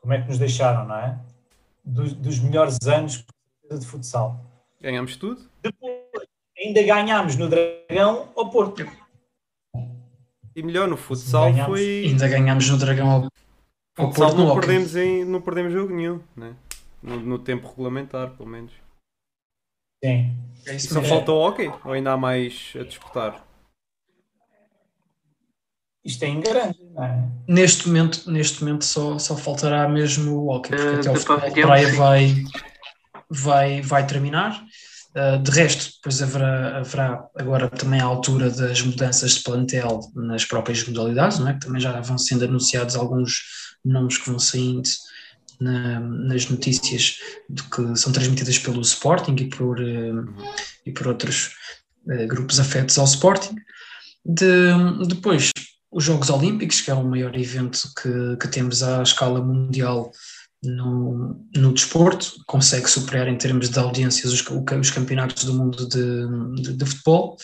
[0.00, 1.18] Como é que nos deixaram, não é?
[1.84, 3.24] Dos, dos melhores anos
[3.70, 4.40] de futsal.
[4.80, 5.50] Ganhamos tudo?
[5.60, 8.86] Depois, ainda ganhámos no Dragão ao Porto.
[10.56, 12.06] E melhor, no futsal foi.
[12.06, 13.28] Ainda ganhámos no Dragão ao,
[13.96, 14.38] ao futsal Porto.
[14.38, 16.56] Não perdemos, em, não perdemos jogo nenhum, né?
[17.06, 18.72] no, no tempo regulamentar, pelo menos.
[20.04, 20.36] Sim.
[20.66, 21.72] É isso Só falta o hockey?
[21.84, 23.44] Ou ainda há mais a disputar?
[26.04, 27.28] Isto é em grande, não é?
[27.48, 31.50] Neste momento, neste momento só, só faltará mesmo o hockey, porque uh, até o futebol
[31.52, 32.44] praia vai,
[33.28, 34.64] vai, vai terminar.
[35.16, 40.44] Uh, de resto, depois haverá, haverá agora também a altura das mudanças de plantel nas
[40.44, 41.54] próprias modalidades, não é?
[41.54, 43.40] que também já vão sendo anunciados alguns
[43.82, 44.86] nomes que vão saindo
[45.58, 47.16] na, nas notícias
[47.48, 50.34] de que são transmitidas pelo Sporting e por, uh,
[50.84, 51.52] e por outros
[52.06, 53.56] uh, grupos afetos ao Sporting.
[54.22, 55.50] De, depois,
[55.90, 60.12] os Jogos Olímpicos, que é o maior evento que, que temos à escala mundial
[60.66, 66.62] no, no desporto, consegue superar em termos de audiências os, os campeonatos do mundo de,
[66.62, 67.36] de, de, futebol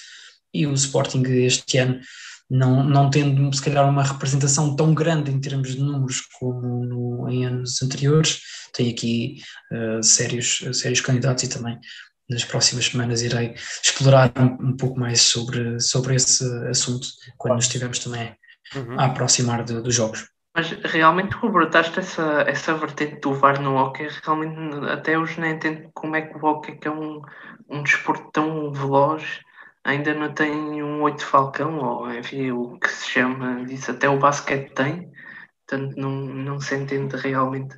[0.53, 2.01] e o Sporting este ano,
[2.51, 7.29] não, não tendo se calhar uma representação tão grande em termos de números como no,
[7.31, 8.41] em anos anteriores,
[8.75, 9.43] tem aqui
[9.73, 11.79] uh, sérios, sérios candidatos e também
[12.29, 17.65] nas próximas semanas irei explorar um, um pouco mais sobre, sobre esse assunto quando nos
[17.65, 18.35] estivermos também
[18.75, 18.99] uhum.
[18.99, 20.27] a aproximar de, dos jogos.
[20.55, 25.91] Mas realmente rebrutaste essa, essa vertente do VAR no hockey, realmente até hoje não entendo
[25.95, 27.23] como é que o hockey, que é um,
[27.71, 29.41] um desporto tão veloz,
[29.83, 34.19] ainda não tem um oito falcão, ou enfim, o que se chama disso, até o
[34.19, 35.11] basquete tem,
[35.67, 37.75] portanto não, não se entende realmente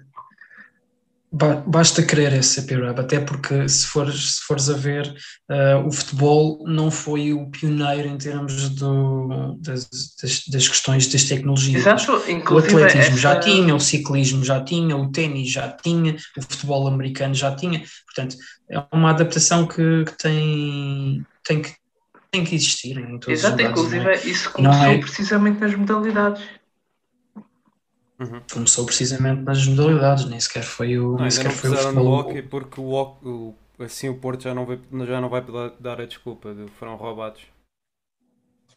[1.67, 5.13] Basta querer esse CP até porque se fores, se fores a ver,
[5.51, 9.89] uh, o futebol não foi o pioneiro em termos do, das,
[10.23, 11.81] das, das questões das tecnologias.
[11.81, 16.87] Exato, o atletismo já tinha, o ciclismo já tinha, o ténis já tinha, o futebol
[16.87, 18.37] americano já tinha, portanto,
[18.71, 21.75] é uma adaptação que, que tem, tem que
[22.35, 23.71] têm que existir em todos Exato, os lugares.
[23.71, 24.17] inclusive não é?
[24.27, 26.43] isso começou é- precisamente nas modalidades.
[28.53, 32.09] Começou precisamente nas modalidades, nem sequer foi o, Não, nem sequer não foi o futebol.
[32.09, 32.93] hockey porque o,
[33.23, 35.41] o- assim o Porto já não vai, já não vai
[35.81, 37.43] dar- a desculpa de foram roubados.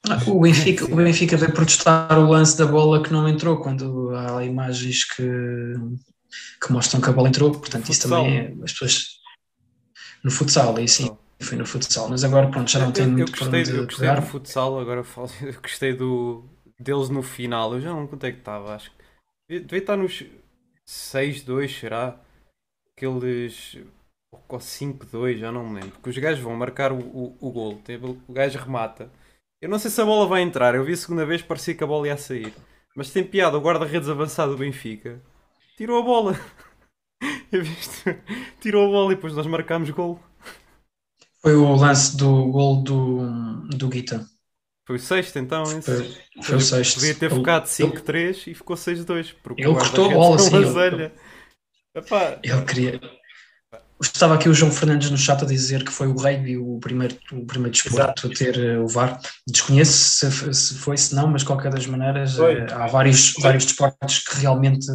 [0.09, 4.15] Ah, O Benfica, o Benfica veio protestar o lance da bola que não entrou, quando
[4.15, 5.23] há imagens que,
[6.61, 8.03] que mostram que a bola entrou, portanto isso Futsal.
[8.03, 9.17] também é, as pessoas
[10.23, 13.27] no futsal, aí sim, foi no futsal, mas agora pronto, já não tem eu, eu
[13.27, 14.15] muito para gostei, eu gostei pegar.
[14.15, 16.43] do futsal, agora falo, eu gostei do,
[16.79, 17.73] deles no final.
[17.73, 18.96] Eu já não é que estava, acho que
[19.49, 20.23] devia, estar nos
[20.87, 22.19] 6-2, será?
[22.95, 23.77] Aqueles
[24.31, 25.91] ou 5-2, já não me lembro.
[25.91, 27.81] Porque os gajos vão marcar o, o, o gol,
[28.27, 29.11] o gajo remata.
[29.61, 30.75] Eu não sei se a bola vai entrar.
[30.75, 32.53] Eu vi a segunda vez, parecia que a bola ia sair.
[32.95, 35.21] Mas tem piada, o guarda-redes avançado do Benfica
[35.77, 36.33] tirou a bola.
[37.51, 38.09] Eu vi isto.
[38.59, 40.19] Tirou a bola e depois nós marcámos gol.
[41.39, 44.27] Foi o lance do gol do, do Guita.
[44.87, 45.63] Foi o sexto então.
[45.63, 45.81] esse.
[45.81, 46.95] Foi, foi o sexto.
[46.95, 49.35] Podia ter ficado 5-3 e ficou 6-2.
[49.43, 51.11] Porque Ele o cortou a bola, sim, ele-
[52.41, 53.01] Ele queria.
[54.01, 57.17] Estava aqui o João Fernandes no chat a dizer que foi o rugby o primeiro,
[57.33, 59.19] o primeiro desporto a ter eh, o VAR.
[59.47, 62.59] Desconheço se, se foi, se não, mas de qualquer das maneiras Foi.
[62.59, 64.85] eh, há vários, vários desportos que realmente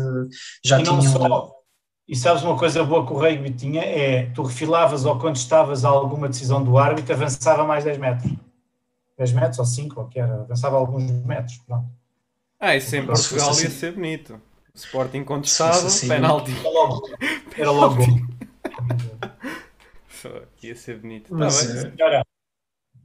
[0.64, 1.12] já E não tinham.
[1.12, 1.52] só.
[2.09, 3.82] E sabes uma coisa boa que o rugby tinha?
[3.82, 8.32] É tu refilavas ou quando estavas a alguma decisão do árbitro, avançava mais 10 metros.
[9.22, 11.58] 10 metros ou 5, ou que era, avançava alguns metros.
[11.58, 11.86] Pronto.
[12.58, 14.40] Ah, isso em Portugal ia assim- ser bonito.
[14.74, 16.50] Sporting contestado, assim, penalti.
[16.58, 17.08] Era logo.
[17.58, 18.02] Era logo.
[20.62, 21.28] Ia ser bonito.
[21.30, 21.92] Tá Mas, bem.
[22.00, 22.22] eh,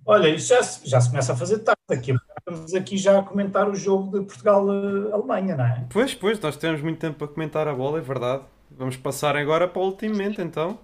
[0.06, 1.78] Olha, isso já se, já se começa a fazer tarde.
[1.92, 5.86] Aqui, estamos aqui já a comentar o jogo de Portugal-Alemanha, não é?
[5.90, 8.44] Pois, pois, nós temos muito tempo para comentar a bola, é verdade.
[8.72, 10.80] Vamos passar agora para o último momento, então.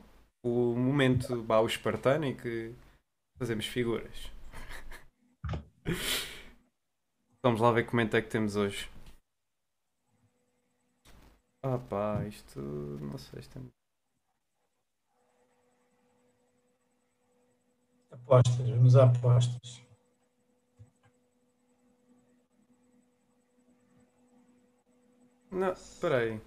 [0.46, 2.74] O momento, bah, o espartano, em que
[3.40, 4.30] fazemos figuras.
[7.42, 8.90] Vamos lá ver momento é que temos hoje.
[11.62, 12.60] Ah pá, isto...
[12.60, 13.62] não sei, isto é...
[18.12, 19.82] Apostas, vamos a apostas.
[25.52, 26.42] Não, espera aí.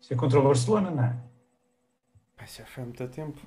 [0.00, 1.16] Isto é contra o Barcelona, não é?
[2.36, 3.40] Pá, já foi há muito tempo.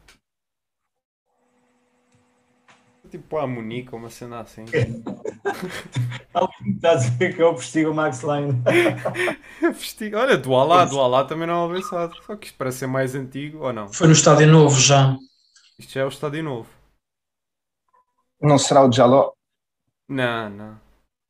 [3.16, 4.66] Tipo a Munique ou uma cena assim.
[6.34, 8.62] Alguém está a dizer que é o Postigo Max Line.
[10.16, 12.14] Olha, do Alá, do Alá também não é avançado.
[12.24, 13.88] Só que isto parece ser mais antigo, ou não?
[13.88, 15.16] Foi no Estádio Novo já.
[15.80, 16.70] Isto já é o estádio novo.
[18.42, 19.34] Não será o Jaló?
[20.08, 20.80] Não, não.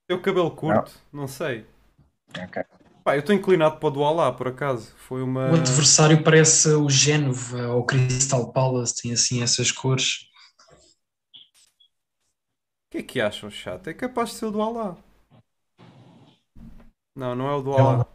[0.08, 1.66] Tem o cabelo curto, não, sei.
[2.38, 2.64] Ok.
[3.04, 4.94] Pá, eu estou inclinado para o do Alá, por acaso.
[4.98, 5.52] Foi uma.
[5.52, 10.28] O adversário parece o Génova ou o Crystal Palace, tem assim essas cores.
[12.96, 13.90] O que é que acham, chato?
[13.90, 14.96] É capaz de ser o do Alá.
[17.14, 18.08] Não, não é o do É o Alá.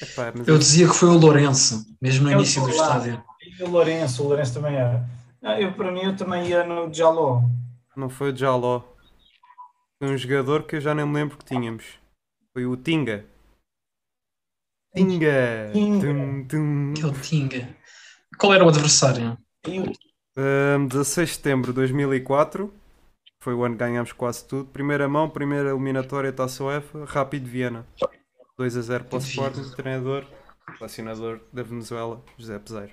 [0.00, 3.22] Epá, mas Eu dizia que foi o Lourenço, mesmo no É o início do estádio.
[3.42, 5.06] E o Lourenço, o Lourenço também era.
[5.42, 7.42] Ah, eu, para mim, eu também ia no Jaló.
[7.94, 8.80] não foi o Jaló.
[10.02, 11.84] Foi um jogador que eu já nem me lembro que tínhamos.
[12.54, 13.26] Foi o Tinga.
[14.96, 15.70] Tinga!
[15.74, 16.06] Tinga.
[16.06, 16.92] Tum, tum.
[16.92, 17.76] Aquele Tinga.
[18.38, 19.36] Qual era o adversário?
[19.66, 19.92] E o
[20.40, 22.72] Um, 16 de setembro de 2004
[23.40, 24.68] foi o ano que ganhámos quase tudo.
[24.70, 27.86] Primeira mão, primeira eliminatória Taça UEFA, Rápido Viena.
[28.56, 30.26] 2 a 0 para o Sporting, treinador,
[30.76, 32.92] selecionador da Venezuela, José Peseiro.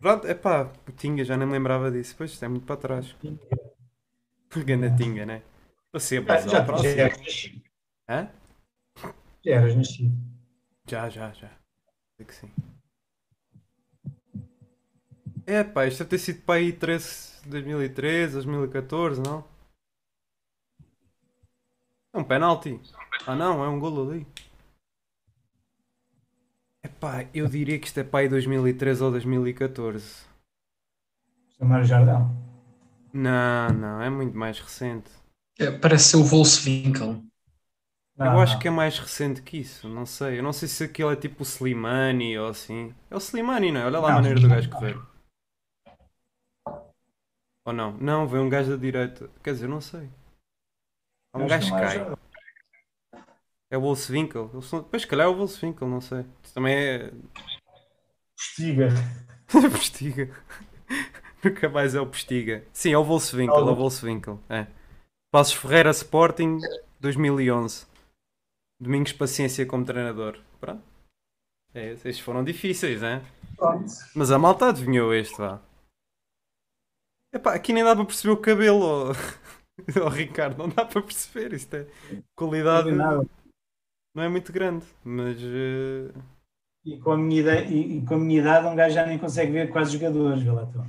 [0.00, 2.14] Pronto, é pá, Tinga, já nem me lembrava disso.
[2.16, 3.14] Pois isto é muito para trás.
[4.64, 5.42] Ganda Tinga, né?
[5.90, 6.88] Para ser Ah, já, já próximo.
[7.00, 7.62] eras nascido.
[8.08, 8.28] Hã?
[9.44, 10.16] Já eras nascido.
[10.88, 11.50] Já, já, já.
[12.16, 12.50] Sei que sim.
[15.56, 19.44] É pá, isto deve ter sido para aí 13, 2013, 2014, não?
[22.14, 22.80] É um penalti.
[23.26, 24.26] Ah não, é um golo ali.
[26.80, 30.24] É pá, eu diria que isto é para aí 2013 ou 2014.
[31.56, 32.30] Chamar Jardão.
[33.12, 35.10] Não, não, é muito mais recente.
[35.58, 37.22] É, parece ser o Volkswinkel.
[38.18, 40.38] eu acho que é mais recente que isso, não sei.
[40.38, 42.94] Eu não sei se aquele é tipo o Slimani ou assim.
[43.10, 43.86] É o Slimani, não é?
[43.86, 44.98] Olha lá a Não, maneira do gajo correr.
[47.64, 47.92] Ou não?
[47.98, 49.30] Não, veio um gajo da direita.
[49.42, 50.08] Quer dizer, não sei.
[51.32, 52.14] Há um gajo que cai.
[53.70, 54.50] É o Wolfswinkel.
[54.90, 56.26] Pois, se calhar é o Wolfswinkel, não sei.
[56.42, 57.12] Isso também é.
[58.36, 58.88] Postiga.
[59.70, 60.30] Postiga.
[61.42, 62.64] Nunca mais é o Postiga.
[62.72, 64.40] Sim, é o Wolfswinkel, é o Wolfswinkel.
[64.48, 64.66] É.
[65.30, 66.58] Passos Ferreira Sporting
[67.00, 67.86] 2011.
[68.78, 70.38] Domingos Paciência como treinador.
[70.60, 70.82] Pronto.
[71.72, 73.22] É, estes foram difíceis, hein?
[73.56, 73.90] Pronto.
[74.14, 75.60] Mas a malta adivinhou este, vá.
[77.32, 79.12] Epá, aqui nem dá para perceber o cabelo, ó.
[80.04, 81.54] ó, Ricardo, não dá para perceber.
[81.54, 81.86] Isto é
[82.36, 83.26] qualidade Nada.
[84.14, 86.12] não é muito grande, mas eh,
[86.84, 89.18] E com, a minha idade, e, e com a minha idade um gajo já nem
[89.18, 90.86] consegue ver quase jogadores, Galatão.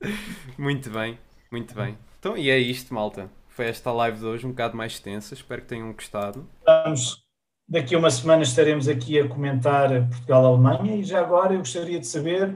[0.58, 1.18] muito bem,
[1.50, 1.96] muito bem.
[2.18, 3.30] Então, e é isto, malta.
[3.48, 5.32] Foi esta live de hoje, um bocado mais extensa.
[5.32, 6.46] Espero que tenham gostado.
[6.66, 7.24] Vamos,
[7.68, 12.06] daqui a uma semana estaremos aqui a comentar Portugal-Alemanha e já agora eu gostaria de
[12.06, 12.54] saber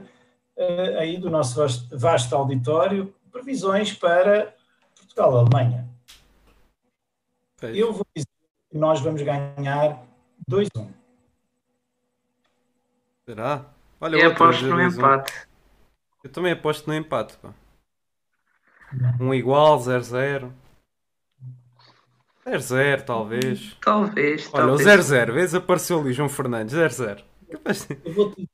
[0.99, 4.55] aí do nosso vasto, vasto auditório previsões para
[4.95, 5.87] Portugal-Alemanha.
[7.57, 7.75] Pois.
[7.77, 8.27] Eu vou dizer
[8.71, 10.03] que nós vamos ganhar
[10.49, 10.87] 2-1.
[13.25, 13.65] Será?
[14.01, 15.05] Olha, E outro aposto a no dizer 2-1.
[15.05, 15.47] empate.
[16.23, 17.53] Eu também aposto no empate, pá.
[19.19, 20.51] Um igual, 0-0.
[22.45, 23.77] 0-0, talvez.
[23.81, 24.87] Talvez, Olha, o talvez.
[24.87, 27.23] 0-0, vez apareceu ali o João Fernandes, 0-0.
[27.51, 28.49] Capaz de- Eu vou te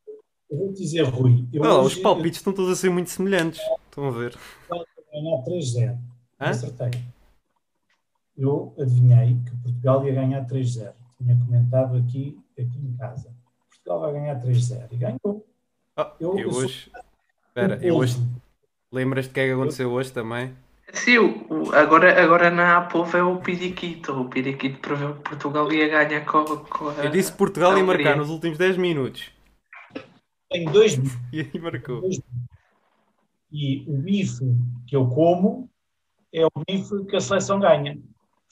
[0.49, 3.09] eu vou dizer, Rui, eu Olha lá, os hoje palpites estão todos a ser muito
[3.09, 3.59] semelhantes.
[3.85, 4.35] Estão a ver?
[5.11, 5.97] ganhar 3-0.
[6.39, 6.49] Hã?
[6.49, 6.91] Acertei.
[8.37, 10.91] Eu adivinhei que Portugal ia ganhar 3-0.
[11.17, 13.33] Tinha comentado aqui, aqui em casa.
[13.69, 14.87] Portugal vai ganhar 3-0.
[14.91, 15.45] E ganhou.
[15.95, 16.91] Ah, Eu- eu eu hoje.
[17.47, 18.17] Espera, eu hoje.
[18.91, 20.53] Lembras-te do que é que aconteceu hoje também?
[20.93, 24.11] Sim, o- o- agora, agora na Apova é o Piriquito.
[24.13, 26.93] O Piriquito preveu que Portugal ia ganhar com, com a.
[27.05, 29.31] Eu disse Portugal ia marcar nos últimos 10 minutos.
[30.55, 30.97] Tenho dois
[31.33, 32.01] E aí marcou.
[33.51, 34.45] e o bife
[34.87, 35.69] que eu como
[36.33, 37.99] é o bife que a seleção ganha.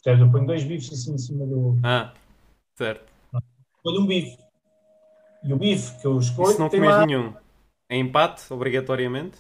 [0.04, 0.26] Percebes?
[0.26, 1.78] Eu ponho dois bifes assim em cima do.
[1.82, 2.14] Ah,
[2.76, 3.10] certo.
[3.82, 4.38] Ponho um bife.
[5.46, 7.06] E o bife que eu E escolho se não comes lá.
[7.06, 7.34] nenhum?
[7.88, 9.38] É empate, obrigatoriamente?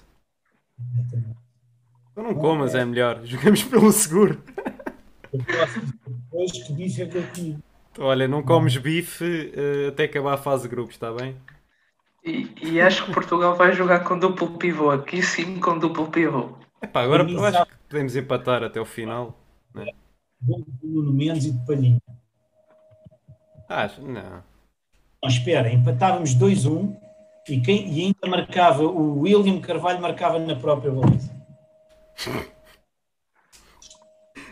[2.11, 3.19] Então não comas, é melhor.
[3.27, 4.41] Jogamos pelo seguro.
[5.31, 7.59] Depois que bife é que eu comi.
[7.91, 11.35] Então, olha, não comes bife eh, até acabar a fase de grupos, está bem?
[12.25, 14.91] E, e acho que Portugal vai jogar com duplo pivô.
[14.91, 16.57] Aqui sim, com duplo pivô.
[16.81, 19.37] Epá, agora eu acho que podemos empatar até o final.
[20.41, 22.01] De Nuno Mendes e de Palhinha.
[23.69, 24.43] Acho, não.
[25.21, 26.97] Não, espera, empatávamos 2-1
[27.47, 31.33] e, quem, e ainda marcava, o William Carvalho marcava na própria baliza.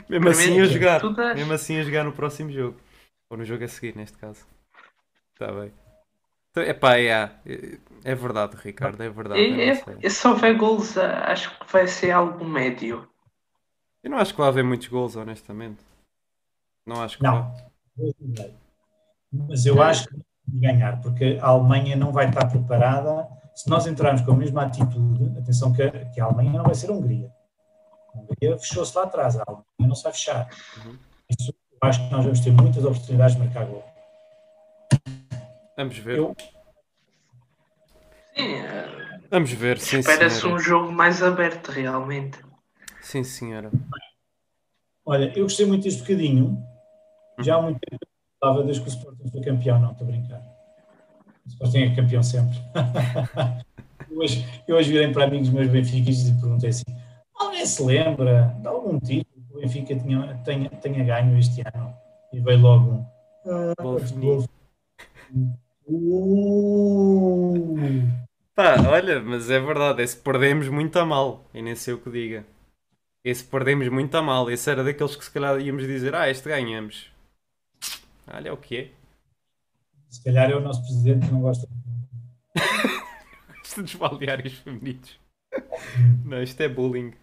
[0.10, 1.02] Mesmo assim a jogar.
[1.36, 2.78] Mesmo assim a jogar no próximo jogo.
[3.30, 4.46] Ou no jogo a seguir, neste caso.
[5.34, 5.72] Está bem.
[6.52, 7.32] Então, epá, é, é,
[8.04, 9.40] é verdade, Ricardo, é verdade.
[9.40, 13.08] E, é, se houver gols, acho que vai ser algo médio.
[14.04, 15.82] Eu não acho que vai haver muitos gols, honestamente.
[16.86, 17.54] Não acho que Não.
[17.96, 18.54] vai.
[19.32, 23.30] Mas eu acho que vamos ganhar, porque a Alemanha não vai estar preparada.
[23.56, 26.76] Se nós entrarmos com a mesma atitude, atenção que a, que a Alemanha não vai
[26.76, 27.32] ser a Hungria.
[28.14, 30.50] A Hungria fechou-se lá atrás, a Alemanha não se vai fechar.
[30.84, 30.98] Uhum.
[31.30, 33.86] Isso, eu acho que nós vamos ter muitas oportunidades de marcar gol.
[35.78, 36.18] Vamos ver.
[36.18, 36.36] Eu-
[38.36, 38.62] Sim,
[39.30, 40.56] Vamos ver, sim espera-se senhora.
[40.56, 42.40] um jogo mais aberto, realmente.
[43.02, 43.72] Sim senhora.
[45.06, 46.62] Olha, eu gostei muito deste bocadinho.
[47.40, 50.08] Já há muito tempo que eu falava desde que o Sporting foi campeão, não estou
[50.08, 50.42] a brincar.
[51.46, 52.58] O Sporting é campeão sempre.
[54.10, 56.84] eu, hoje, eu hoje virei para amigos meus benfiquistas e perguntei assim:
[57.36, 61.94] alguém se lembra de algum título que o Benfica tinha, tenha, tenha ganho este ano?
[62.34, 63.06] E veio logo um.
[63.46, 63.74] Ah.
[65.34, 67.22] Uh,
[68.54, 72.10] Pá, olha, mas é verdade, esse perdemos muito a mal, e nem sei o que
[72.12, 72.46] diga.
[73.24, 76.50] Esse perdemos muito a mal, esse era daqueles que se calhar íamos dizer, ah, este
[76.50, 77.12] ganhamos.
[78.28, 78.92] Olha é o que é.
[80.10, 81.68] se calhar é o nosso presidente que não gosta.
[83.64, 85.20] Isto dos balneários femininos.
[86.26, 87.14] Não, isto é bullying.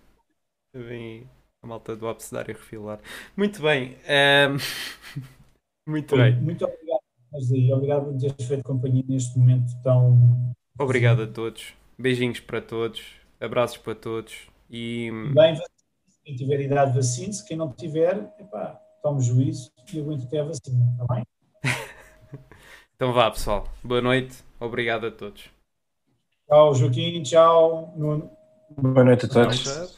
[0.75, 1.29] Vem
[1.63, 3.01] a malta do abecedário refilar.
[3.37, 3.97] Muito bem.
[4.07, 4.57] ehm,
[5.87, 6.37] Muito bem.
[6.37, 6.88] Muito obrigado,
[7.33, 11.75] José, obrigado por teres feito companhia neste momento tão Obrigado a todos.
[11.99, 13.03] Beijinhos para todos.
[13.41, 14.49] Abraços para todos.
[14.71, 15.55] E bem.
[15.55, 16.23] vacine-se.
[16.25, 17.45] Quem tiver idade, vacine-se.
[17.45, 21.25] Quem não tiver, epá, tome juízo e aguente até a vacina, está bem?
[22.95, 23.69] então vá, pessoal.
[23.83, 24.45] Boa noite.
[24.61, 25.51] Obrigado a todos.
[26.47, 27.23] Tchau, Joaquim.
[27.25, 28.31] Tchau, Nuno.
[28.77, 29.98] Boa noite a todos.